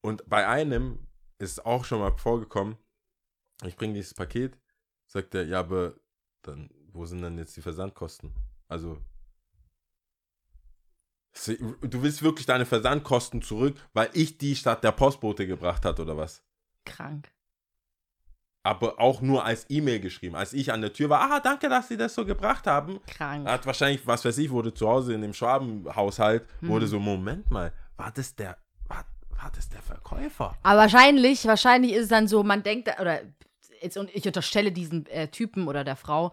[0.00, 1.06] Und bei einem
[1.38, 2.76] ist auch schon mal vorgekommen,
[3.64, 4.58] ich bringe dieses Paket,
[5.06, 5.94] sagt er, ja, aber
[6.42, 8.32] dann, wo sind denn jetzt die Versandkosten?
[8.68, 8.98] Also,
[11.46, 16.16] du willst wirklich deine Versandkosten zurück, weil ich die statt der Postbote gebracht hat oder
[16.16, 16.42] was?
[16.84, 17.30] Krank.
[18.64, 20.34] Aber auch nur als E-Mail geschrieben.
[20.34, 22.98] Als ich an der Tür war, ah, danke, dass Sie das so gebracht haben.
[23.06, 23.46] Krank.
[23.46, 26.68] Hat wahrscheinlich, was weiß ich, wurde zu Hause in dem Schwabenhaushalt, Hm.
[26.68, 28.56] wurde so, Moment mal, war das der,
[28.88, 30.56] war, war das der Verkäufer?
[30.64, 33.20] Aber wahrscheinlich, wahrscheinlich ist es dann so, man denkt, oder
[33.80, 36.32] jetzt, und ich unterstelle diesen äh, Typen oder der Frau,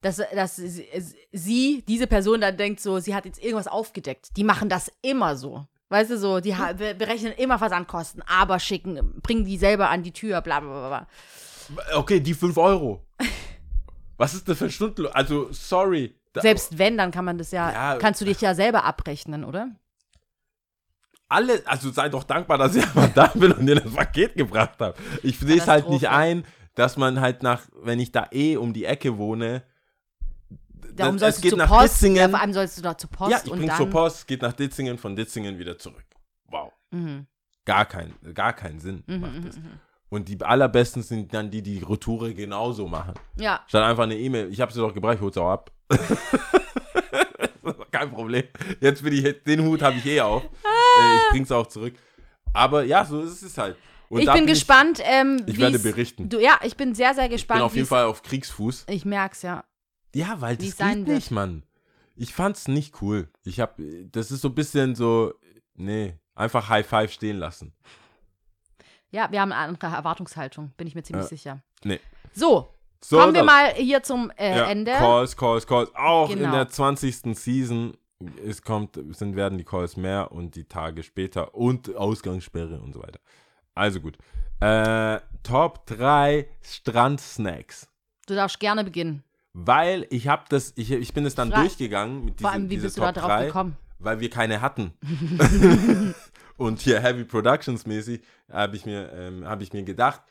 [0.00, 4.36] dass, dass sie, diese Person dann denkt so, sie hat jetzt irgendwas aufgedeckt.
[4.36, 5.66] Die machen das immer so.
[5.88, 6.54] Weißt du, so, die
[6.98, 11.06] berechnen immer Versandkosten, aber schicken, bringen die selber an die Tür, bla bla bla.
[11.94, 13.06] Okay, die 5 Euro.
[14.16, 15.12] Was ist das für ein Stundenlohn?
[15.14, 16.14] Also, sorry.
[16.36, 17.98] Selbst wenn, dann kann man das ja, Ja.
[17.98, 19.70] kannst du dich ja selber abrechnen, oder?
[21.28, 24.78] alle, also sei doch dankbar, dass ich einfach da bin und dir das Paket gebracht
[24.80, 24.96] habe.
[25.22, 28.72] Ich sehe es halt nicht ein, dass man halt nach, wenn ich da eh um
[28.72, 29.62] die Ecke wohne,
[30.96, 32.02] Darum sollst es du geht zur nach Post.
[32.02, 32.30] Ja, Ditzingen.
[32.30, 34.96] vor allem sollst du doch zur Post ja, ich bringe zur Post, geht nach Ditzingen,
[34.98, 36.04] von Ditzingen wieder zurück.
[36.46, 36.72] Wow.
[36.92, 37.26] Mhm.
[37.64, 39.56] Gar kein, gar keinen Sinn Mhm, macht mhm, das.
[39.56, 39.80] mhm.
[40.10, 43.14] Und die allerbesten sind dann die, die Retoure genauso machen.
[43.36, 45.72] Ja, Statt einfach eine E-Mail, ich habe sie doch gebracht, ich hol's auch ab.
[47.90, 48.44] Kein Problem.
[48.80, 50.42] Jetzt bin ich, den Hut habe ich eh auf.
[50.44, 51.94] Äh, ich bring's auch zurück.
[52.52, 53.76] Aber ja, so ist es halt.
[54.14, 55.00] Und ich bin gespannt.
[55.02, 56.28] ähm, Ich, ich wie's- werde berichten.
[56.28, 57.58] Du, ja, ich bin sehr, sehr Ich gespannt.
[57.58, 58.86] bin auf jeden Fall auf Kriegsfuß.
[58.88, 59.64] Ich merk's, ja.
[60.14, 61.64] Ja, weil das geht nicht, Mann.
[62.16, 63.28] Ich fand's nicht cool.
[63.44, 63.76] Ich hab,
[64.12, 65.34] das ist so ein bisschen so,
[65.74, 67.74] nee, einfach High Five stehen lassen.
[69.10, 71.28] Ja, wir haben eine andere Erwartungshaltung, bin ich mir ziemlich Ja.
[71.28, 71.62] sicher.
[71.84, 72.00] Nee.
[72.32, 74.92] So, So, kommen wir mal hier zum äh, ja, Ende.
[74.92, 75.90] Calls, Calls, Calls.
[75.94, 76.52] Auch in Genau.
[76.52, 77.36] der 20.
[77.36, 77.96] Season
[78.46, 83.02] es kommt, sind, werden die Calls mehr und die Tage später und Ausgangssperre und so
[83.02, 83.20] weiter.
[83.74, 84.16] Also gut.
[84.60, 87.88] Äh, Top 3 Strandsnacks.
[88.26, 89.22] Du darfst gerne beginnen.
[89.52, 92.70] Weil ich habe das, ich, ich bin es dann Fra- durchgegangen mit Vor diese, allem,
[92.70, 93.76] wie bist du Top da drauf 3, gekommen?
[93.98, 94.92] weil wir keine hatten.
[96.56, 100.22] und hier Heavy Productions mäßig habe ich mir ähm, habe ich mir gedacht,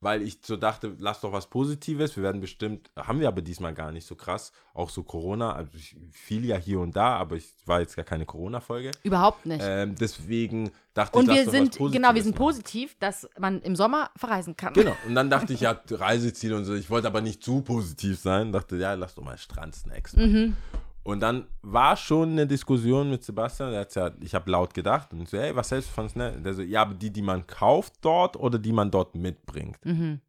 [0.00, 2.16] weil ich so dachte, lass doch was Positives.
[2.16, 5.70] Wir werden bestimmt, haben wir aber diesmal gar nicht so krass, auch so Corona, also
[5.74, 8.92] ich fiel ja hier und da, aber ich war jetzt gar keine Corona-Folge.
[9.02, 9.64] Überhaupt nicht.
[9.66, 12.46] Ähm, deswegen dachte und ich, lass wir sind, genau, wir sind machen.
[12.46, 14.72] positiv, dass man im Sommer verreisen kann.
[14.74, 14.94] Genau.
[15.06, 16.74] Und dann dachte ich, ja, Reiseziele und so.
[16.74, 18.52] Ich wollte aber nicht zu positiv sein.
[18.52, 20.14] Dachte, ja, lass doch mal Strandsnacks.
[20.14, 20.56] Mhm.
[21.04, 23.70] Und dann war schon eine Diskussion mit Sebastian.
[23.70, 26.42] Der hat's ja, ich habe laut gedacht und so, hey, was hältst du von Snacks?
[26.42, 29.78] Der so, ja, aber die, die man kauft dort oder die man dort mitbringt.
[29.84, 30.20] Mhm.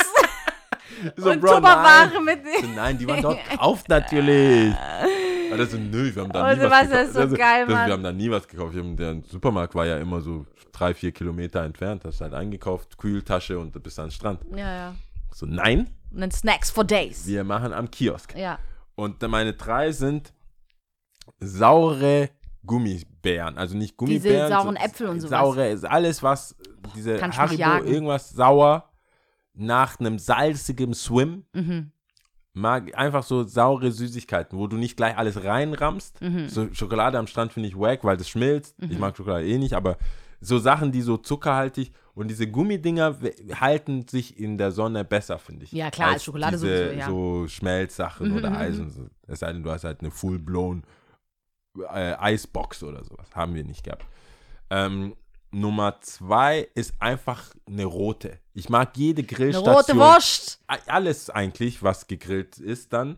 [1.18, 2.40] So, und Bro, Tupperware mit.
[2.62, 4.74] So, nein, die man dort kauft natürlich.
[5.50, 6.94] Aber das so, nö, wir haben da Oh, nie was Sebastian, gekauft.
[6.94, 7.88] das ist so Also, geil, das.
[7.88, 8.76] Wir haben da nie was gekauft.
[8.78, 12.06] Haben, der Supermarkt war ja immer so drei, vier Kilometer entfernt.
[12.06, 14.40] Hast halt eingekauft, Kühltasche und du bist an den Strand.
[14.56, 14.96] Ja, ja.
[15.34, 17.26] So, nein, Und dann Snacks for Days.
[17.28, 18.36] wir machen am Kiosk.
[18.38, 18.60] Ja.
[18.96, 20.34] Und meine drei sind
[21.40, 22.30] saure
[22.66, 23.58] Gummibären.
[23.58, 24.52] Also nicht Gummibären.
[24.52, 25.32] sauren so- Äpfel und sowas.
[25.32, 26.56] Saure ist alles, was
[26.96, 28.90] diese Kannst mich Haribo, irgendwas sauer
[29.54, 31.46] nach einem salzigen Swim.
[31.54, 31.92] Mhm.
[32.54, 36.22] Mag einfach so saure Süßigkeiten, wo du nicht gleich alles reinrammst.
[36.22, 36.50] Mhm.
[36.50, 38.76] So Schokolade am Strand finde ich wack, weil das schmilzt.
[38.82, 39.98] Ich mag Schokolade eh nicht, aber
[40.42, 43.18] so Sachen, die so zuckerhaltig und diese Gummidinger
[43.60, 45.72] halten sich in der Sonne besser, finde ich.
[45.72, 47.06] Ja, klar, als Schokolade diese, sowieso, ja.
[47.08, 48.90] so Schmelzsachen Mhm, oder mhm, Eisen.
[48.90, 49.08] So.
[49.28, 50.84] Es sei denn, du hast halt eine full-blown
[51.80, 53.28] äh, Eisbox oder sowas.
[53.36, 54.06] Haben wir nicht gehabt.
[54.70, 55.16] Ähm,
[55.54, 58.40] Nummer zwei ist einfach eine rote.
[58.54, 59.74] Ich mag jede Eine Grillstation.
[59.76, 60.62] rote Wurst.
[60.88, 63.18] Alles eigentlich, was gegrillt ist dann.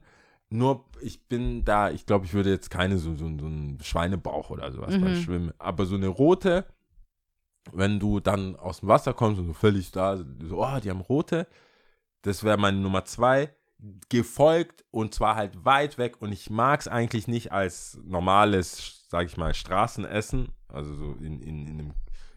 [0.49, 4.49] Nur, ich bin da, ich glaube, ich würde jetzt keine so, so, so einen Schweinebauch
[4.51, 5.21] oder sowas beim Mhm.
[5.21, 5.53] Schwimmen.
[5.57, 6.65] Aber so eine rote,
[7.71, 11.01] wenn du dann aus dem Wasser kommst und so völlig da, so, oh, die haben
[11.01, 11.47] rote,
[12.21, 13.53] das wäre meine Nummer zwei.
[14.07, 19.25] Gefolgt und zwar halt weit weg und ich mag es eigentlich nicht als normales, sag
[19.25, 21.93] ich mal, Straßenessen, also so in, in, in einem,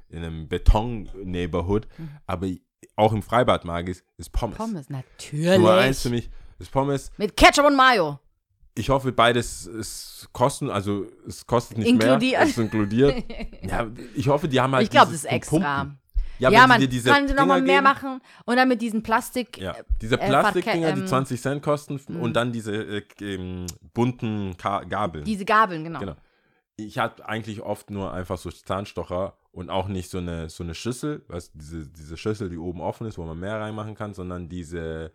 [0.08, 1.86] in einem Beton-Neighborhood,
[2.26, 2.48] aber
[2.96, 4.56] auch im Freibad mag ich es, ist Pommes.
[4.56, 4.88] Pommes,
[5.58, 6.30] Nummer eins für natürlich.
[6.30, 7.12] mich ist Pommes.
[7.16, 8.18] Mit Ketchup und Mayo.
[8.78, 12.20] Ich hoffe, beides ist kosten, also es kostet nicht Inkludiert.
[12.20, 12.42] mehr.
[12.42, 13.24] Ist inkludiert.
[13.62, 15.78] ja, ich hoffe, die haben halt ich glaube, das ist extra.
[15.80, 15.98] Pumpen.
[16.38, 19.02] Ja, Ja, man sie diese kann nochmal Dinger mehr geben- machen und dann mit diesen
[19.02, 19.56] Plastik.
[19.56, 23.64] Ja, diese äh, Plastikdinger, verke- die ähm, 20 Cent kosten und dann diese äh, ähm,
[23.94, 25.24] bunten Ka Gabeln.
[25.24, 26.00] Diese Gabeln, genau.
[26.00, 26.16] Genau.
[26.76, 30.74] Ich hatte eigentlich oft nur einfach so Zahnstocher und auch nicht so eine, so eine
[30.74, 34.50] Schüssel, du, diese, diese Schüssel, die oben offen ist, wo man mehr reinmachen kann, sondern
[34.50, 35.12] diese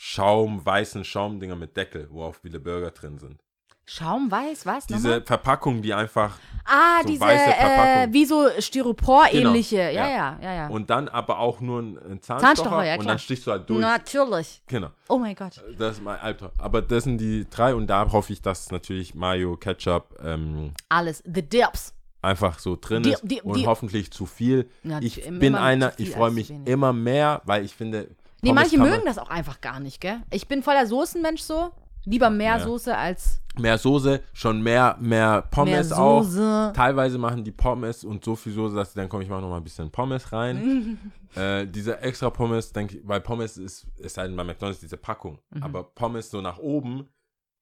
[0.00, 3.40] Schaum, weißen Schaumdinger mit Deckel, wo auch viele Burger drin sind.
[3.84, 4.86] Schaum, weiß, was?
[4.86, 5.22] Diese nochmal?
[5.24, 8.12] Verpackung, die einfach Ah, so diese, weiße äh, Verpackung.
[8.12, 9.76] wie so Styropor-ähnliche.
[9.76, 10.38] Genau, Ja, ja.
[10.40, 13.12] ja, ja, und dann aber auch nur ein, Zahnstocher, Zahnstocher, ja, und klar.
[13.14, 13.80] dann stichst du halt durch.
[13.80, 14.62] Natürlich.
[14.68, 14.90] Genau.
[15.08, 15.60] Oh mein Gott.
[15.76, 16.52] Das ist mein Albtraum.
[16.58, 21.24] Aber das sind die drei und da hoffe ich, dass natürlich Mayo, Ketchup ähm, Alles.
[21.26, 21.92] The Dips.
[22.22, 24.68] einfach so drin Die- ist die- und die- hoffentlich zu viel.
[24.84, 28.08] Ja, ich bin einer, ich freue mich immer mehr, weil ich finde.
[28.42, 30.20] Nee, manche mögen das auch einfach gar nicht, gell?
[30.30, 31.72] Ich bin voller Soßenmensch so.
[32.04, 32.60] Lieber mehr Ja.
[32.60, 36.22] Soße als Mehr Soße, schon mehr, mehr Pommes mehr auch.
[36.22, 36.72] Soße.
[36.74, 39.50] Teilweise machen die Pommes und so viel Soße, dass sie dann komm, ich mache noch
[39.50, 40.98] mal ein bisschen Pommes rein.
[41.34, 45.40] äh, diese extra Pommes, denke ich, weil Pommes ist, ist halt bei McDonalds diese Packung.
[45.50, 45.62] Mhm.
[45.64, 47.08] Aber Pommes so nach oben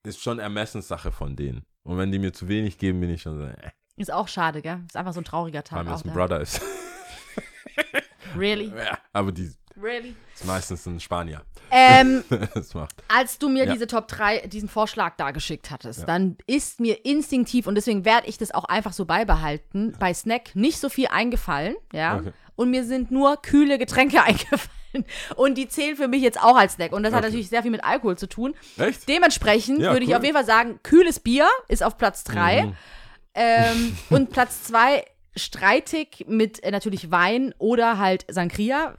[0.05, 1.64] ist schon Ermessenssache von denen.
[1.83, 4.61] Und wenn die mir zu wenig geben, bin ich schon so, äh, Ist auch schade,
[4.61, 4.81] gell?
[4.87, 5.87] Ist einfach so ein trauriger Tag.
[5.87, 6.14] dass Auch ein da.
[6.14, 6.61] Brother ist.
[8.37, 8.66] Really?
[8.77, 9.51] ja, aber die
[9.81, 10.14] Really?
[10.35, 11.43] ist meistens ein Spanier.
[11.70, 12.22] Ähm,
[12.55, 12.95] das macht.
[13.09, 13.72] als du mir Ja.
[13.72, 18.27] diese Top 3, diesen Vorschlag da geschickt hattest, dann ist mir instinktiv, und deswegen werde
[18.29, 22.16] ich das auch einfach so beibehalten, bei Snack nicht so viel eingefallen, ja.
[22.18, 22.33] Okay.
[22.55, 24.70] Und mir sind nur kühle Getränke eingefallen.
[25.35, 26.93] Und die zählen für mich jetzt auch als Snack.
[26.93, 27.27] Und das hat Okay.
[27.29, 28.55] natürlich sehr viel mit Alkohol zu tun.
[28.79, 29.07] Echt?
[29.07, 30.16] Dementsprechend Ja, würde ich cool.
[30.16, 32.62] auf jeden Fall sagen, kühles Bier ist auf Platz 3.
[32.62, 32.77] Mhm.
[33.35, 35.05] Ähm, und Platz 2
[35.37, 38.95] streitig mit äh, natürlich Wein oder halt Sangria.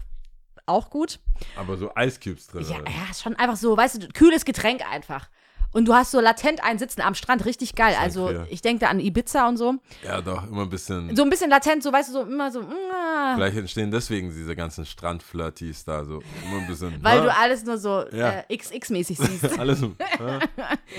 [0.68, 1.20] Auch gut.
[1.55, 2.65] Aber so Ice Cubes drin.
[2.70, 5.30] Ja, ja, schon einfach so, weißt du, kühles Getränk einfach.
[5.74, 7.95] Und du hast so latent einen Sitzen am Strand, richtig geil.
[7.99, 8.47] Also Sangria.
[8.49, 9.76] ich denke da an Ibiza und so.
[10.03, 11.15] ja, doch, immer ein bisschen.
[11.15, 14.55] So ein bisschen latent, so weißt du, so immer so, mm, Vielleicht entstehen deswegen diese
[14.55, 16.22] ganzen Strandflirties da so.
[16.45, 16.95] Immer ein bisschen.
[17.03, 17.24] weil ha?
[17.26, 18.43] du alles nur so Ja.
[18.49, 19.59] äh, XX-mäßig siehst.
[19.59, 19.93] Alles so.
[20.20, 20.39] ha?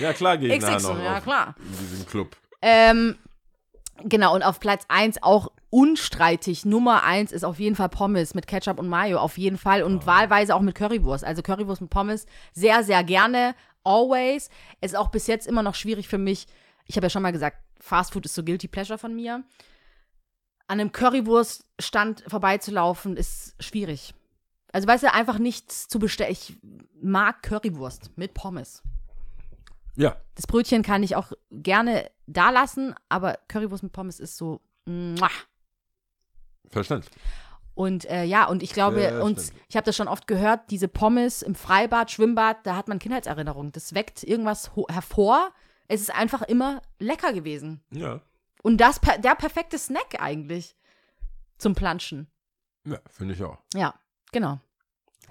[0.01, 1.55] Ja, klar gehe ich nachher XX, noch ja auf, klar.
[1.59, 2.37] in diesem Club.
[2.62, 3.16] Ähm,
[4.05, 6.64] genau, und auf Platz 1 auch unstreitig.
[6.64, 9.83] Nummer 1 ist auf jeden Fall Pommes mit Ketchup und Mayo, auf jeden Fall.
[9.83, 11.25] Und wahlweise auch mit Currywurst.
[11.25, 13.55] Also Currywurst mit Pommes sehr, sehr gerne.
[13.85, 14.51] Always.
[14.81, 16.47] Ist auch bis jetzt immer noch schwierig für mich.
[16.87, 19.45] Ich habe ja schon mal gesagt, Fast Food ist so Guilty Pleasure von mir.
[20.66, 24.14] An einem Currywurststand vorbeizulaufen ist schwierig.
[24.73, 26.33] Also weißt du, einfach nichts zu bestellen.
[26.33, 26.57] Ich
[27.01, 28.83] mag Currywurst mit Pommes.
[29.97, 34.61] Ja, Das Brötchen kann ich auch gerne da lassen, aber Currywurst mit Pommes ist so.
[34.87, 35.31] Muah.
[36.71, 37.12] Verständlich.
[37.75, 39.53] Und äh, ja, und ich glaube, stimmt.
[39.69, 43.71] ich habe das schon oft gehört, diese Pommes im Freibad, Schwimmbad, da hat man Kindheitserinnerungen.
[43.71, 45.53] Das weckt irgendwas hervor.
[45.87, 47.81] Es ist einfach immer lecker gewesen.
[47.93, 48.21] Ja.
[48.62, 50.77] Und das der perfekte Snack eigentlich
[51.57, 52.27] zum Planschen.
[52.85, 53.59] Ja, finde ich auch.
[53.75, 53.95] Ja,
[54.33, 54.59] genau.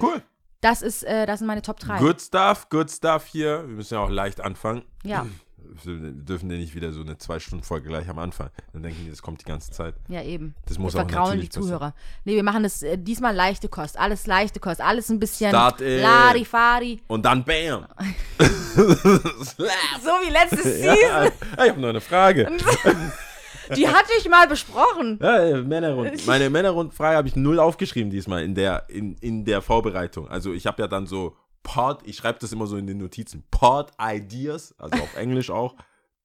[0.02, 0.24] Cool.
[0.62, 2.00] Das ist, äh, das sind meine Top 3.
[2.00, 3.62] Good stuff, good stuff hier.
[3.68, 4.84] Wir müssen ja auch leicht anfangen.
[5.04, 5.26] Ja,
[5.84, 8.50] Wir dürfen ja nicht wieder so eine Zwei-Stunden-Folge gleich am Anfang.
[8.74, 9.94] Dann denken die, das kommt die ganze Zeit.
[10.08, 10.56] ja, eben.
[10.66, 11.68] Das muss wir auch vergrauen die natürlich passieren.
[11.68, 11.94] Zuhörer.
[12.26, 14.00] Nee, wir machen das äh, diesmal leichte Kost.
[14.00, 14.82] Alles leichte Kost.
[14.82, 15.80] Alles ein bisschen Start.
[15.82, 17.02] Larifari.
[17.08, 17.86] Und dann BAM!
[18.78, 20.96] So wie letztes Season.
[21.02, 22.52] ja, ich habe noch eine Frage.
[23.76, 25.20] Die hatte ich mal besprochen.
[25.22, 26.26] Ja, äh, Männerrund.
[26.26, 30.28] Meine Männerrundfrage habe ich null aufgeschrieben diesmal in der, in, in der Vorbereitung.
[30.28, 33.44] Also ich habe ja dann so Pod, ich schreibe das immer so in den Notizen,
[33.52, 35.76] Pod Ideas, also auf Englisch auch,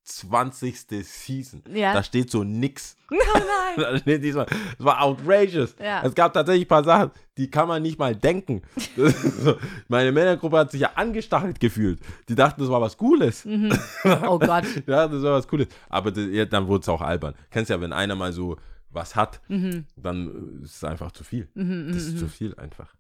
[0.05, 1.05] 20.
[1.05, 1.63] Season.
[1.73, 1.95] Ja.
[1.95, 2.97] Da steht so nix.
[3.13, 3.77] Oh nein.
[3.77, 5.75] Da steht diesmal, das war outrageous.
[5.79, 6.03] Ja.
[6.05, 8.63] Es gab tatsächlich ein paar Sachen, die kann man nicht mal denken.
[8.97, 9.57] So,
[9.89, 12.01] Meine Männergruppe hat sich ja angestachelt gefühlt.
[12.29, 13.47] Die dachten, das war was Cooles.
[13.47, 14.65] Oh Gott.
[14.87, 15.69] Ja, das war was Cooles.
[15.89, 17.35] Aber das, ja, dann wurde es auch albern.
[17.51, 18.57] Kennst ja, wenn einer mal so
[18.91, 19.87] was hat, Mhm.
[19.97, 21.49] dann äh, ist es einfach zu viel.
[21.55, 22.95] das ist zu viel einfach.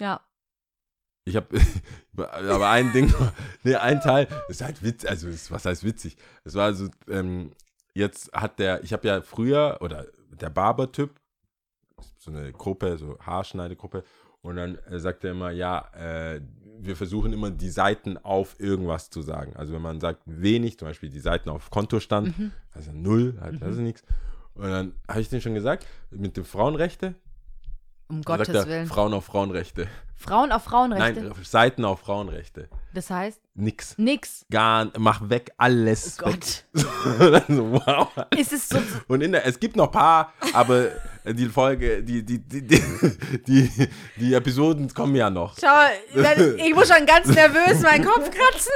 [0.00, 0.20] Ja.
[1.26, 1.46] Ich habe,
[2.16, 3.12] aber ein Ding,
[3.64, 6.16] nee, ein Teil ist halt witzig, also ist, was heißt witzig?
[6.44, 7.52] Es war also, ähm,
[7.94, 10.06] jetzt hat der, ich habe ja früher, oder
[10.40, 11.10] der Barber-Typ,
[12.18, 14.04] so eine Gruppe, so Haarschneidegruppe,
[14.42, 16.40] und dann äh, sagt er immer, ja, äh,
[16.78, 19.56] wir versuchen immer die Seiten auf irgendwas zu sagen.
[19.56, 22.34] Also wenn man sagt wenig, zum Beispiel die Seiten auf Kontostand,
[22.72, 24.02] also null, halt, das ist nichts.
[24.54, 27.14] Und dann habe ich den schon gesagt, mit dem Frauenrechte,
[28.08, 28.86] Um Gottes sagt er, Willen.
[28.86, 29.88] Frauen auf Frauenrechte.
[30.16, 31.22] Frauen auf Frauenrechte.
[31.22, 32.68] Nein, Seiten auf Frauenrechte.
[32.94, 33.96] Das heißt, Nix.
[33.98, 34.46] nix.
[34.50, 36.16] Gar, mach weg alles.
[36.18, 36.64] Oh Gott.
[36.72, 37.44] Weg.
[37.48, 38.08] so, wow.
[38.36, 38.78] Ist es so.
[39.06, 40.88] Und in der, es gibt noch ein paar, aber
[41.24, 42.82] die Folge, die, die, die, die,
[43.46, 45.56] die, die Episoden kommen ja noch.
[45.58, 45.68] Schau,
[46.56, 48.72] ich muss schon ganz nervös meinen Kopf kratzen.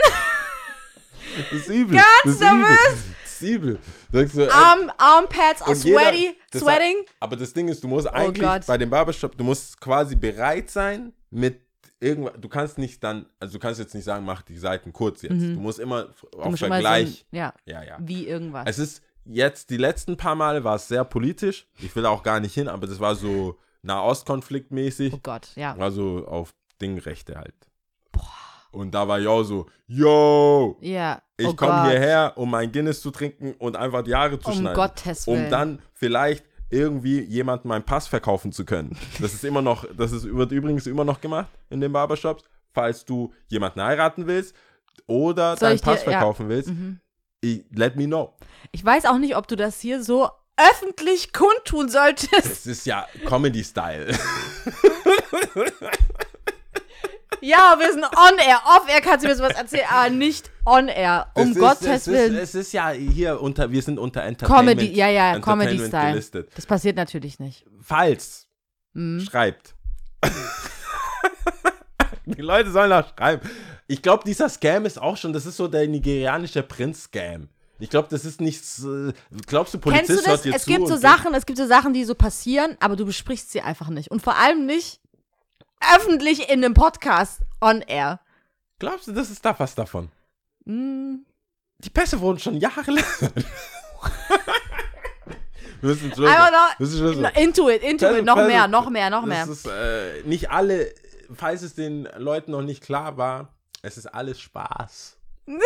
[1.50, 1.96] Das ist übel.
[1.96, 2.68] Ganz das ist nervös.
[2.70, 2.98] Übel.
[3.22, 3.78] Das ist übel.
[4.12, 6.38] Sagst du, äh, Arm, Armpads are sweaty.
[6.50, 7.04] Das Sweating?
[7.20, 8.66] Aber das Ding ist, du musst eigentlich Gott.
[8.66, 11.60] bei dem Barbershop, du musst quasi bereit sein mit
[12.00, 12.34] irgendwas.
[12.40, 15.32] Du kannst nicht dann, also du kannst jetzt nicht sagen, mach die Seiten kurz jetzt.
[15.32, 16.12] Du musst immer Mhm.
[16.32, 17.26] Du auf musst Vergleich.
[17.30, 17.98] So, ja, ja, ja.
[18.00, 18.64] wie irgendwas.
[18.66, 21.66] Es ist jetzt, die letzten paar Male war es sehr politisch.
[21.80, 25.12] Ich will auch gar nicht hin, aber das war so Nahostkonflikt mäßig.
[25.14, 25.76] oh Gott, ja.
[25.76, 27.54] Also auf Dingrechte halt.
[28.70, 31.23] Und da war ich auch so, yo, Ja.
[31.36, 34.57] ich oh komme hierher, um mein Guinness zu trinken und einfach die Haare zu Um
[34.57, 34.77] schneiden.
[34.77, 35.45] Gottes Willen.
[35.47, 38.97] Um dann vielleicht irgendwie jemandem meinen Pass verkaufen zu können.
[39.20, 42.45] Das ist immer noch, das ist, wird übrigens immer noch gemacht in den Barbershops.
[42.74, 44.55] Falls du jemanden heiraten willst
[45.07, 46.07] oder Soll deinen ich dir- Pass ja.
[46.09, 46.12] Mhm.
[46.12, 46.70] verkaufen willst,
[47.40, 48.35] ich, let me know.
[48.73, 50.28] Ich weiß auch nicht, ob du das hier so
[50.59, 52.32] öffentlich kundtun solltest.
[52.45, 54.09] Es ist ja Comedy-Style.
[57.40, 58.60] ja, wir sind on air.
[58.66, 61.28] Off air kannst du mir sowas erzählen, aber nicht on air.
[61.35, 62.35] Um Es ist- Gottes es Willen.
[62.36, 64.78] Ist, es ist ja hier unter, wir sind unter Entertainment.
[64.81, 66.10] Comedy, ja, ja, Comedy-Style.
[66.12, 66.51] gelistet.
[66.55, 67.65] Das passiert natürlich nicht.
[67.81, 68.47] Falls,
[68.94, 69.20] Mhm.
[69.20, 69.74] schreibt.
[72.27, 73.48] Die Leute sollen auch schreiben.
[73.86, 77.48] Ich glaube, dieser Scam ist auch schon, das ist so der nigerianische Prinz-Scam.
[77.78, 78.85] Ich glaube, das ist nichts.
[78.85, 79.12] Äh,
[79.47, 80.36] glaubst du, Polizist Kennst du das?
[80.39, 82.97] hört dir Es zu gibt so Sachen, es gibt so Sachen, die so passieren, aber
[82.97, 84.10] du besprichst sie einfach nicht.
[84.10, 85.01] Und vor allem nicht
[85.94, 88.20] öffentlich in einem Podcast on air.
[88.78, 90.10] Glaubst du, das ist da was davon?
[90.66, 91.24] Hm,
[91.78, 93.05] Die Pässe wurden schon jahrelang.
[95.80, 97.22] Wir müssen machen.
[97.22, 99.46] noch- into it, into Pässe- it, noch Pässe- mehr, noch mehr, noch mehr.
[99.46, 100.92] Das ist äh, nicht alle,
[101.32, 105.16] falls es den Leuten noch nicht klar war, es ist alles Spaß.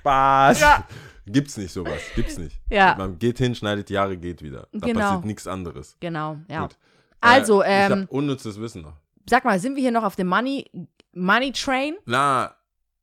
[0.00, 0.60] Spaß.
[0.60, 0.86] Ja.
[1.26, 2.60] Gibt's nicht sowas, gibt's nicht.
[2.70, 2.94] Ja.
[2.96, 4.68] Man geht hin, schneidet die Haare, geht wieder.
[4.72, 5.00] Da Genau.
[5.00, 5.96] passiert nichts anderes.
[6.00, 6.62] Genau, ja.
[6.62, 6.76] Gut.
[7.22, 8.96] Also, äh, ich ähm, hab unnützes Wissen noch.
[9.28, 10.70] sag mal, sind wir hier noch auf dem Money,
[11.14, 11.96] Money Train?
[12.04, 12.54] Na,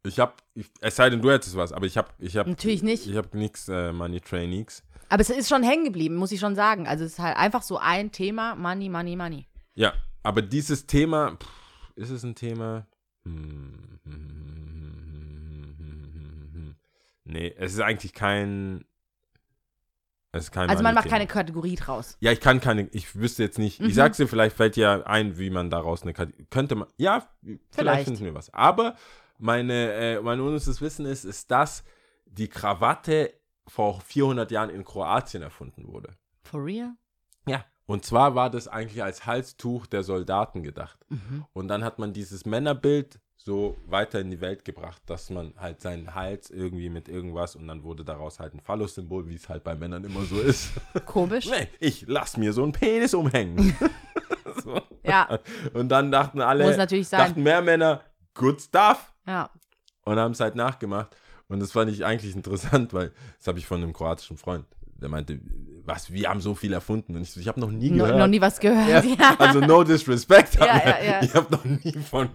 [0.04, 2.48] ich hab, ich, es sei denn, du hättest was, aber ich hab, ich hab.
[2.48, 3.08] Natürlich nicht.
[3.08, 4.84] Ich hab nix äh, Money Trainings.
[5.10, 6.88] Aber es ist schon hängen geblieben, muss ich schon sagen.
[6.88, 9.48] Also es ist halt einfach so ein Thema, Money, Money, Money.
[9.74, 9.94] Ja,
[10.24, 11.50] aber dieses Thema, pff,
[11.96, 12.88] ist es ein Thema?
[13.26, 14.16] Hm, hm, hm,
[15.08, 16.76] hm, hm, hm, hm, hm.
[17.26, 18.86] Nee, es ist eigentlich kein.
[20.32, 22.16] Also man macht keine Kategorie draus.
[22.20, 23.80] Ja, ich kann keine, ich wüsste jetzt nicht.
[23.82, 23.88] Mhm.
[23.88, 26.46] Ich sag's dir, vielleicht fällt dir ein, wie man daraus eine Kategorie.
[26.52, 26.88] Könnte man.
[26.98, 28.04] Ja, vielleicht, Vielleicht.
[28.06, 28.54] finden wir was.
[28.54, 28.96] Aber
[29.40, 31.84] meine, äh, mein unnützes Wissen ist, ist, dass
[32.26, 33.34] die Krawatte
[33.68, 36.12] vor 400 Jahren in Kroatien erfunden wurde.
[36.44, 36.94] For real?
[37.48, 37.66] Ja.
[37.88, 41.00] Und zwar war das eigentlich als Halstuch der Soldaten gedacht.
[41.10, 41.46] Mhm.
[41.54, 45.80] Und dann hat man dieses Männerbild so weiter in die Welt gebracht, dass man halt
[45.82, 49.64] seinen Hals irgendwie mit irgendwas und dann wurde daraus halt ein Phallus-Symbol, wie es halt
[49.64, 50.72] bei Männern immer so ist.
[51.06, 51.46] Komisch.
[51.50, 53.76] nee, ich lass mir so einen Penis umhängen.
[54.64, 54.82] so.
[55.04, 55.40] Ja,
[55.74, 57.20] Und dann dachten alle, Muss natürlich sein.
[57.22, 58.02] dachten mehr Männer,
[58.34, 59.14] good stuff.
[59.26, 59.50] ja.
[60.04, 61.16] Und haben es halt nachgemacht.
[61.50, 64.66] Und das fand ich eigentlich interessant, weil das habe ich von einem kroatischen Freund.
[65.02, 65.40] Der meinte,
[65.86, 67.16] was, wir haben so viel erfunden.
[67.16, 68.20] Und ich so, ich habe noch nie No, gehört.
[68.20, 69.06] noch nie was gehört.
[69.06, 69.36] Ja.
[69.40, 70.66] Also no disrespect, Ja,
[71.04, 72.30] ja, ich habe noch nie von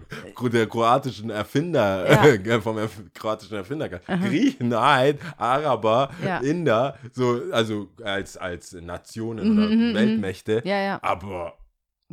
[0.51, 4.05] der kroatischen Erfinder, äh, vom Erf kroatischen Erfinder gehört.
[4.23, 6.09] Griechen, halt, Araber.
[6.43, 10.61] Inder, so, also als, als Nationen Mhm, oder mhm, Weltmächte.
[10.65, 10.99] ja, ja.
[11.01, 11.53] Aber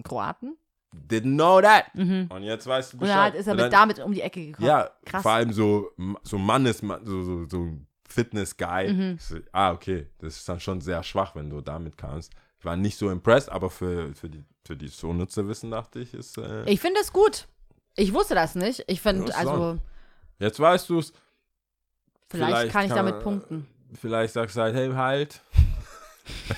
[0.05, 0.57] Kroaten?
[1.09, 1.85] didn't know that.
[1.95, 2.27] Mhm.
[2.29, 3.33] Und jetzt weißt du Und Bescheid.
[3.33, 4.69] dann ist er Und dann- damit um die Ecke gekommen.
[4.69, 5.23] Ja, Krass.
[5.23, 5.89] vor allem so,
[6.23, 7.69] so Mannes, so, so, so
[8.13, 8.93] Fitness-Guy.
[8.93, 9.19] Mhm.
[9.19, 12.33] So, ah, okay, das ist dann schon sehr schwach, wenn du damit kamst.
[12.59, 16.15] Ich war nicht so impressed, aber für, für die, für die so Nutzerwissen dachte ich,
[16.15, 16.39] ist.
[16.39, 17.49] Äh, Ich finde es gut.
[17.97, 18.85] Ich wusste das nicht.
[18.87, 19.79] Ich finde, also, so.
[20.39, 21.13] jetzt weißt du es.
[22.31, 23.67] vielleicht, Vielleicht kann ich kann damit punkten.
[24.01, 25.41] Vielleicht sagst du halt, hey, halt.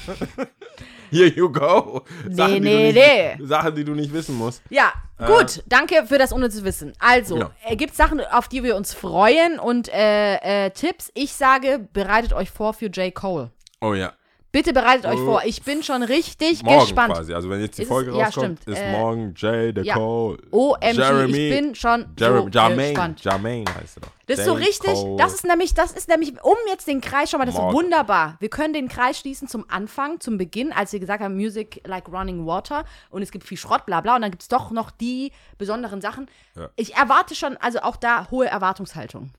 [1.14, 2.02] Here you go.
[2.28, 3.46] Nee, die nee, du nicht, nee.
[3.46, 4.62] Sachen, die du nicht wissen musst.
[4.70, 4.92] Ja,
[5.26, 5.62] gut.
[5.66, 6.92] Danke für das unnütze Wissen.
[6.98, 7.50] Also, Genau.
[7.66, 11.10] äh, gibt Sachen, auf die wir uns freuen und äh, äh, Tipps.
[11.14, 13.14] Ich sage, bereitet euch vor für J.
[13.14, 13.50] Cole.
[13.80, 14.12] Oh ja.
[14.54, 15.24] Bitte bereitet euch Oh.
[15.24, 15.42] vor.
[15.44, 17.12] Ich bin schon richtig Morgen gespannt.
[17.12, 17.34] quasi.
[17.34, 18.76] Also wenn jetzt die Ist es- Folge ja, rauskommt, stimmt.
[18.76, 19.94] ist Äh, morgen Jay, the ja.
[19.96, 20.38] Cole.
[20.52, 23.24] OMG, Jeremy, ich bin schon Jeremy, so Jermaine, gespannt.
[23.24, 24.08] Jermaine heißt er doch.
[24.26, 25.16] Das ist so richtig, Cole.
[25.16, 27.74] das ist nämlich, das ist nämlich, um jetzt den Kreis schon mal, das ist Morgen.
[27.76, 28.36] wunderbar.
[28.38, 32.08] Wir können den Kreis schließen zum Anfang, zum Beginn, als wir gesagt haben, Music like
[32.08, 34.92] running water und es gibt viel Schrott, bla bla, und dann gibt es doch noch
[34.92, 36.30] die besonderen Sachen.
[36.54, 36.68] Ja.
[36.76, 39.32] Ich erwarte schon, also auch da hohe Erwartungshaltung.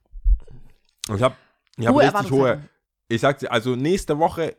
[1.15, 1.35] Ich habe
[1.77, 2.61] ich hab Hohe richtig hohe.
[3.07, 4.55] Ich sag dir, also nächste Woche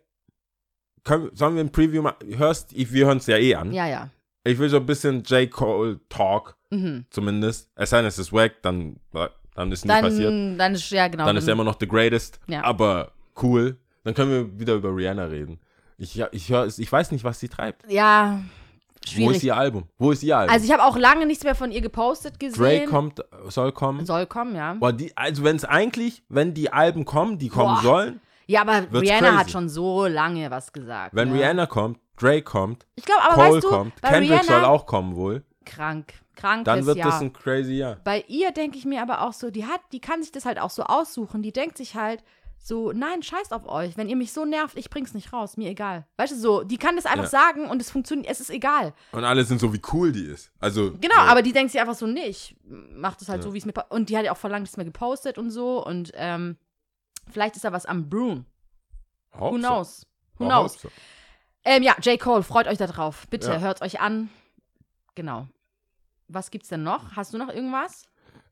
[1.07, 2.17] können, sollen wir ein Preview machen?
[2.37, 3.73] Hörst, ich, wir hören es ja eh an.
[3.73, 4.11] Ja, ja.
[4.45, 5.51] Ich will so ein bisschen J.
[5.51, 7.07] Cole Talk, Mhm.
[7.11, 7.71] zumindest.
[7.77, 8.97] Es sei denn, es ist wack, dann,
[9.55, 10.31] dann ist nicht passiert.
[10.31, 11.25] Dann, dann ist, ja, genau.
[11.27, 12.41] Dann ist er immer noch the greatest.
[12.49, 12.63] Ja.
[12.65, 13.13] Aber
[13.43, 13.77] cool.
[14.05, 15.59] Dann können wir wieder über Rihanna reden.
[15.99, 17.91] Ich, ich, hör, ich weiß nicht, was sie treibt.
[17.91, 19.45] ja, Wo ist schwierig.
[19.45, 19.85] ihr Album?
[19.99, 20.53] Wo ist ihr Album?
[20.53, 22.61] Also ich habe auch lange nichts mehr von ihr gepostet gesehen.
[22.63, 24.05] Drake kommt, soll kommen.
[24.07, 24.75] Soll kommen, ja.
[24.75, 27.83] Boah, die, also wenn es eigentlich, wenn die Alben kommen, die kommen Boah.
[27.83, 29.37] sollen, Ja, aber Rihanna crazy.
[29.39, 31.15] hat schon so lange was gesagt.
[31.15, 31.39] Wenn ne?
[31.41, 34.65] Rihanna kommt, Drake kommt, Ich glaube, aber Cole weißt du, kommt, bei Kendrick Rihanna, soll
[34.65, 37.11] auch kommen wohl, krank, krankes dann wird Jahr.
[37.11, 37.97] das ein crazy Jahr.
[38.05, 40.59] Bei ihr denke ich mir aber auch so, die hat, die kann sich das halt
[40.61, 41.43] auch so aussuchen.
[41.43, 42.23] Die denkt sich halt
[42.59, 43.97] so, nein, scheißt auf euch.
[43.97, 46.05] Wenn ihr mich so nervt, ich bring's nicht raus, mir egal.
[46.17, 47.31] Weißt du, so, die kann das einfach Ja.
[47.31, 48.93] sagen und es funktioniert, es ist egal.
[49.13, 50.51] Und alle sind so, wie cool die ist.
[50.59, 53.49] Also, Genau, so, aber die denkt sich einfach so, nee, ich mach das halt Ja.
[53.49, 55.51] so, wie es mir Und die hat ja auch vor langem nichts mehr gepostet und
[55.51, 56.57] so und ähm,
[57.31, 58.47] vielleicht ist da was am Brewen.
[59.33, 59.59] Who Hauptsache.
[59.61, 60.07] knows?
[60.39, 60.87] Who knows?
[61.65, 62.19] Ähm, ja, J.
[62.21, 63.27] Cole, freut euch da drauf.
[63.29, 63.59] Bitte, Ja.
[63.59, 64.29] hört euch an.
[65.15, 65.49] Genau.
[66.29, 67.17] Was gibt's denn noch?
[67.17, 68.05] Hast du noch irgendwas?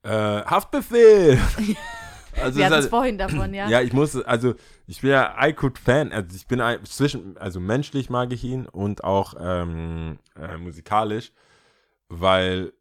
[0.02, 1.38] Äh, Haftbefehl!
[2.40, 3.68] also, Wir hatten es hat- vorhin davon, ja.
[3.70, 4.54] Ja, ich muss, also
[4.86, 9.02] ich bin ja Aykut-Fan, also ich bin ein, zwischen, also menschlich mag ich ihn und
[9.04, 11.32] auch ähm, äh, musikalisch,
[12.08, 12.72] weil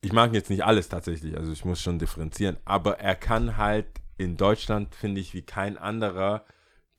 [0.00, 3.86] ich mag jetzt nicht alles tatsächlich, also ich muss schon differenzieren, aber er kann halt
[4.18, 6.44] in Deutschland, finde ich, wie kein anderer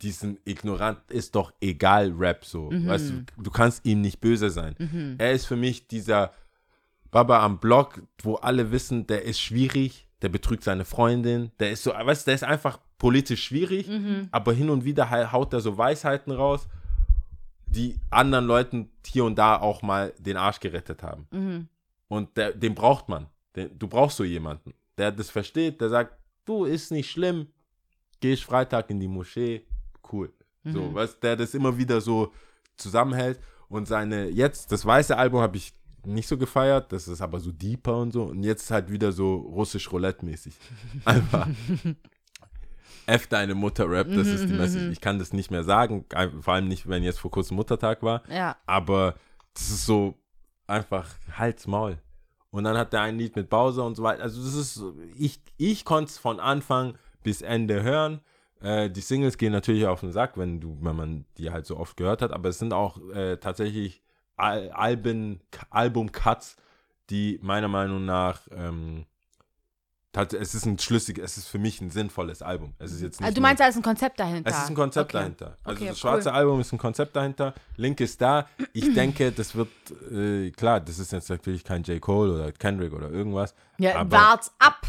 [0.01, 2.87] diesen ignorant ist doch egal Rap so, Mhm.
[2.87, 5.15] weißt du, du kannst ihm nicht böse sein.
[5.19, 6.31] Er ist für mich dieser
[7.11, 11.83] Baba am Block, wo alle wissen, der ist schwierig, der betrügt seine Freundin, der ist
[11.83, 14.29] so, weißt du, der ist einfach politisch schwierig, Mhm.
[14.31, 16.67] aber hin und wieder hau- haut er so Weisheiten raus,
[17.65, 21.27] die anderen Leuten hier und da auch mal den Arsch gerettet haben.
[21.31, 21.67] Mhm.
[22.07, 23.27] Und der, den braucht man.
[23.55, 26.15] Den, du brauchst so jemanden, der das versteht, der sagt,
[26.49, 27.47] du, ist nicht schlimm,
[28.19, 29.65] geh ich Freitag in die Moschee,
[30.11, 30.33] cool.
[30.65, 30.93] So, Mhm.
[30.95, 32.33] weißt der das immer wieder so
[32.75, 33.39] zusammenhält.
[33.69, 35.73] Und seine, jetzt, das weiße Album habe ich
[36.05, 38.23] nicht so gefeiert, das ist aber so deeper und so.
[38.23, 40.53] Und jetzt halt wieder so russisch Roulette-mäßig.
[41.05, 41.47] Einfach.
[43.05, 44.91] F deine Mutter Rap, das ist die Message.
[44.91, 46.05] Ich kann das nicht mehr sagen,
[46.41, 48.21] vor allem nicht, wenn jetzt vor kurzem Muttertag war.
[48.29, 48.55] Ja.
[48.67, 49.15] Aber
[49.53, 50.15] das ist so
[50.67, 51.07] einfach
[51.37, 51.97] Hals, Maul.
[52.51, 54.23] Und dann hat er ein Lied mit Bowser und so weiter.
[54.23, 54.83] Also das ist,
[55.17, 58.21] ich, ich konnte es von Anfang bis Ende hören.
[58.61, 61.77] Äh, die Singles gehen natürlich auf den Sack, wenn du, wenn man die halt so
[61.77, 64.01] oft gehört hat, aber es sind auch äh, tatsächlich
[64.35, 64.69] Al
[65.69, 66.57] Album-Cuts,
[67.09, 69.05] die meiner Meinung nach ähm,
[70.13, 72.73] es ist ein schlüssig, es ist für mich ein sinnvolles Album.
[72.79, 74.49] Es ist jetzt nicht Also du meinst, da ist ein Konzept dahinter?
[74.49, 75.17] es ist ein Konzept Okay.
[75.19, 75.57] dahinter.
[75.63, 76.35] Also Okay, das schwarze cool.
[76.35, 77.53] Album ist ein Konzept dahinter.
[77.77, 78.47] Link ist da.
[78.73, 79.69] Ich denke, das wird,
[80.11, 82.01] äh, klar, das ist jetzt natürlich kein J.
[82.01, 83.53] Cole oder Kendrick oder irgendwas.
[83.77, 84.81] Ja, wart's ab.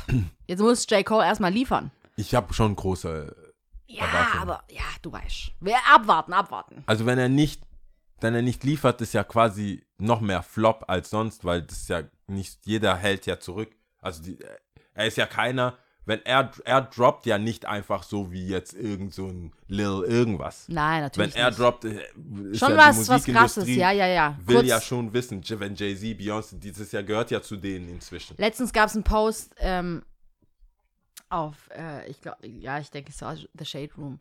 [0.46, 1.04] Jetzt muss J.
[1.04, 1.90] Cole erstmal liefern.
[2.16, 3.36] ich habe schon große.
[3.86, 4.04] Ja,
[4.40, 5.52] aber, ja, du weißt.
[5.60, 6.82] Wir abwarten, abwarten.
[6.86, 7.60] Also wenn er nicht,
[8.20, 12.02] wenn er nicht liefert, ist ja quasi noch mehr Flop als sonst, weil das ja
[12.28, 13.70] nicht, jeder hält ja zurück.
[14.00, 14.38] Also die,
[14.94, 15.76] er ist ja keiner,
[16.06, 20.66] wenn er, er droppt ja nicht einfach so wie jetzt irgend so ein Lil irgendwas.
[20.68, 21.58] Nein, Wenn natürlich er nicht.
[21.58, 22.02] droppt, äh,
[22.50, 24.36] ist Schon ja was, was krasses, ja, ja, ja.
[24.44, 28.36] will Kurz, ja schon wissen, wenn Jay-Z, Beyoncé, dieses Jahr gehört ja zu denen inzwischen.
[28.38, 30.02] Letztens gab es einen Post ähm,
[31.28, 34.18] auf, äh, ich glaube, ja, ich denke, es war The Shade Room.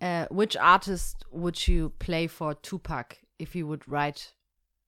[0.00, 4.20] Äh, which artist would you play for Tupac if he would ride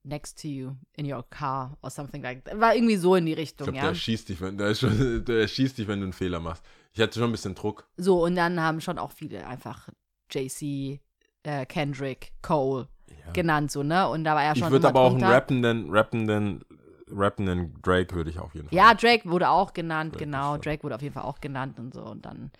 [0.03, 2.59] next to you in your car or something like that?
[2.61, 3.89] War irgendwie so in die Ich Richtung, glaube, ja.
[3.89, 6.65] der schießt dich, wenn, der, schon, der schießt dich, wenn du einen Fehler machst.
[6.93, 7.89] Ich hatte schon ein bisschen Druck.
[7.97, 9.89] So, und dann haben schon auch viele einfach
[10.31, 11.01] JC,
[11.43, 12.89] äh, Kendrick, Cole
[13.27, 13.33] Ja.
[13.33, 14.09] genannt, so, ne?
[14.09, 15.35] Und da war er schon Ich würde aber auch einen drunter.
[15.35, 16.65] rappenden, rappenden,
[17.13, 18.77] rappenden Drake würde ich auf jeden Fall.
[18.77, 20.57] Ja, Drake wurde auch genannt, Drake genau.
[20.57, 22.03] Drake wurde auf jeden Fall auch genannt und so.
[22.03, 22.51] Und dann.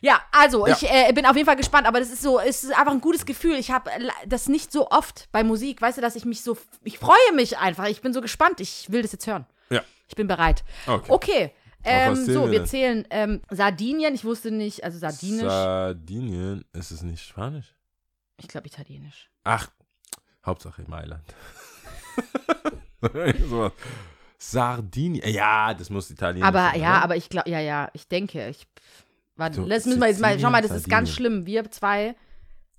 [0.00, 0.74] Ja, also Ja.
[0.74, 3.00] ich äh, bin auf jeden Fall gespannt, aber das ist so, es ist einfach ein
[3.00, 3.56] gutes Gefühl.
[3.56, 3.90] Ich habe
[4.26, 7.58] das nicht so oft bei Musik, weißt du, dass ich mich so, ich freue mich
[7.58, 7.86] einfach.
[7.86, 8.60] Ich bin so gespannt.
[8.60, 9.46] Ich will das jetzt hören.
[9.70, 9.82] Ja.
[10.08, 10.64] Ich bin bereit.
[10.86, 11.12] Okay.
[11.12, 11.52] Okay.
[11.82, 14.14] Ähm, so, wir zählen ähm, Sardinien.
[14.14, 15.42] Ich wusste nicht, also Sardinisch.
[15.48, 17.74] Sardinien, ist es nicht Spanisch?
[18.36, 19.30] ich glaube Italienisch.
[19.44, 19.68] Ach,
[20.44, 21.24] Hauptsache Mailand.
[23.48, 23.70] so.
[24.38, 27.02] Sardinien, ja, das muss Italien Aber sein, ja, oder?
[27.04, 28.66] aber ich glaube, ja, ja, ich denke, ich.
[29.36, 31.46] Warte, So, das müssen wir jetzt mal, schau mal, das ist Sizilien, ganz schlimm.
[31.46, 32.14] Wir zwei,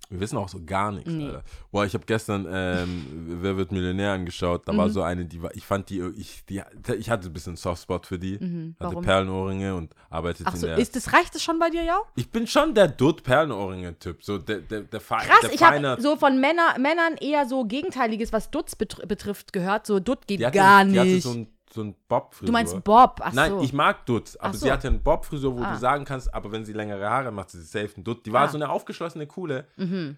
[0.10, 1.26] Wir wissen auch so gar nichts, Nee.
[1.28, 1.44] Alter.
[1.72, 4.68] Boah, ich habe gestern ähm, Wer wird Millionär angeschaut.
[4.68, 4.92] Da war Mhm.
[4.92, 6.62] so eine, die war, ich fand die, ich, die,
[7.00, 8.38] ich hatte ein bisschen Softspot für die.
[8.38, 9.04] Mhm, Hatte warum?
[9.06, 10.78] Perlenohrringe und arbeitet ach in so, der.
[10.78, 11.98] ist das, reicht das schon bei dir, ja?
[12.16, 14.22] ich bin schon der Dutt-Perlenohrringe-Typ.
[14.24, 18.34] So der, der, der, Krass, der ich habe so von Männer, Männern eher so Gegenteiliges,
[18.34, 19.88] was Dutz betr betrifft, gehört.
[19.88, 21.24] So, Dutt geht die hatte, gar die hatte nicht.
[21.24, 22.46] so ein, so ein Bob-Frisur.
[22.48, 23.62] du meinst Bob, ach Nein, so.
[23.62, 24.66] ich mag Dutt, aber so.
[24.66, 25.74] sie hatte eine Bob-Frisur, wo Ah.
[25.74, 28.26] du sagen kannst, aber wenn sie längere Haare macht sie safe einen Dutt.
[28.26, 28.48] Die war Ah.
[28.50, 29.66] so eine aufgeschlossene, coole.
[29.78, 30.18] mhm.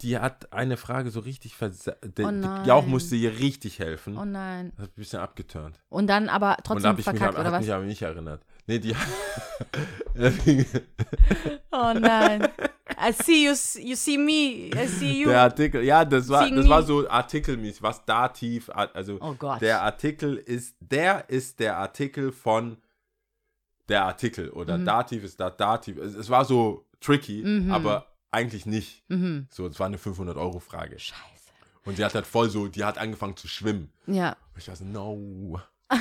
[0.00, 4.18] Die hat eine Frage so richtig versa- der, Oh der Jauch musste ihr richtig helfen.
[4.18, 4.72] Oh nein.
[4.76, 5.78] Das hat ein bisschen abgeturnt.
[5.88, 7.60] Und dann aber Und trotzdem habe ich mich, verkackt, hab, oder hat was?
[7.66, 8.42] mich aber nicht erinnert.
[8.66, 8.94] Nee, die.
[11.70, 12.48] Oh nein.
[12.90, 15.28] I see you, you see me, I see you.
[15.28, 19.62] der Artikel, ja, das war, das war so artikelmäßig, was Dativ, also Oh Gott.
[19.62, 22.76] der Artikel ist, der ist der Artikel von
[23.88, 24.84] der Artikel oder Mhm.
[24.84, 25.96] Dativ ist da Dativ.
[25.98, 27.70] Es, es war so tricky, Mhm.
[27.72, 29.02] aber eigentlich nicht.
[29.08, 29.46] Mhm.
[29.50, 30.98] So, es war eine 500-Euro-Frage.
[30.98, 31.20] Scheiße.
[31.86, 33.92] Und sie hat halt voll so, die hat angefangen zu schwimmen.
[34.06, 34.30] Ja.
[34.54, 35.60] Und ich war so, no.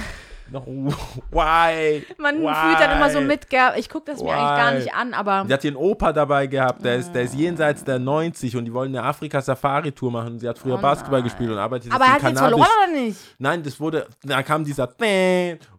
[0.52, 0.61] No,
[1.32, 2.06] why?
[2.18, 2.53] Man why?
[2.53, 3.48] fühlt dann immer so mit,
[3.78, 4.78] ich gucke das mir eigentlich gar Why?
[4.80, 7.99] nicht an, aber Sie hat ihren Opa dabei gehabt, der ist, der ist jenseits der
[7.99, 10.40] 90 und die wollen eine Afrika-Safari-Tour machen.
[10.40, 12.65] Sie hat früher Oh Basketball gespielt und arbeitet aber jetzt hat in jetzt Cannabis.
[12.68, 13.20] verloren oder nicht?
[13.40, 14.90] Nein, das wurde, da kam dieser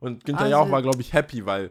[0.01, 1.70] und Günther Also- Jauch war, glaube ich, happy, weil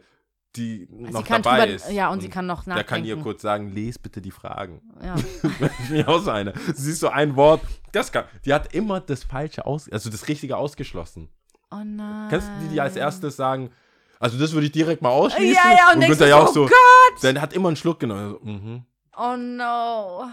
[0.55, 1.91] die noch sie kann dabei drüber, ist.
[1.91, 3.23] ja, und, sie kann noch Der kann ihr nachdenken.
[3.23, 4.81] kurz sagen, les bitte die Fragen.
[5.03, 5.15] Ja.
[5.83, 6.53] ich bin auch so eine.
[6.75, 7.61] Sie ist so ein Wort,
[7.91, 11.29] das kann, die hat immer das Falsche aus, also das Richtige ausgeschlossen.
[11.73, 12.29] Oh nein.
[12.29, 13.71] Kennst du die, die als erstes sagen,
[14.19, 15.55] also das würde ich direkt mal ausschließen?
[15.55, 17.23] Ja, ja, und, denkst Günther du Jauch so, so, oh Gott.
[17.23, 18.31] der hat immer einen Schluck genommen.
[18.31, 18.85] So, mhm.
[19.17, 20.31] Oh no.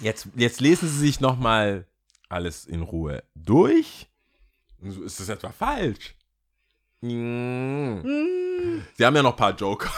[0.00, 1.86] Jetzt, jetzt lesen Sie sich nochmal
[2.28, 4.08] alles in Ruhe durch.
[4.80, 6.14] Und so, Ist das etwa falsch?
[7.00, 7.98] Mm.
[8.02, 8.86] Mm.
[8.96, 9.90] Sie haben ja noch ein paar Joker.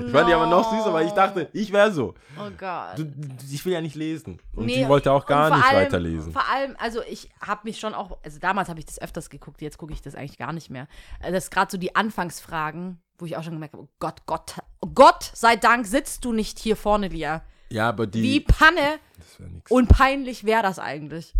[0.00, 0.78] Oh Ich fand die aber noch no.
[0.78, 2.14] süßer, weil ich dachte, ich wäre so.
[2.38, 2.98] Oh Gott.
[2.98, 3.12] Du,
[3.50, 4.38] ich will ja nicht lesen.
[4.54, 6.32] Und Nee, sie wollte auch gar nicht allem, weiterlesen.
[6.32, 9.62] Vor allem, also ich habe mich schon auch, also damals habe ich das öfters geguckt,
[9.62, 10.86] jetzt gucke ich das eigentlich gar nicht mehr.
[11.20, 14.26] Äh, Das ist gerade so die Anfangsfragen, wo ich auch schon gemerkt habe, oh Gott,
[14.26, 17.42] Gott, oh Gott sei Dank sitzt du nicht hier vorne, Lia.
[17.70, 18.22] Ja, aber die.
[18.22, 19.70] Wie Panne das wäre nix.
[19.70, 21.34] und peinlich wäre das eigentlich.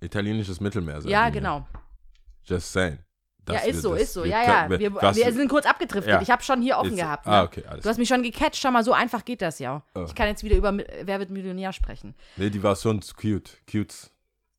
[0.00, 1.00] Italienisches Mittelmeer.
[1.06, 1.66] Ja, genau.
[2.44, 2.98] Just saying.
[3.54, 4.24] Ja, ist so, das- ist so.
[4.24, 4.70] wir Ja, ja.
[4.78, 6.12] Wir, wir sind kurz abgedriftet.
[6.14, 6.20] Ja.
[6.22, 6.96] Ich habe schon hier offen so.
[6.96, 7.26] gehabt.
[7.26, 7.32] Ne?
[7.32, 9.82] Ah, okay, alles Du hast mich schon gecatcht, schau mal, so einfach geht das ja.
[9.94, 10.04] Oh.
[10.06, 12.14] Ich kann jetzt wieder über Wer wird Millionär sprechen.
[12.36, 13.58] Nee, die war schon cute.
[13.70, 14.10] Cute.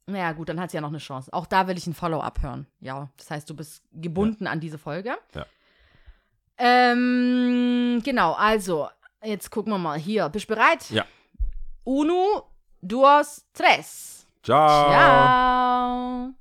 [0.08, 1.32] Naja, gut, dann hat sie ja noch eine Chance.
[1.34, 2.66] Auch da will ich ein Follow-up hören.
[2.80, 5.16] Ja, das heißt, du bist gebunden an diese Folge.
[5.36, 5.46] Ja.
[6.58, 8.90] Ähm, genau, also,
[9.24, 10.28] jetzt gucken wir mal hier.
[10.30, 10.90] Bist du bereit?
[10.90, 11.06] Ja.
[11.84, 12.50] Uno,
[12.82, 14.26] dos, tres.
[14.44, 14.90] Ciao.
[14.90, 16.34] Ciao.